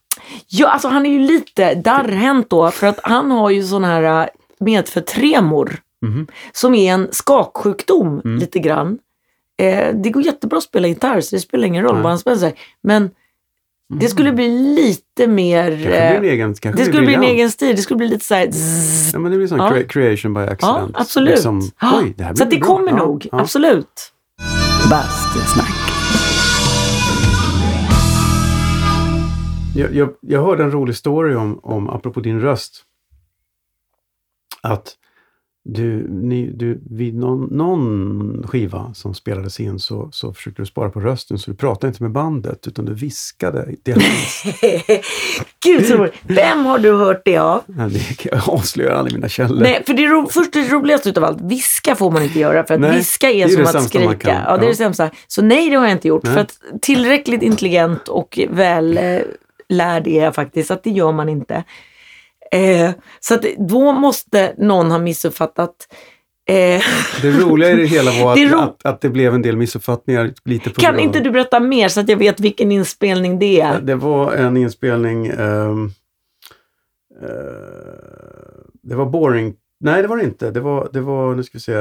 [0.48, 4.22] Ja, alltså han är ju lite darrhänt då, för att han har ju sån här
[4.22, 4.26] äh,
[4.60, 6.26] medfödd tremor, Mhm.
[6.52, 8.38] som är en skaksjukdom Mm.
[8.38, 8.98] lite grann.
[9.62, 12.02] Eh, det går jättebra att spela gitarr, så det spelar ingen roll Nej.
[12.02, 12.36] vad han spelar.
[12.38, 12.54] sig.
[12.82, 13.10] Men
[14.00, 15.70] det skulle bli lite mer...
[15.70, 18.24] Kanske en eh, egen, kanske det skulle bli en egen stil, det skulle bli lite
[18.24, 18.48] så här...
[19.12, 19.70] Ja, men det blir sån Ja.
[19.70, 20.90] crea- creation by accident.
[20.94, 21.30] Ja, absolut.
[21.30, 21.58] Liksom,
[21.94, 22.66] oj, det här blir så det bra.
[22.66, 23.40] kommer Ja, nog, ja.
[23.40, 24.12] absolut.
[24.90, 25.91] Bastusnack.
[29.74, 32.84] Jag, jag, jag hörde en rolig story om, om, apropå din röst,
[34.60, 34.96] att
[35.64, 40.90] du, ni, du vid någon, någon skiva som spelades in så, så försökte du spara
[40.90, 44.42] på rösten så du pratade inte med bandet utan du viskade delvis.
[45.64, 46.14] Gud så roligt.
[46.22, 47.62] Vem har du hört det av?
[47.66, 49.60] Ja, det jag avslöjar aldrig mina källor.
[49.60, 52.64] Nej, för det är ro, först det roligaste utav allt, viska får man inte göra
[52.64, 54.42] för att Nej, viska är, är som det att skrika.
[54.46, 55.10] Ja, det är det sämsta.
[55.26, 56.22] Så nej, det har jag inte gjort.
[56.22, 56.34] Nej.
[56.34, 59.20] För att tillräckligt intelligent och väl eh,
[59.72, 61.64] lärd är jag faktiskt, att det gör man inte.
[62.52, 65.74] Eh, så att då måste någon ha missuppfattat.
[66.48, 66.82] Eh,
[67.22, 70.32] Det roliga i det hela var att Det att, att det blev en del missuppfattningar
[70.44, 73.80] lite på kan inte du berätta mer så att jag vet vilken inspelning det är?
[73.80, 75.26] Det var en inspelning...
[75.26, 75.90] ehm,
[77.22, 77.28] eh,
[78.82, 79.54] det var boring.
[79.80, 80.50] Nej, det var det inte.
[80.50, 81.72] Det var, det var, nu ska vi se.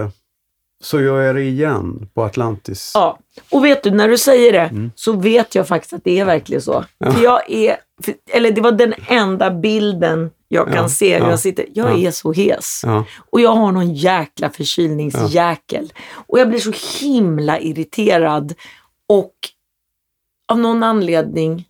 [0.84, 2.92] Så gör jag det igen på Atlantis.
[2.94, 3.20] Ja,
[3.52, 4.92] och vet du, när du säger det Mm.
[4.96, 6.86] så vet jag faktiskt att det är verkligen så.
[7.04, 11.26] För jag är, för, eller det var den enda bilden jag kan Ja, se hur
[11.26, 11.66] ja, jag sitter.
[11.74, 12.08] Jag ja.
[12.08, 12.82] är så hes.
[12.86, 13.06] Ja.
[13.32, 15.94] Och jag har någon jäkla förkylningsjäkel.
[16.28, 18.54] Och jag blir så himla irriterad.
[19.10, 19.34] Och
[20.52, 21.66] av någon anledning,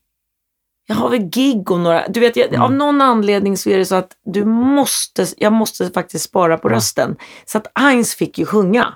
[0.87, 2.61] jag har väl gig och några, du vet, jag, Mm.
[2.61, 6.69] av någon anledning så är det så att du måste, jag måste faktiskt spara på
[6.69, 6.75] Ja.
[6.75, 7.15] rösten.
[7.45, 8.93] Så att Heinz fick ju sjunga.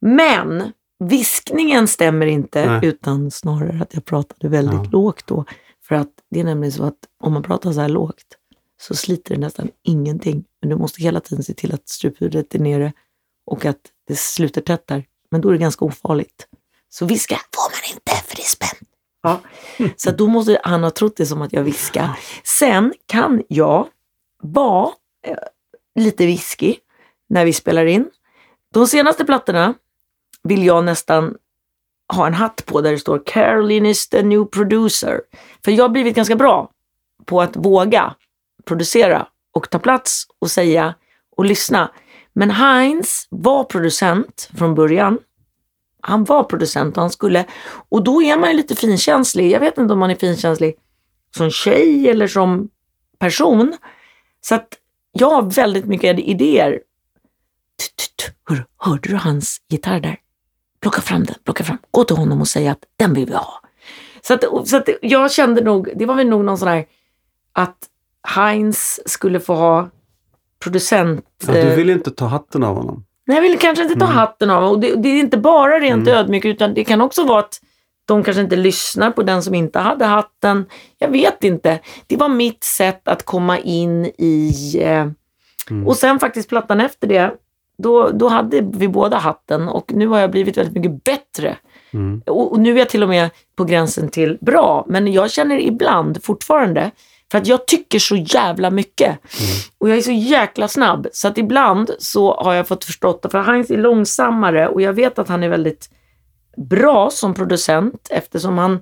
[0.00, 0.72] Men
[1.04, 2.80] viskningen stämmer inte, Nej.
[2.88, 4.90] utan snarare att jag pratade väldigt Ja.
[4.92, 5.44] lågt då.
[5.88, 8.36] För att det är nämligen så att om man pratar så här lågt
[8.80, 10.44] så sliter det nästan ingenting.
[10.60, 12.92] Men du måste hela tiden se till att struphuvudet är nere
[13.46, 15.04] och att det sluter tätt där.
[15.30, 16.48] Men då är det ganska ofarligt.
[16.88, 18.88] Så viska får man inte för det är spänt.
[19.22, 19.40] Ja.
[19.96, 22.18] Så då måste han ha trott det som att jag viskar.
[22.44, 23.88] Sen kan jag
[24.42, 24.90] vara
[25.26, 25.36] eh,
[25.94, 26.76] lite whisky
[27.28, 28.10] när vi spelar in.
[28.74, 29.74] De senaste plattorna
[30.46, 31.34] vill jag nästan
[32.14, 35.20] ha en hatt på där det står Caroline is the new producer.
[35.64, 36.70] För jag har blivit ganska bra
[37.24, 38.14] på att våga
[38.64, 40.94] producera och ta plats och säga
[41.36, 41.90] och lyssna.
[42.32, 45.18] Men Heinz var producent från början.
[46.00, 47.44] Han var producent och han skulle,
[47.88, 49.50] och då är man ju lite finkänslig.
[49.50, 50.74] Jag vet inte om man är finkänslig
[51.36, 52.68] som tjej eller som
[53.18, 53.76] person.
[54.40, 54.68] Så att
[55.12, 56.80] jag har väldigt mycket idéer.
[58.48, 60.18] Hör, hörde du hans gitarr där?
[60.80, 61.78] Plocka fram den, plocka fram.
[61.90, 63.60] Gå till honom och säg att den vill vi ha.
[64.22, 66.84] Så, att, så att jag kände nog, det var väl nog någon sån här
[67.52, 67.76] att
[68.28, 69.90] Heinz skulle få ha
[70.58, 71.24] producent...
[71.46, 73.04] Ja, du eh, vill inte ta hatten av honom.
[73.26, 74.16] Nej, jag vill kanske inte ta Mm.
[74.16, 76.18] hatten av och det, det är inte bara rent Mm.
[76.18, 77.60] ödmjukt utan det kan också vara att
[78.04, 80.66] de kanske inte lyssnar på den som inte hade hatten.
[80.98, 81.80] Jag vet inte.
[82.06, 84.52] Det var mitt sätt att komma in i...
[84.80, 85.06] Eh,
[85.70, 85.86] Mm.
[85.86, 87.34] och sen faktiskt plattan efter det,
[87.78, 91.56] då, då hade vi båda hatten och nu har jag blivit väldigt mycket bättre.
[91.92, 92.22] Mm.
[92.26, 95.58] Och, och nu är jag till och med på gränsen till bra, men jag känner
[95.58, 96.90] ibland fortfarande,
[97.30, 99.18] för att jag tycker så jävla mycket.
[99.78, 103.42] Och jag är så jäkla snabb, så att ibland så har jag fått förstått för
[103.42, 105.90] Heinz är långsammare och jag vet att han är väldigt
[106.56, 108.80] bra som producent eftersom han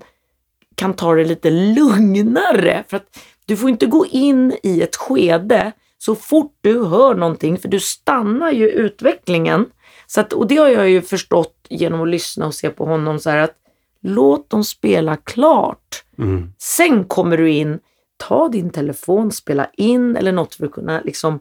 [0.74, 2.84] kan ta det lite lugnare.
[2.88, 5.72] För att du får inte gå in i ett skede
[6.05, 9.67] så fort du hör någonting, för du stannar ju utvecklingen.
[10.07, 13.19] Så att, och det har jag ju förstått genom att lyssna och se på honom
[13.19, 13.57] så här att
[14.01, 16.05] låt dem spela klart.
[16.19, 16.53] Mm.
[16.59, 17.79] Sen kommer du in,
[18.17, 21.41] ta din telefon, spela in eller något för att kunna liksom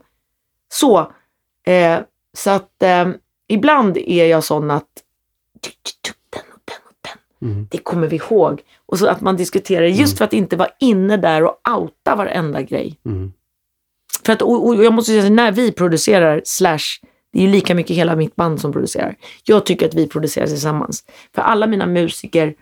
[0.68, 1.12] så.
[1.66, 1.98] Eh,
[2.36, 3.08] så att eh,
[3.48, 4.88] ibland är jag sån att
[6.32, 7.68] den och den och den, Mm.
[7.70, 8.62] det kommer vi ihåg.
[8.86, 12.62] Och så att man diskuterar just för att inte vara inne där och outa varenda
[12.62, 13.00] grej.
[13.06, 13.32] Mm.
[14.26, 16.78] För att, och, och jag måste säga, när vi producerar, slash,
[17.32, 19.16] det är ju lika mycket hela mitt band som producerar.
[19.44, 21.04] Jag tycker att vi producerar tillsammans.
[21.34, 22.54] För alla mina musiker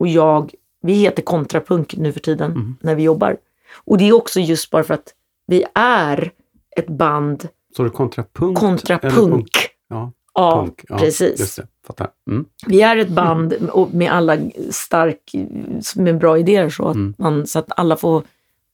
[0.00, 2.76] och jag, vi heter kontrapunk nu för tiden Mm.
[2.80, 3.36] när vi jobbar.
[3.84, 5.14] Och det är också just bara för att
[5.46, 6.32] vi är
[6.76, 8.58] ett band Så är det kontrapunk.
[9.14, 9.58] punkt?
[9.88, 10.68] Ja, Ja.
[10.88, 11.60] Ja, precis.
[12.30, 12.44] Mm.
[12.66, 13.54] Vi är ett band
[13.92, 14.36] med alla
[14.70, 15.32] stark,
[15.96, 17.14] med bra idéer så att, Mm.
[17.18, 18.22] man, så att alla får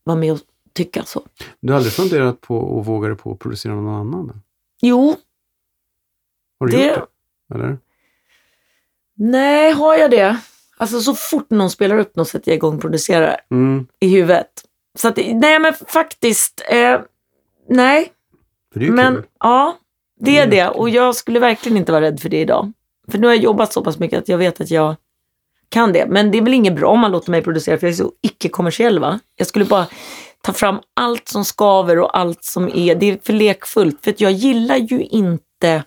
[0.04, 0.38] vara med och
[0.72, 1.22] tycka så.
[1.60, 4.26] Du har aldrig funderat på och vågar på att producera någon annan?
[4.26, 4.34] Då?
[4.82, 5.16] Jo,
[6.60, 7.08] Har du Det- gjort
[7.48, 7.54] det?
[7.54, 7.78] Eller?
[9.16, 10.36] nej, har jag det?
[10.76, 13.86] Alltså så fort någon spelar upp något sätter jag igång och producerar Mm.
[14.00, 14.64] i huvudet.
[14.98, 17.00] Så att, nej men faktiskt, eh,
[17.68, 18.12] nej.
[18.74, 19.24] Men kul.
[19.40, 19.78] ja,
[20.20, 20.68] det är Det det.
[20.68, 22.72] Och jag skulle verkligen inte vara rädd för det idag.
[23.08, 24.96] För nu har jag jobbat så pass mycket att jag vet att jag
[25.68, 26.06] kan det.
[26.06, 28.12] Men det är väl inget bra om man låter mig producera för jag är så
[28.20, 29.20] icke-kommersiell va.
[29.36, 29.86] Jag skulle bara
[30.42, 34.04] ta fram allt som skaver och allt som är, det är för lekfullt.
[34.04, 35.82] För jag gillar ju inte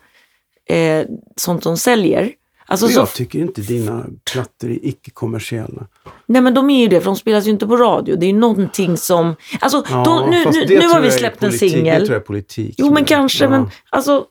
[0.70, 2.32] eh, sånt som säljer.
[2.66, 5.88] Alltså så, Jag tycker inte dina plattor är icke-kommersiella.
[6.26, 8.16] nej men de är ju det, för de spelas ju inte på radio.
[8.16, 11.50] Det är ju någonting som, alltså nu, fast nu, nu tror har vi släppt en
[11.50, 11.72] politik.
[11.72, 12.02] Det singel.
[12.06, 12.76] tror jag är politik.
[12.78, 13.44] Jo, men är- kanske.
[13.44, 13.50] ja.
[13.50, 14.26] Men alltså,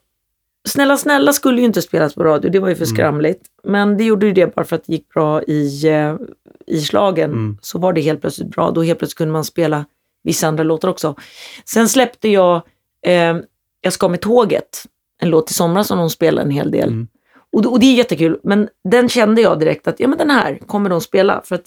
[0.69, 2.51] Snälla snälla skulle ju inte spelas på radio.
[2.51, 2.95] Det var ju för Mm.
[2.97, 3.41] skramligt.
[3.65, 6.17] Men det gjorde ju det bara för att det gick bra i, eh,
[6.67, 7.31] i slagen.
[7.31, 7.59] Mm.
[7.63, 8.71] Så var det helt plötsligt bra.
[8.71, 9.85] Då helt plötsligt kunde man spela
[10.23, 11.15] vissa andra låtar också.
[11.65, 12.63] Sen släppte jag
[13.07, 13.37] eh,
[13.81, 14.85] Jag ska med tåget.
[15.23, 16.89] En låt i somras som de spelade en hel del.
[16.89, 17.09] Mm.
[17.53, 18.41] Och, och det är jättekul.
[18.43, 21.43] Men den kände jag direkt att ja, men den här kommer de spela.
[21.45, 21.67] För att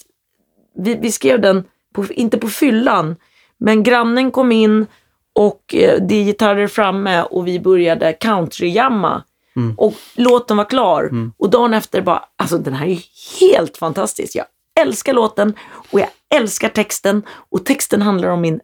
[0.76, 3.16] vi, vi skrev den, på, inte på fyllan,
[3.58, 4.86] men grannen kom in
[5.32, 9.22] och eh, det är gitarrer framme och vi började countryjamma.
[9.56, 9.74] Mm.
[9.78, 11.02] Och låten var klar.
[11.02, 11.32] Mm.
[11.36, 13.00] Och dagen efter bara, alltså den här är
[13.40, 14.36] helt fantastisk.
[14.36, 14.46] Jag
[14.80, 15.54] älskar låten
[15.90, 17.22] och jag älskar texten.
[17.50, 18.60] Och texten handlar om min,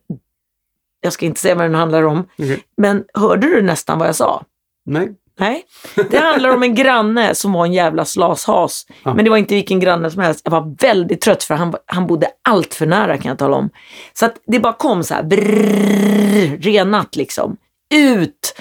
[1.00, 2.64] jag ska inte säga vad den handlar om, Okej.
[2.76, 4.44] men hörde du nästan vad jag sa?
[4.84, 5.16] Nej.
[5.40, 5.64] Nej,
[6.10, 8.86] det handlar om en granne som var en jävla slashas.
[9.02, 9.14] Ja.
[9.14, 10.40] Men det var inte vilken granne som helst.
[10.44, 13.70] Jag var väldigt trött för han, han bodde allt för nära kan jag tala om.
[14.12, 17.56] Så att det bara kom så här, brrrr, renat liksom.
[17.94, 18.60] Ut!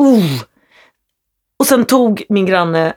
[0.00, 0.42] Uh.
[1.58, 2.94] Och sen tog min granne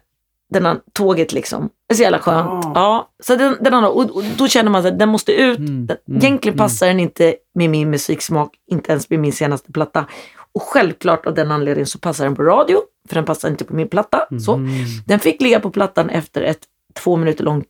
[0.52, 1.70] den här tåget liksom.
[1.88, 2.66] Det är så jävla skönt.
[2.66, 2.72] Ah.
[2.76, 5.58] Ja, så den, den andra, och, och då känner man att den måste ut.
[5.60, 6.58] Mm, Den- mm, Egentligen mm.
[6.66, 10.06] passar den inte med min musiksmak, inte ens med min senaste platta.
[10.54, 12.78] Och självklart av den anledningen så passar den på radio,
[13.08, 14.28] för den passar inte på min platta.
[14.45, 14.54] Så.
[14.54, 14.72] Mm.
[15.06, 16.60] Den fick ligga på plattan efter ett
[17.04, 17.68] två minuter långt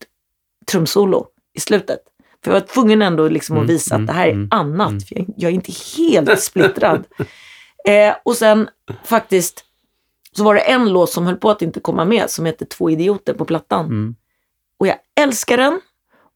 [0.71, 1.99] trumsolo i slutet.
[2.43, 4.47] För jag var tvungen ändå liksom att Mm, visa att mm, det här är mm,
[4.51, 4.89] annat.
[4.89, 5.01] mm.
[5.01, 7.03] För jag, jag är inte helt splittrad.
[7.87, 8.69] eh, och sen
[9.05, 9.63] faktiskt
[10.37, 12.89] så var det en låt som höll på att inte komma med som heter Två
[12.89, 13.85] idioter på plattan.
[13.85, 14.15] Mm.
[14.77, 15.81] Och jag älskar den.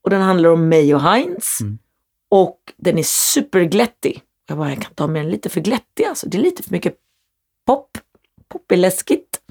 [0.04, 1.58] Och den handlar om mig och Heinz.
[1.62, 1.78] Mm.
[2.30, 4.22] Och den är superglättig.
[4.48, 6.30] Jag bara, jag kan ta med den lite för glättig alltså.
[6.30, 6.96] Det är lite för mycket
[7.68, 7.98] pop.
[8.50, 9.42] Pop är läskigt.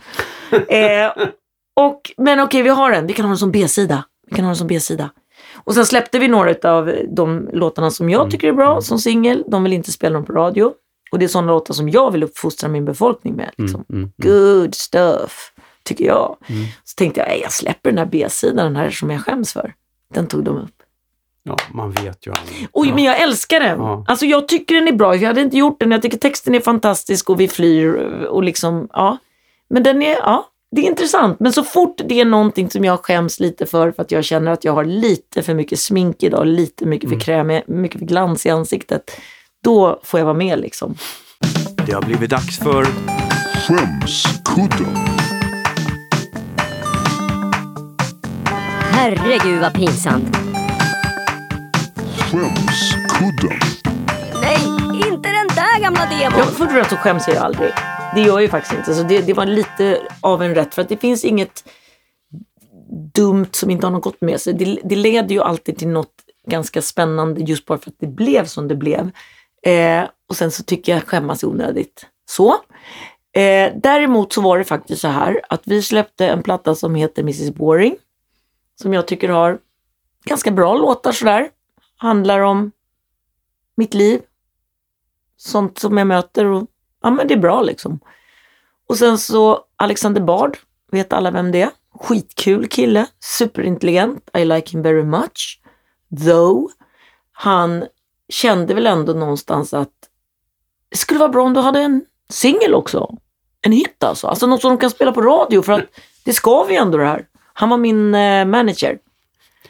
[0.69, 1.13] eh,
[1.75, 3.07] och, men okej, vi har den.
[3.07, 4.05] Vi kan ha den som B-sida.
[4.27, 5.11] Vi kan ha den som B-sida.
[5.55, 8.31] Och sen släppte vi några av de låtarna som jag Mm.
[8.31, 9.45] tycker är bra som singel.
[9.49, 10.73] De vill inte spela dem på radio.
[11.15, 13.51] Och det är sådana låtar som jag vill uppfostra min befolkning med.
[13.57, 13.85] Liksom.
[13.89, 14.03] Mm.
[14.03, 14.13] Mm.
[14.17, 15.53] Good stuff,
[15.83, 16.37] tycker jag.
[16.47, 16.65] Mm.
[16.85, 19.75] Så tänkte jag, "Nej, jag släpper den här B-sidan, den här som jag skäms för.
[20.15, 20.75] Den tog de upp.
[21.43, 22.69] Ja, man vet ju aldrig.
[22.73, 22.95] Oj, ja.
[22.95, 23.79] men jag älskar den.
[23.79, 24.05] Ja.
[24.09, 25.17] Alltså jag tycker den är bra.
[25.17, 25.91] Jag hade inte gjort den.
[25.91, 27.95] Jag tycker texten är fantastisk och vi flyr
[28.29, 29.19] och liksom, ja.
[29.69, 31.41] Men den är, ja, det är intressant.
[31.41, 34.53] Men så fort det är någonting som jag skäms lite för, för att jag känner
[34.53, 38.47] att jag har lite för mycket smink idag, lite mycket för kräm, mycket för glans
[38.47, 39.21] i ansiktet,
[39.65, 40.95] då får jag vara med liksom.
[41.87, 42.87] Det har blivit dags för
[43.55, 44.95] Skämskudden.
[48.93, 50.37] Herregud vad pinsamt.
[52.19, 53.59] Skämskudden.
[54.43, 54.59] Nej,
[55.11, 56.39] inte den där gamla demon.
[56.39, 57.73] Ja, för det så skäms jag ju aldrig.
[58.15, 58.95] Det gör jag ju faktiskt inte.
[58.95, 60.75] Så det, det var lite av en rätt.
[60.75, 61.65] För att det finns inget
[63.15, 64.55] dumt som inte har något gott med sig.
[64.55, 66.13] Det, det leder ju alltid till något
[66.51, 69.11] ganska spännande just bara för att det blev som det blev.
[69.65, 72.07] Eh, och sen så tycker jag skämmas är onödigt.
[72.27, 72.53] Så.
[73.33, 77.23] Eh, däremot så var det faktiskt så här att vi släppte en platta som heter
[77.23, 77.97] Mrs Boring.
[78.83, 79.59] Som jag tycker har
[80.25, 81.49] ganska bra låtar sådär.
[81.97, 82.73] Handlar om
[83.77, 84.21] mitt liv.
[85.37, 86.67] Sånt som jag möter och
[87.03, 88.01] ja men det är bra liksom.
[88.89, 90.59] Och sen så Alexander Bard,
[90.91, 91.71] vet alla vem det är?
[92.01, 95.61] Skitkul kille, superintelligent, I like him very much.
[96.25, 96.71] Though,
[97.33, 97.85] han
[98.29, 99.93] kände väl ändå någonstans att
[100.89, 103.17] det skulle vara bra om du hade en singel också.
[103.61, 105.85] En hit alltså, alltså något som de kan spela på radio för att
[106.25, 107.27] det ska vi ändå det här.
[107.53, 108.99] Han var min eh, manager.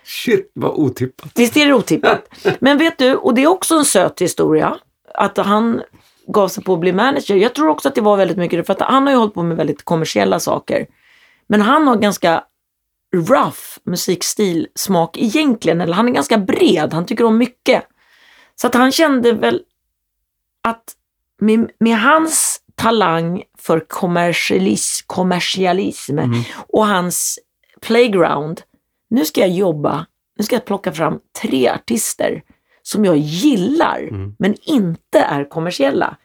[0.05, 1.33] Shit, vad otippat.
[1.35, 2.29] Visst är det otippat?
[2.59, 4.79] Men vet du, och det är också en söt historia,
[5.15, 5.83] att han
[6.27, 7.35] gav sig på att bli manager.
[7.35, 9.35] Jag tror också att det var väldigt mycket det, för att han har ju hållit
[9.35, 10.87] på med väldigt kommersiella saker.
[11.47, 12.45] Men han har ganska
[13.15, 17.85] rough musikstil, smak egentligen, eller han är ganska bred, han tycker om mycket.
[18.57, 19.63] Så att han kände väl
[20.63, 20.93] att
[21.41, 26.19] med, med hans talang för kommersialis, kommersialism
[26.55, 27.39] och hans
[27.81, 28.61] playground,
[29.11, 30.07] nu ska jag jobba,
[30.39, 32.43] nu ska jag plocka fram tre artister
[32.83, 34.35] som jag gillar, Mm.
[34.39, 36.17] men inte är kommersiella.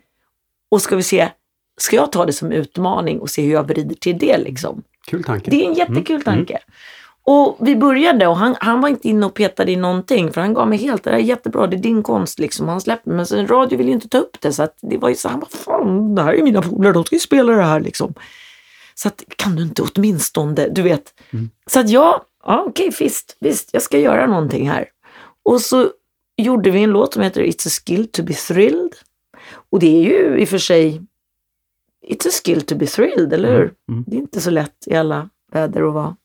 [0.72, 1.30] Och ska vi se,
[1.78, 4.84] ska jag ta det som utmaning och se hur jag vrider till det liksom?
[5.08, 5.52] Kul tanke.
[5.52, 6.24] Det är en jättekul Mm.
[6.24, 6.60] tanke.
[7.32, 10.54] Och vi började och han, han var inte inne och petade i någonting för han
[10.54, 12.68] gav mig helt, det här är jättebra, det är din konst liksom.
[12.68, 15.10] Han släppte men sen radio ville ju inte ta upp det så att det var
[15.10, 17.64] ju så, han bara fan, det här är mina polare, de ska ju spela det
[17.64, 18.14] här liksom.
[18.96, 21.14] Så att kan du inte åtminstone, du vet.
[21.68, 24.86] Så att jag, ja okej visst, visst, jag ska göra någonting här.
[25.44, 25.90] Och så
[26.38, 28.96] gjorde vi en låt som heter It's a skill to be thrilled.
[29.72, 31.02] Och det är ju i och för sig,
[32.08, 33.74] it's a skill to be thrilled, eller hur?
[33.92, 34.04] Mm.
[34.08, 36.16] Det är inte så lätt i alla väder att vara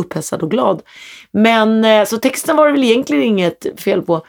[0.00, 0.82] upphetsad och glad.
[1.30, 4.26] Men eh, så texten var det väl egentligen inget fel på.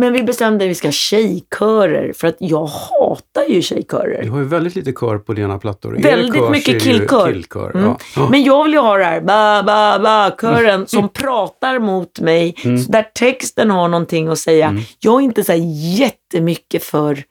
[0.00, 4.28] Men vi bestämde att vi ska ha tjejkörer för att jag hatar ju Du tjejkörer.
[4.28, 5.98] har ju väldigt lite kör på dina plattor.
[6.02, 7.32] Väldigt kör mycket killkör.
[7.32, 7.70] killkör.
[7.70, 7.94] Mm.
[8.16, 8.28] Ja.
[8.30, 12.54] Men jag vill ju ha det här ba, ba, ba, kören som pratar mot mig.
[12.64, 12.82] Mm.
[12.88, 14.66] Där texten har någonting att säga.
[14.66, 14.82] Mm.
[14.98, 15.60] Jag är inte så här
[15.98, 17.24] jättemycket för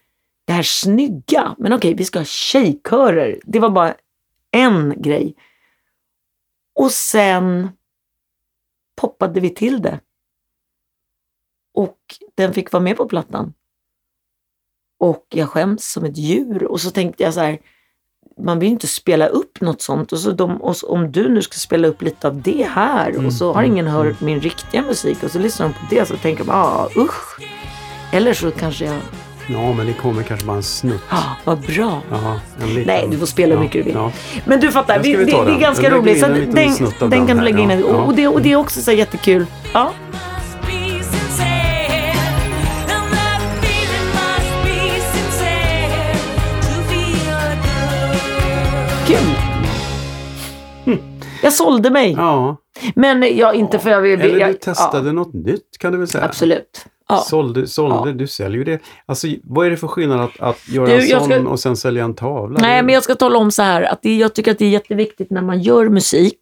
[0.47, 1.55] det här snygga.
[1.57, 3.39] Men okej, vi ska ha tjejkörer.
[3.43, 3.93] Det var bara
[4.51, 5.33] en grej.
[6.77, 7.69] Och sen
[8.95, 9.99] poppade vi till det.
[11.73, 11.97] Och
[12.35, 13.53] den fick vara med på plattan.
[14.99, 16.63] Och jag skäms som ett djur.
[16.63, 17.59] Och så tänkte jag så här,
[18.37, 20.11] man vill ju inte spela upp något sånt.
[20.11, 23.25] Och så de, och så, om du nu ska spela upp lite av det här
[23.25, 26.17] och så har ingen hört min riktiga musik och så lyssnar de på det så
[26.17, 27.39] tänker de, ah usch.
[28.13, 29.01] Eller så kanske jag,
[29.47, 31.01] ja, men det kommer kanske bara en snutt.
[31.09, 32.01] ah vad bra.
[32.11, 32.83] Jaha, en liten.
[32.87, 33.93] Nej, du får spela hur Ja, mycket du vill.
[33.93, 34.11] Ja.
[34.45, 36.19] Men du fattar, vi, vi det, det är ganska roligt.
[36.19, 37.69] Så den, den den kan du lägga in.
[37.69, 37.75] ja.
[37.85, 38.15] Och, Ja.
[38.15, 39.45] det, och det är också så jättekul.
[39.73, 39.91] Ja.
[51.43, 52.11] Jag sålde mig.
[52.17, 52.57] ja.
[52.95, 54.21] Men jag inte för jag vill...
[54.21, 56.23] Eller jag, du testade något nytt kan du väl säga?
[56.23, 56.85] Ja, absolut.
[57.09, 57.17] Ja.
[57.17, 58.15] Sålde, sålde Ja.
[58.15, 58.79] du säljer ju det.
[59.05, 61.77] Alltså, vad är det för skillnad att, att göra Du, en sån ska- och sen
[61.77, 62.59] sälja en tavla?
[62.61, 64.69] Nej, men jag ska tala om så här att det, jag tycker att det är
[64.69, 66.39] jätteviktigt när man gör musik.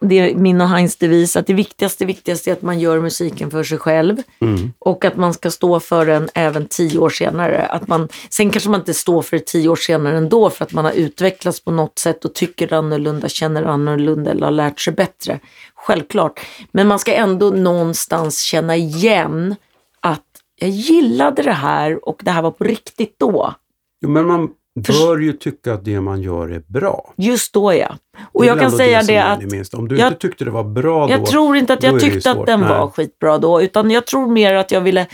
[0.00, 3.50] Det är min och Heinz devis att det viktigaste, viktigaste är att man gör musiken
[3.50, 4.16] för sig själv.
[4.40, 4.72] Mm.
[4.78, 7.66] Och att man ska stå för den även tio år senare.
[7.66, 10.72] Att man, sen kanske man inte står för det tio år senare ändå för att
[10.72, 14.92] man har utvecklats på något sätt och tycker annorlunda, känner annorlunda eller har lärt sig
[14.92, 15.40] bättre.
[15.74, 16.40] Självklart.
[16.72, 19.56] Men man ska ändå någonstans känna igen
[20.00, 20.26] att
[20.60, 23.54] jag gillade det här och det här var på riktigt då.
[24.00, 27.12] Jo, men man bör ju tycka att det man gör är bra.
[27.16, 27.96] Just då ja.
[28.32, 29.76] Och jag kan säga det att minsta.
[29.76, 31.12] Om du jag- inte tyckte det var bra då.
[31.12, 32.68] jag tror inte att jag tyckte att den Nej.
[32.68, 35.06] var skitbra då, utan jag tror mer att jag ville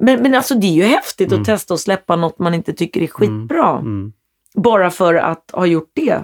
[0.00, 1.40] men, men alltså det är ju häftigt Mm.
[1.40, 3.70] att testa och släppa något man inte tycker är skitbra.
[3.70, 4.12] Mm.
[4.54, 6.22] Bara för att ha gjort det.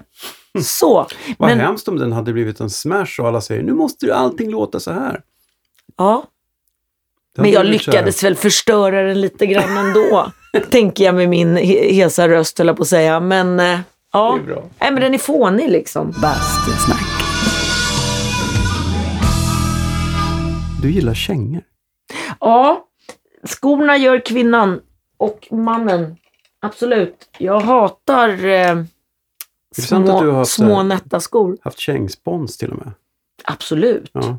[0.63, 0.95] Så.
[1.39, 4.51] Vad Men, hemskt om den hade blivit en smash och alla säger nu måste allting
[4.51, 5.21] låta så här.
[5.97, 6.25] ja.
[7.37, 10.33] Det men jag lyckades väl förstöra den lite grann ändå.
[10.61, 13.21] Tänker jag med min he- hesa röst, höll jag på att säga.
[13.21, 13.81] Men eh,
[14.13, 14.63] ja, Det är bra.
[14.81, 16.15] Nej, men den är fånig liksom.
[16.23, 17.03] Bastusnack.
[20.83, 21.63] Du gillar kängor.
[22.41, 22.87] Ja,
[23.45, 24.81] skorna gör kvinnan
[25.17, 26.17] och mannen.
[26.61, 27.29] Absolut.
[27.39, 28.85] Jag hatar eh,
[29.77, 31.57] det sant att du har små, haft, små eh, nätta skor.
[31.63, 32.93] Haft kängspons till och med.
[33.45, 34.11] Absolut.
[34.13, 34.39] Ja.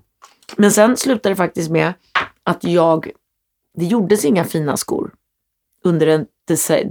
[0.58, 1.94] Men sen slutade det faktiskt med
[2.44, 3.10] att jag,
[3.78, 5.12] det gjordes inga fina skor
[5.84, 6.26] under en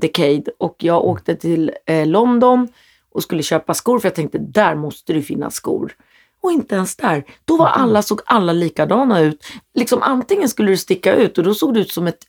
[0.01, 2.69] decade och jag åkte till eh, London
[3.13, 5.97] och skulle köpa skor för jag tänkte där måste det finnas skor.
[6.43, 7.25] Och inte ens där.
[7.45, 9.45] Då var alla, såg alla likadana ut.
[9.75, 12.23] Liksom antingen skulle du sticka ut och då såg du ut som ett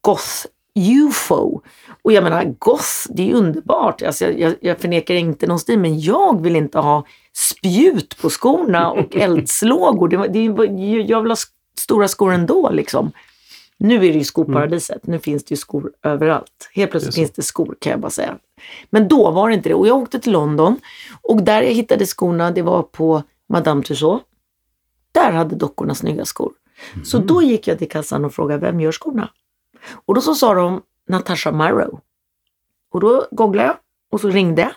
[0.00, 1.60] goth ufo.
[2.02, 4.02] Och jag menar goth, det är underbart.
[4.02, 8.30] Alltså, jag, jag, jag förnekar inte någon stil men jag vill inte ha spjut på
[8.30, 10.08] skorna och eldslågor.
[10.08, 10.40] Det, det,
[11.08, 11.36] jag vill ha
[11.78, 13.12] stora skor ändå liksom.
[13.82, 15.06] Nu är det ju skoparadiset.
[15.06, 16.70] Nu finns det ju skor överallt.
[16.74, 18.38] Helt plötsligt Det finns det skor kan jag bara säga.
[18.90, 19.74] Men då var det inte det.
[19.74, 20.80] Och jag åkte till London
[21.22, 24.24] och där jag hittade skorna, det var på Madame Tussauds.
[25.12, 26.52] Där hade dockorna snygga skor.
[27.04, 29.28] Så då gick jag till kassan och frågade, vem gör skorna?
[30.06, 32.00] Och då så sa de Natasha Marrow.
[32.92, 33.76] Och då googlade jag
[34.10, 34.72] och så ringde jag.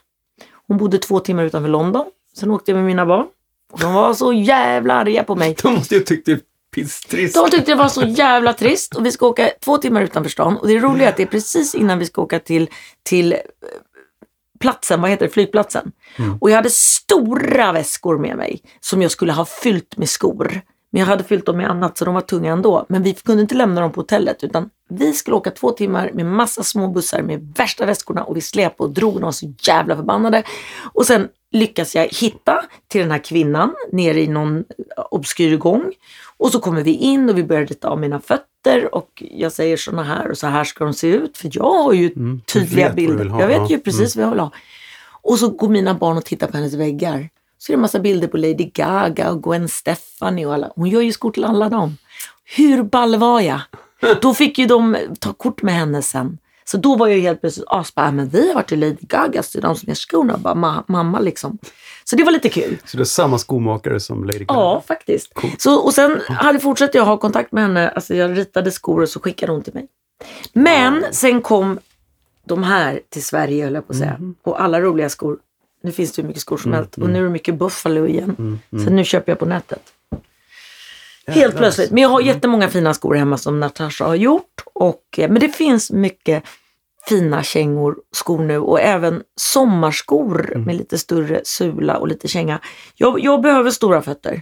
[0.68, 2.06] Hon bodde två timmar utanför London.
[2.38, 3.28] Sen åkte jag med mina barn.
[3.72, 5.56] Och de var så jävla arga på mig.
[5.64, 7.36] De måste ju tyckt det pisstrist.
[7.36, 10.58] De tyckte det var så jävla trist och vi ska åka två timmar utanför stan.
[10.58, 12.70] Och det roliga är att det är precis innan vi ska åka till,
[13.04, 13.40] till eh,
[14.60, 15.92] platsen, vad heter det, flygplatsen.
[16.42, 20.62] Och jag hade stora väskor med mig som jag skulle ha fyllt med skor.
[20.96, 22.86] Men jag hade fyllt dem med annat så de var tunga ändå.
[22.90, 26.26] Men vi kunde inte lämna dem på hotellet utan vi skulle åka två timmar med
[26.26, 29.14] massa små bussar med värsta väskorna och vi släpade och drog.
[29.14, 30.44] De var så jävla förbannade.
[30.94, 34.64] Och sen lyckas jag hitta till den här kvinnan nere i någon
[35.12, 35.94] obskyr gång.
[36.38, 39.78] Och så kommer vi in och vi börjar rita av mina fötter och jag säger
[39.78, 41.38] såna här och så här ska de se ut.
[41.38, 43.26] För jag har ju Mm, tydliga bilder.
[43.26, 43.62] ha, jag vet ja.
[43.62, 43.72] Mm.
[43.72, 44.52] ju precis vad jag vill ha.
[45.22, 47.30] Och så går mina barn och tittar på hennes väggar.
[47.58, 50.72] Så är det en massa bilder på Lady Gaga och Gwen Stefani och alla.
[50.76, 51.98] Hon gör ju skor till alla dem.
[52.58, 53.60] Hur ball var jag?
[54.22, 56.38] Då fick ju de ta kort med henne sen.
[56.68, 59.62] Så då var jag helt plötsligt asbara, men vi har varit till Lady Gagas, till
[59.62, 60.38] de som gör skorna.
[60.38, 61.58] Bara, ma- mamma liksom.
[62.10, 62.78] Så det var lite kul.
[62.86, 64.60] Så det är samma skomakare som Lady Gaga?
[64.60, 65.32] Ja, faktiskt.
[65.58, 67.90] Så, och sen hade fortsatte jag ha kontakt med henne.
[67.90, 69.88] Alltså jag ritade skor och så skickade hon till mig.
[70.54, 71.80] Men sen kom
[72.46, 74.16] de här till Sverige, höll jag på att säga.
[74.20, 74.36] Mhm.
[74.44, 75.38] Och alla roliga skor.
[75.84, 76.98] Nu finns det hur mycket skor som Mm, helst.
[76.98, 78.60] Och nu är det mycket Buffalo igen.
[78.72, 79.82] Så nu köper jag på nätet.
[81.28, 81.92] Helt plötsligt.
[81.92, 84.64] Men jag har jättemånga fina skor hemma som Natasha har gjort.
[84.74, 86.44] Och, eh, men det finns mycket
[87.10, 90.64] fina kängor, skor nu och även sommarskor Mm.
[90.64, 92.60] med lite större sula och lite känga.
[92.96, 94.42] Jag, jag behöver stora fötter.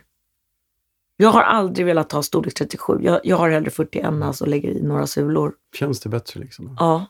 [1.17, 2.97] Jag har aldrig velat ha storlek 37.
[3.01, 5.53] Jag, jag har hellre 41 alltså och lägger i några sulor.
[5.75, 6.75] Känns det bättre liksom?
[6.79, 7.05] Ja,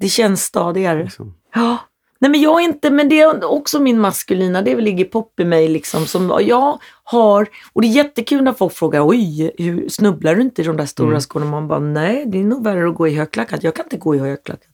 [0.00, 1.02] det känns stadigare.
[1.02, 1.34] liksom.
[1.54, 1.76] Ja.
[2.22, 5.40] Nej men jag inte, men det är också min maskulina, det är väl ligger pop
[5.40, 6.06] i mig liksom.
[6.06, 10.62] Som jag har, och det är jättekul när folk frågar, oj, hur, snubblar du inte
[10.62, 11.20] i de där stora Mm.
[11.20, 11.46] skorna?
[11.46, 13.62] Man bara, nej det är nog värre att gå i högklackat.
[13.62, 14.69] Jag kan inte gå i högklackat.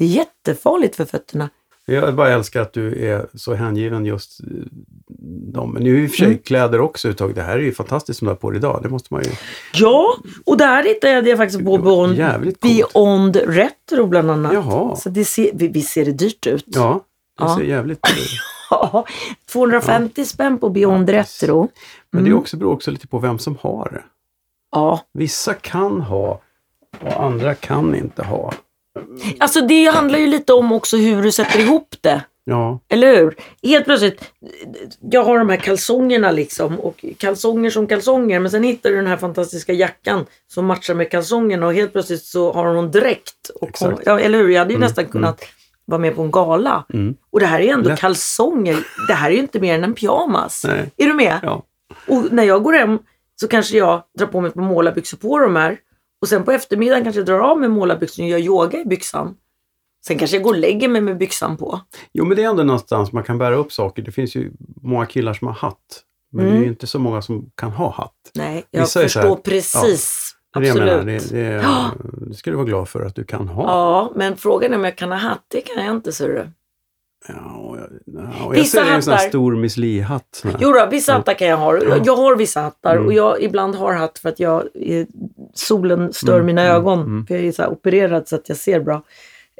[0.00, 1.50] Det är jättefarligt för fötterna.
[1.86, 4.46] Jag bara älskar att du är så hängiven just eh,
[5.52, 5.72] dem.
[5.72, 6.38] Men nu är ju i och för sig Mm.
[6.38, 7.34] kläder också uttag.
[7.34, 8.80] Det här är ju fantastiskt som du har på dig idag.
[8.82, 9.30] Det måste man ju...
[9.74, 10.16] Ja,
[10.46, 12.60] och där hittade jag faktiskt på coolt.
[12.60, 14.52] Beyond Retro bland annat.
[14.52, 14.96] Jaha.
[14.96, 16.64] Så det ser, vi- visst ser det dyrt ut?
[16.66, 17.00] Ja,
[17.38, 17.56] det Ja.
[17.56, 18.00] ser jävligt
[18.70, 19.04] Ja,
[19.52, 21.68] 250 spänn på Beyond Ja, Retro.
[22.10, 22.24] Men Mm.
[22.32, 24.02] det är också, beror också lite på vem som har det.
[24.72, 26.40] Ja, Vissa kan ha
[27.00, 28.52] och andra kan inte ha.
[29.38, 32.24] Alltså det handlar ju lite om också hur du sätter ihop det.
[32.44, 33.34] Ja, Eller hur?
[33.62, 34.32] Helt plötsligt,
[35.00, 39.06] jag har de här kalsongerna liksom och kalsonger som kalsonger men sen hittar du den
[39.06, 43.48] här fantastiska jackan som matchar med kalsongerna och helt plötsligt så har hon dräkt.
[43.60, 43.90] Och Exakt.
[43.94, 44.48] kom, ja, eller hur?
[44.48, 45.42] Jag hade ju Mm, nästan kunnat
[45.84, 46.84] vara med på en gala.
[46.94, 47.14] Mm.
[47.30, 48.00] Och det här är ändå Lätt.
[48.00, 48.76] kalsonger.
[49.08, 50.64] Det här är ju inte mer än en pyjamas.
[50.68, 50.90] Nej.
[50.96, 51.38] Är du med?
[51.42, 51.62] ja.
[52.08, 52.98] Och när jag går hem
[53.40, 55.78] så kanske jag drar på mig ett par målarbyxor på de här.
[56.20, 59.34] Och sen på eftermiddagen kanske jag drar av mig målarbyxorna och gör yoga i byxan.
[60.06, 61.80] Sen kanske jag går och lägger mig med byxan på.
[62.12, 64.02] Jo, men det är ändå någonstans man kan bära upp saker.
[64.02, 64.50] Det finns ju
[64.82, 65.76] många killar som har hatt.
[66.32, 66.62] Men det är Mm.
[66.64, 68.14] ju inte så många som kan ha hatt.
[68.34, 70.36] Nej, jag Vissa förstår här, precis.
[70.54, 70.88] Det, är det, Absolut.
[70.92, 71.90] menar, det, det, Ja.
[72.28, 73.62] det ska du vara glad för att du kan ha.
[73.64, 75.44] Ja, men frågan är om jag kan ha hatt.
[75.48, 76.46] Det kan jag inte, ser du.
[77.28, 77.88] Ja, jag,
[78.42, 80.42] jag Vissa ser det i en stor Miss Li-hatt.
[80.58, 81.76] Jo då, vissa hattar kan jag ha.
[81.84, 83.06] Jag, jag har vissa hattar Mm.
[83.06, 85.06] och jag ibland har hatt för att jag, eh,
[85.54, 87.00] solen stör Mm, mina mm, ögon.
[87.00, 87.26] mm.
[87.26, 89.02] För jag är så opererad så att jag ser bra.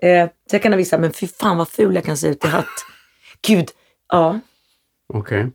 [0.02, 2.44] Eh, så jag kan ha vissa, men fy fan vad ful jag kan se ut
[2.44, 2.66] i hatt.
[3.46, 3.68] Gud,
[4.08, 4.40] ja.
[5.14, 5.50] Okej.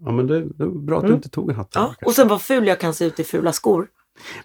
[0.00, 1.16] Ja, men det, det är bra att du Mm.
[1.16, 1.70] inte tog en hatt.
[1.74, 1.94] ja.
[2.06, 3.86] Och sen vad ful jag kan se ut i fula skor.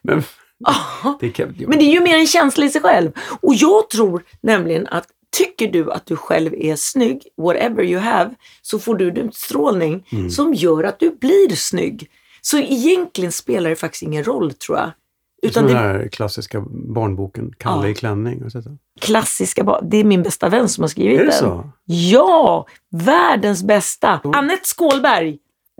[0.01, 0.23] Men,
[1.19, 3.11] det kan, Men det är ju mer en känsla i sig själv.
[3.41, 5.07] Och jag tror nämligen att
[5.37, 10.07] tycker du att du själv är snygg, whatever you have, så får du en utstrålning
[10.11, 10.29] Mm.
[10.29, 12.09] som gör att du blir snygg.
[12.41, 14.91] Så egentligen spelar det faktiskt ingen roll tror jag.
[15.41, 17.89] Utan Utan den det här klassiska barnboken, Kalle Ja.
[17.91, 18.49] i klänning.
[18.51, 18.79] Sett den?
[19.01, 21.39] klassiska, ba- det är min bästa vän som har skrivit Är det den.
[21.39, 21.69] så?
[21.85, 24.19] Ja, världens bästa.
[24.23, 25.37] Annette Skålberg.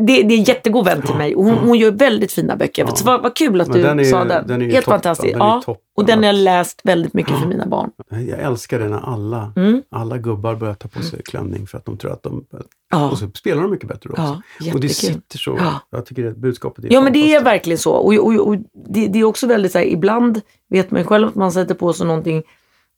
[0.07, 2.85] Det, det är en jättegod vän till mig och hon, hon gör väldigt fina böcker.
[2.89, 2.95] Ja.
[2.95, 4.47] Så vad, vad kul att Men du den är sa den.
[4.47, 4.91] den Helt toppen.
[4.91, 5.33] fantastiskt.
[5.33, 5.63] Den ja.
[5.97, 7.91] Och den har jag läst väldigt mycket för mina barn.
[8.09, 9.81] Jag älskar det när alla, Mm.
[9.91, 12.45] alla gubbar börjar ta på sig klänning för att de tror att de...
[12.91, 13.09] Ja.
[13.11, 14.41] Och så spelar de mycket bättre också.
[14.59, 15.55] Ja, och det sitter så.
[15.59, 15.79] Ja.
[15.89, 17.91] Jag tycker det budskapet är Ja men det är verkligen så.
[17.91, 18.55] Och, och, och
[18.89, 21.93] det, det är också väldigt så här, ibland vet man själv att man sätter på
[21.93, 22.43] sig någonting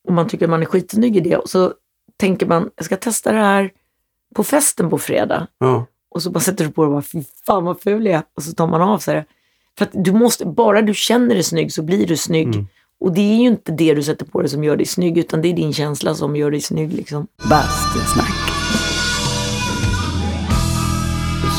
[0.07, 1.36] och man tycker att man är skitsnygg i det.
[1.38, 1.73] Och så
[2.19, 3.72] tänker man, jag ska testa det här
[4.36, 5.48] på festen på fredag.
[5.60, 5.86] Ja.
[6.12, 8.24] Och så bara sätter du på det och bara, fy fan vad ful jag är.
[8.38, 9.26] Och så tar man av sig det.
[9.78, 12.56] För att du måste, bara du känner dig snygg så blir du snygg.
[12.56, 12.68] Mm.
[13.00, 15.42] Och det är ju inte det du sätter på dig som gör dig snygg, utan
[15.42, 17.28] det är din känsla som gör dig snygg liksom.
[17.50, 18.52] Bastusnack.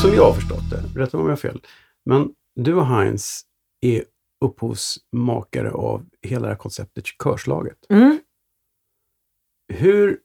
[0.01, 1.61] Som jag har förstått det, rätta mig om jag har fel.
[2.05, 3.41] Men du och Heinz
[3.81, 4.03] är
[4.45, 7.77] upphovsmakare av hela det här konceptet körslaget.
[7.89, 8.19] Mm.
[9.73, 10.19] Hur,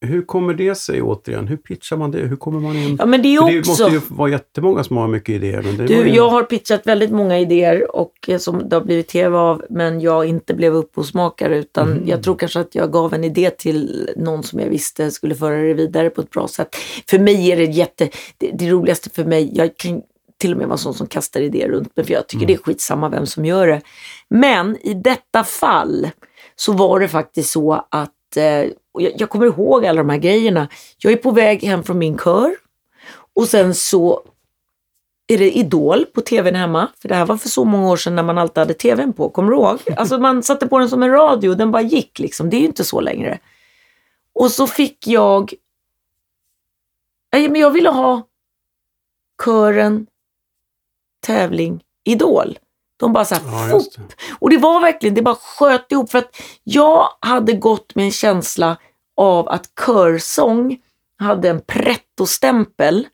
[0.00, 1.46] hur kommer det sig återigen?
[1.48, 2.18] Hur pitchar man det?
[2.18, 2.96] Hur kommer man in?
[2.98, 3.70] Ja men det är För det också...
[3.70, 5.62] måste ju vara jättemånga som har mycket idéer.
[5.62, 6.14] Men Du, ju...
[6.14, 10.00] jag har pitchat väldigt många idéer och eh, som det har blivit tv av men
[10.00, 12.08] jag inte blev upphovsmakare utan Mhm.
[12.08, 15.56] jag tror kanske att jag gav en idé till någon som jag visste skulle föra
[15.62, 16.68] det vidare på ett bra sätt.
[17.10, 18.08] För mig är det jätte,
[18.38, 20.02] det, det roligaste för mig, jag kan
[20.40, 22.58] till och med vara sån som kastar idéer runt mig för jag tycker det är
[22.58, 23.80] skitsamma vem som gör det.
[24.30, 26.08] Men i detta fall
[26.56, 30.18] så var det faktiskt så att, eh, och jag, jag kommer ihåg alla de här
[30.18, 30.68] grejerna.
[30.98, 32.56] Jag är på väg hem från min kör
[33.34, 34.22] och sen så
[35.26, 36.88] är det Idol på tvn hemma.
[36.98, 39.30] För det här var för så många år sedan när man alltid hade tvn på.
[39.30, 39.78] Kommer du ihåg?
[39.96, 41.54] Alltså man satte på den som en radio.
[41.54, 42.50] Den bara gick liksom.
[42.50, 43.38] Det är ju inte så längre.
[44.32, 45.54] Och så fick jag...
[47.32, 48.22] Nej, men jag ville ha
[49.44, 50.06] kören,
[51.20, 52.58] tävling, Idol.
[52.98, 54.02] De bara så här, Ja, det.
[54.38, 58.10] Och det var verkligen, det bara sköt ihop för att jag hade gått med en
[58.10, 58.76] känsla
[59.16, 60.78] av att körsång
[61.18, 63.06] hade en pretto-stämpel.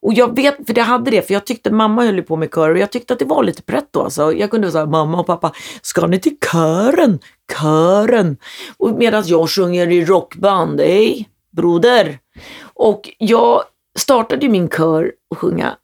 [0.00, 2.70] Och jag vet, för det hade det, för jag tyckte mamma höll på med kör
[2.70, 4.32] och jag tyckte att det var lite pretto alltså.
[4.32, 5.52] Jag kunde säga mamma och pappa,
[5.82, 7.18] ska ni till kören?
[7.60, 8.36] Kören!
[8.76, 12.18] Och medan jag sjunger i rockband, hej broder!
[12.62, 13.62] Och jag
[13.98, 15.76] startade min kör att sjunga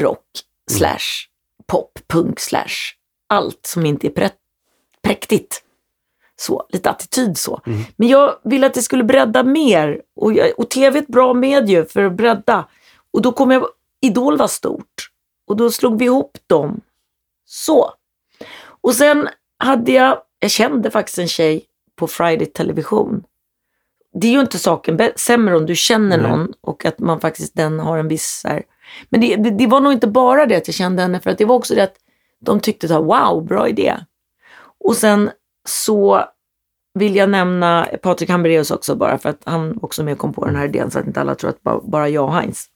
[0.00, 0.26] rock
[0.70, 1.29] slash
[1.70, 2.94] pop, punk slash
[3.26, 4.36] allt som inte är prätt,
[5.02, 5.62] präktigt.
[6.36, 7.60] Så, lite attityd så.
[7.96, 11.34] Men jag ville att det skulle bredda mer och, jag, och tv är ett bra
[11.34, 12.68] medie för att bredda.
[13.12, 13.66] Och då kom jag,
[14.00, 15.10] Idol var stort
[15.46, 16.80] och då slog vi ihop dem.
[17.44, 17.92] Så.
[18.62, 19.28] Och sen
[19.58, 21.64] hade jag, jag kände faktiskt en tjej
[21.96, 23.24] på Friday Television.
[24.14, 26.30] Det är ju inte saken sämre om du känner Nej.
[26.30, 28.62] någon och att man faktiskt den har en viss så här.
[29.08, 31.38] Men det, det, det var nog inte bara det att jag kände henne för att
[31.38, 31.96] det var också det att
[32.40, 33.96] de tyckte att wow, bra idé.
[34.84, 35.30] Och sen
[35.68, 36.24] så
[36.94, 40.56] vill jag nämna Patrik Hambraeus också bara för att han också med kom på den
[40.56, 42.66] här idén så att inte alla tror att bara, bara jag och Heinz.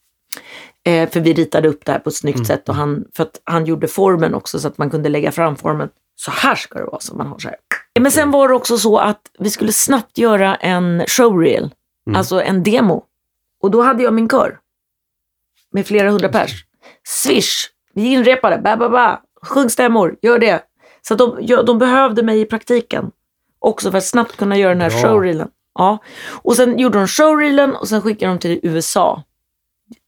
[0.85, 3.41] Eh, för vi ritade upp det här på ett snyggt sätt och han, för att
[3.43, 5.89] han gjorde formen också så att man kunde lägga fram formen.
[6.15, 7.57] Så här ska det vara, så man har så här.
[7.99, 11.73] Men sen var det också så att vi skulle snabbt göra en showreel,
[12.15, 13.03] alltså en demo.
[13.61, 14.59] Och då hade jag min kör.
[15.75, 16.65] Med flera hundra pers.
[17.07, 19.17] Swish, vi inrepade, ba, ba, ba.
[19.41, 20.63] sjung stämmor, gör det.
[21.01, 23.11] Så de, ja, de behövde mig i praktiken.
[23.59, 24.99] Också för att snabbt kunna göra den här Bra.
[25.01, 25.47] showreelen.
[25.75, 25.97] Ja.
[26.31, 29.23] Och sen gjorde de showreelen och sen skickade de till USA.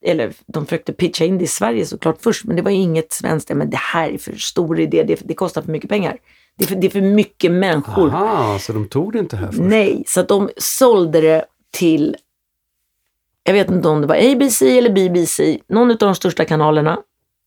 [0.06, 3.14] Eller de försökte pitcha in det i Sverige såklart först, men det var ju inget
[3.14, 3.50] svenskt.
[3.50, 6.18] Men det här är för stor idé, det, det kostar för mycket pengar.
[6.58, 8.10] Det är för, det är för mycket människor.
[8.10, 9.60] Aha, så de tog det inte här först?
[9.60, 12.16] Nej, så att de sålde det till,
[13.48, 16.98] jag vet inte om det var ABC eller BBC, någon av de största kanalerna.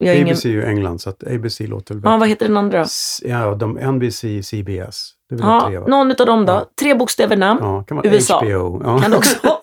[0.04, 2.18] Har ABC ingen, är ju England, så att ABC låter väl ja, bättre.
[2.18, 2.80] vad heter den andra?
[2.80, 5.12] S- Ja, de NBC, CBS.
[5.28, 5.86] Det är Ja, tre, va?
[5.86, 6.52] någon av dem då.
[6.52, 6.64] Ja.
[6.80, 7.60] Tre bokstäver namn.
[7.62, 8.38] Ja, kan vara USA.
[8.38, 8.80] HBO.
[8.84, 8.98] Ja.
[8.98, 9.36] Kan också.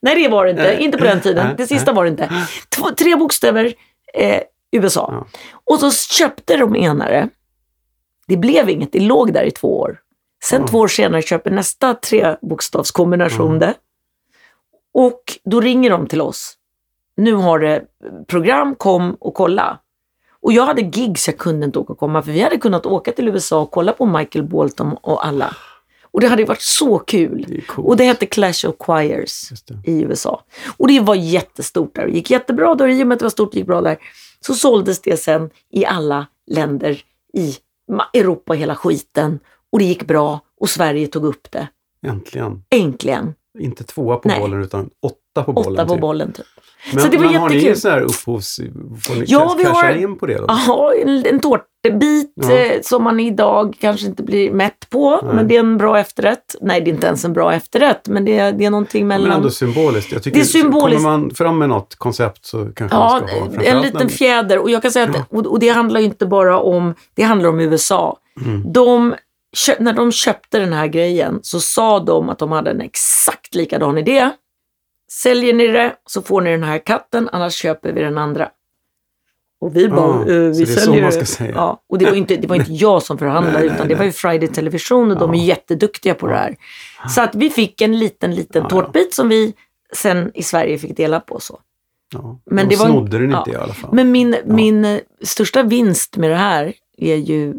[0.00, 0.76] Nej, det var det inte.
[0.80, 1.46] Inte på den tiden.
[1.56, 2.30] Det sista var det inte.
[2.76, 3.74] Två, tre bokstäver,
[4.14, 4.40] eh,
[4.76, 5.08] USA.
[5.12, 5.26] Ja.
[5.64, 7.28] Och så köpte de enare.
[8.28, 9.98] Det blev inget, det låg där i två år.
[10.44, 10.68] Sen Ja.
[10.68, 13.58] två år senare köper nästa trebokstavskombination Ja.
[13.58, 13.74] det.
[14.98, 16.54] Och då ringer de till oss.
[17.16, 17.84] Nu har det
[18.26, 19.78] program, kom och kolla.
[20.42, 23.12] Och jag hade gigs jag kunde inte åka och komma för vi hade kunnat åka
[23.12, 25.56] till USA och kolla på Michael Bolton och alla.
[26.02, 27.44] Och det hade varit så kul.
[27.48, 27.82] Det.
[27.82, 29.52] Och det hette Clash of Choirs
[29.84, 30.42] i USA.
[30.76, 32.06] Och det var jättestort där.
[32.06, 33.98] Det gick jättebra då, i och med att det var stort gick bra där.
[34.40, 37.02] Så såldes det sen i alla länder
[37.32, 37.56] i
[38.14, 39.40] Europa hela skiten.
[39.72, 41.68] Och det gick bra och Sverige tog upp det.
[42.06, 42.62] Äntligen.
[42.70, 43.34] Äntligen.
[43.58, 44.40] Inte tvåa på Nej.
[44.40, 45.72] bollen utan åtta på bollen.
[45.72, 46.00] Åtta på typ.
[46.00, 46.46] bollen typ.
[46.92, 47.76] Men, Så det var men har ni jättekul.
[47.80, 48.60] så här upphovs...
[49.02, 50.44] Får ni Ja, ja, vi har- in på det då?
[50.48, 52.52] Ja, en, en tårtbit Ja.
[52.52, 55.20] eh, som man idag kanske inte blir mätt på.
[55.22, 55.34] Nej.
[55.34, 56.54] Men det är en bra efterrätt.
[56.60, 58.08] Nej, det är inte ens en bra efterrätt.
[58.08, 59.36] Men det är, det är någonting Men mellan...
[59.36, 60.12] ändå symboliskt.
[60.12, 61.02] Jag tycker, Det är symboliskt.
[61.04, 63.46] Kommer man fram med något koncept så kanske Ja, man ska ha.
[63.46, 64.58] en framförallt liten fjäder.
[64.58, 67.48] Och jag kan säga att, och, och det handlar ju inte bara om, det handlar
[67.48, 68.16] om USA.
[68.46, 68.72] Mm.
[68.72, 69.14] De,
[69.78, 73.98] när de köpte den här grejen så sa de att de hade en exakt likadan
[73.98, 74.30] idé.
[75.12, 78.50] Säljer ni det så får ni den här katten, annars köper vi den andra.
[79.60, 81.52] Och vi bara, Ah, eh, så vi det är så säljer man ska säga.
[81.54, 84.04] Ja, och det var inte, det var inte jag som förhandlade Nej, utan det var
[84.04, 86.56] ju Friday Television och de är jätteduktiga på det här.
[87.08, 89.54] Så att vi fick en liten, liten Ja, tårtbit som vi
[89.92, 91.40] sen i Sverige fick dela på.
[91.40, 91.60] så.
[92.12, 93.52] Ja, Men de det var snodde den inte ja.
[93.52, 93.90] i alla fall.
[93.94, 97.54] Men min, min eh, största vinst med det här är ju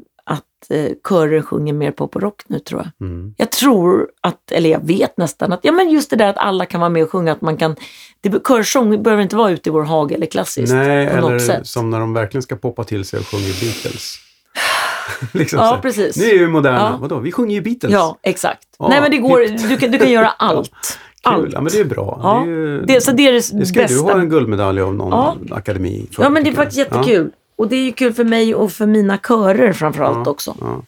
[0.70, 3.08] att eh, körer sjunger mer pop och rock nu tror jag.
[3.08, 3.34] Mm.
[3.38, 6.66] Jag tror att, eller jag vet nästan att, ja men just det där att alla
[6.66, 7.76] kan vara med och sjunga, att man kan,
[8.22, 11.40] det, körsång behöver inte vara ute i vår hage eller klassiskt Nej, på något eller
[11.40, 11.68] sätt.
[11.68, 14.16] som när de verkligen ska poppa till sig och sjunger Beatles.
[15.34, 16.18] liksom Ja, precis.
[16.18, 16.78] Ni är ju moderna.
[16.80, 16.98] Ja.
[17.02, 17.94] Vadå, vi sjunger ju Beatles.
[17.94, 18.68] Ja, exakt.
[18.80, 21.00] Ja, Nej men det går, du kan, du kan göra allt.
[21.36, 21.50] Kul.
[21.54, 22.20] Ja, men det är bra.
[22.24, 23.96] Ja, Det, är ju, Det, så det är det, det ska bästa.
[23.96, 25.56] du ha en guldmedalj av någon Ja.
[25.56, 27.32] akademi för, Ja men det är faktiskt jättekul.
[27.58, 30.56] Och det är ju kul för mig och för mina körer framförallt Ja, också.
[30.62, 30.84] Ja.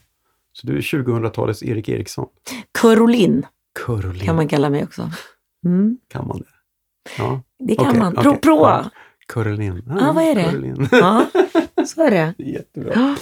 [0.54, 2.28] Så du är 2000-talets Erik Eriksson.
[2.82, 3.46] Körolin
[3.86, 4.20] Curling.
[4.26, 5.12] kan man kalla mig också.
[5.66, 6.46] Mm, Kan man det?
[7.18, 8.14] Ja, det kan Okej, man.
[8.16, 8.42] Pro, okej.
[8.42, 8.92] prova.
[9.28, 9.82] curling.
[10.00, 10.88] Ja, vad är det?
[10.98, 11.26] Ja,
[11.86, 12.34] så är det.
[12.44, 12.92] Jättebra.
[12.96, 13.16] Ja.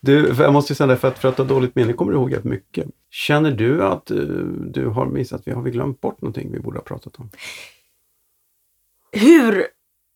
[0.00, 2.18] Du, jag måste ju säga det, för att, för att ha dåligt minne kommer du
[2.18, 2.86] ihåg rätt mycket.
[3.10, 4.16] Känner du att eh,
[4.72, 7.30] du har missat, vi har vi glömt bort någonting vi borde ha pratat om?
[9.12, 9.66] Hur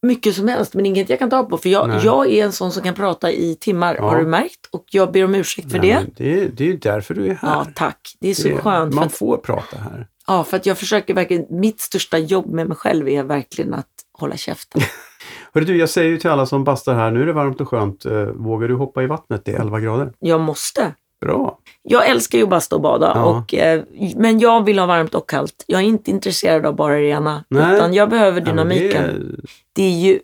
[0.05, 1.59] mycket som helst, men inget jag kan ta på.
[1.59, 2.01] För jag, Nej.
[2.05, 4.03] jag är en sån som kan prata i timmar, Ja.
[4.11, 4.67] har du märkt?
[4.73, 6.25] Och jag ber om ursäkt för Nej, det.
[6.25, 7.49] det, det är ju därför du är här.
[7.55, 8.17] Ja, tack.
[8.21, 8.95] Det är så Det- skönt.
[8.95, 10.07] Man att, får prata här.
[10.27, 13.87] ja, för att jag försöker verkligen, mitt största jobb med mig själv är verkligen att
[14.19, 14.81] hålla käften.
[15.55, 17.69] Hörru du, jag säger ju till alla som bastar här, nu är det varmt och
[17.69, 18.05] skönt.
[18.05, 19.43] Eh, Vågar du hoppa i vattnet?
[19.45, 20.13] Det är 11 grader.
[20.19, 20.93] Jag måste.
[21.25, 21.59] Bra.
[21.83, 23.25] Jag älskar ju att basta och bada, Ja.
[23.25, 23.83] och, eh,
[24.17, 25.65] men jag vill ha varmt och kallt.
[25.67, 27.77] Jag är inte intresserad av bara det ena, Nej.
[27.77, 29.03] utan jag behöver Ja, dynamiken.
[29.03, 29.41] det är-
[29.73, 30.19] det är ju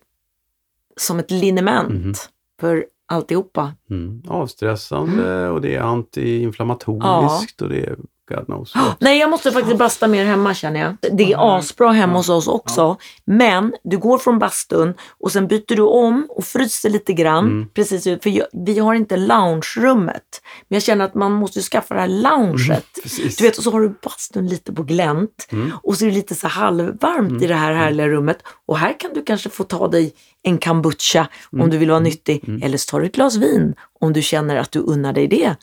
[0.97, 2.15] som ett liniment Mhm.
[2.61, 3.73] för alltihopa.
[3.91, 7.97] Mm, avstressande och det är antiinflammatoriskt och det är
[8.35, 8.97] God knows what.
[9.01, 11.17] Nej, jag måste faktiskt basta mer hemma känner jag.
[11.17, 12.97] Det är asbra hemma hos oss också.
[13.25, 17.45] Men du går från bastun och sen byter du om och fryser lite grann.
[17.47, 17.69] Mm.
[17.75, 20.43] Precis, för jag, vi har inte loungerummet.
[20.69, 22.87] Men jag känner att man måste skaffa det här lounget.
[23.03, 23.37] Precis.
[23.37, 25.73] Du vet, och så har du bastun lite på glänt Mm.
[25.83, 28.39] och så är det lite så halvvarmt i det här härliga rummet.
[28.67, 30.13] Och här kan du kanske få ta dig
[30.43, 31.65] en kombucha Mm.
[31.65, 32.45] om du vill vara nyttig.
[32.63, 35.57] Eller så tar du ett glas vin om du känner att du unnar dig det.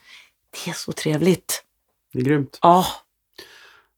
[0.66, 1.64] Det är så trevligt.
[2.14, 2.60] Det är grymt.
[2.62, 2.86] Ja,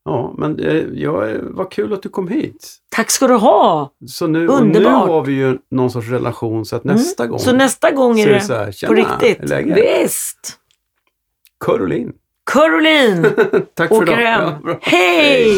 [0.06, 2.76] Ja, men eh, ja, vad kul att du kom hit.
[2.90, 3.94] tack ska du ha!
[4.08, 5.08] Så nu, och nu Underbart.
[5.08, 8.42] har vi ju någon sorts relation så att nästa gång Så nästa gång är det
[8.42, 9.50] så här, på "Tjena, riktigt.
[9.50, 10.58] läget?" Visst!
[11.66, 12.14] Caroline.
[12.52, 13.24] Caroline
[13.74, 14.22] Tack för idag.
[14.22, 14.78] Ja, bra.
[14.82, 15.58] Hej!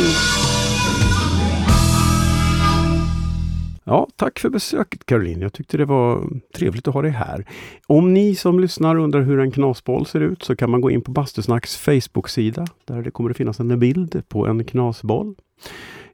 [3.92, 5.42] Ja, tack för besöket Caroline.
[5.42, 7.46] Jag tyckte det var trevligt att ha dig här.
[7.88, 11.02] Om ni som lyssnar undrar hur en knasboll ser ut så kan man gå in
[11.02, 12.68] på Bastusnacks Facebook-sida.
[12.86, 15.36] Där det kommer att finnas en bild på en knasboll.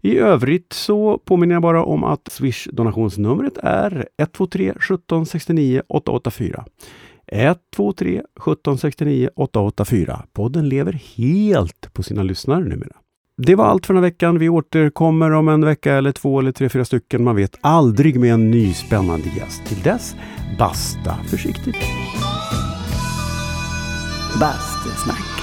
[0.01, 6.65] I övrigt så påminner jag bara om att Swish donationsnumret är 123 17 69 884.
[7.27, 10.25] 123 17 69 884.
[10.33, 12.95] Podden lever helt på sina lyssnare numera.
[13.39, 14.39] Det var allt för den här veckan.
[14.39, 17.23] Vi återkommer om en vecka eller två eller tre, fyra stycken.
[17.23, 19.65] Man vet aldrig med en ny spännande gäst.
[19.65, 20.15] Till dess,
[20.59, 21.77] basta försiktigt.
[24.39, 25.36] Bastusnack.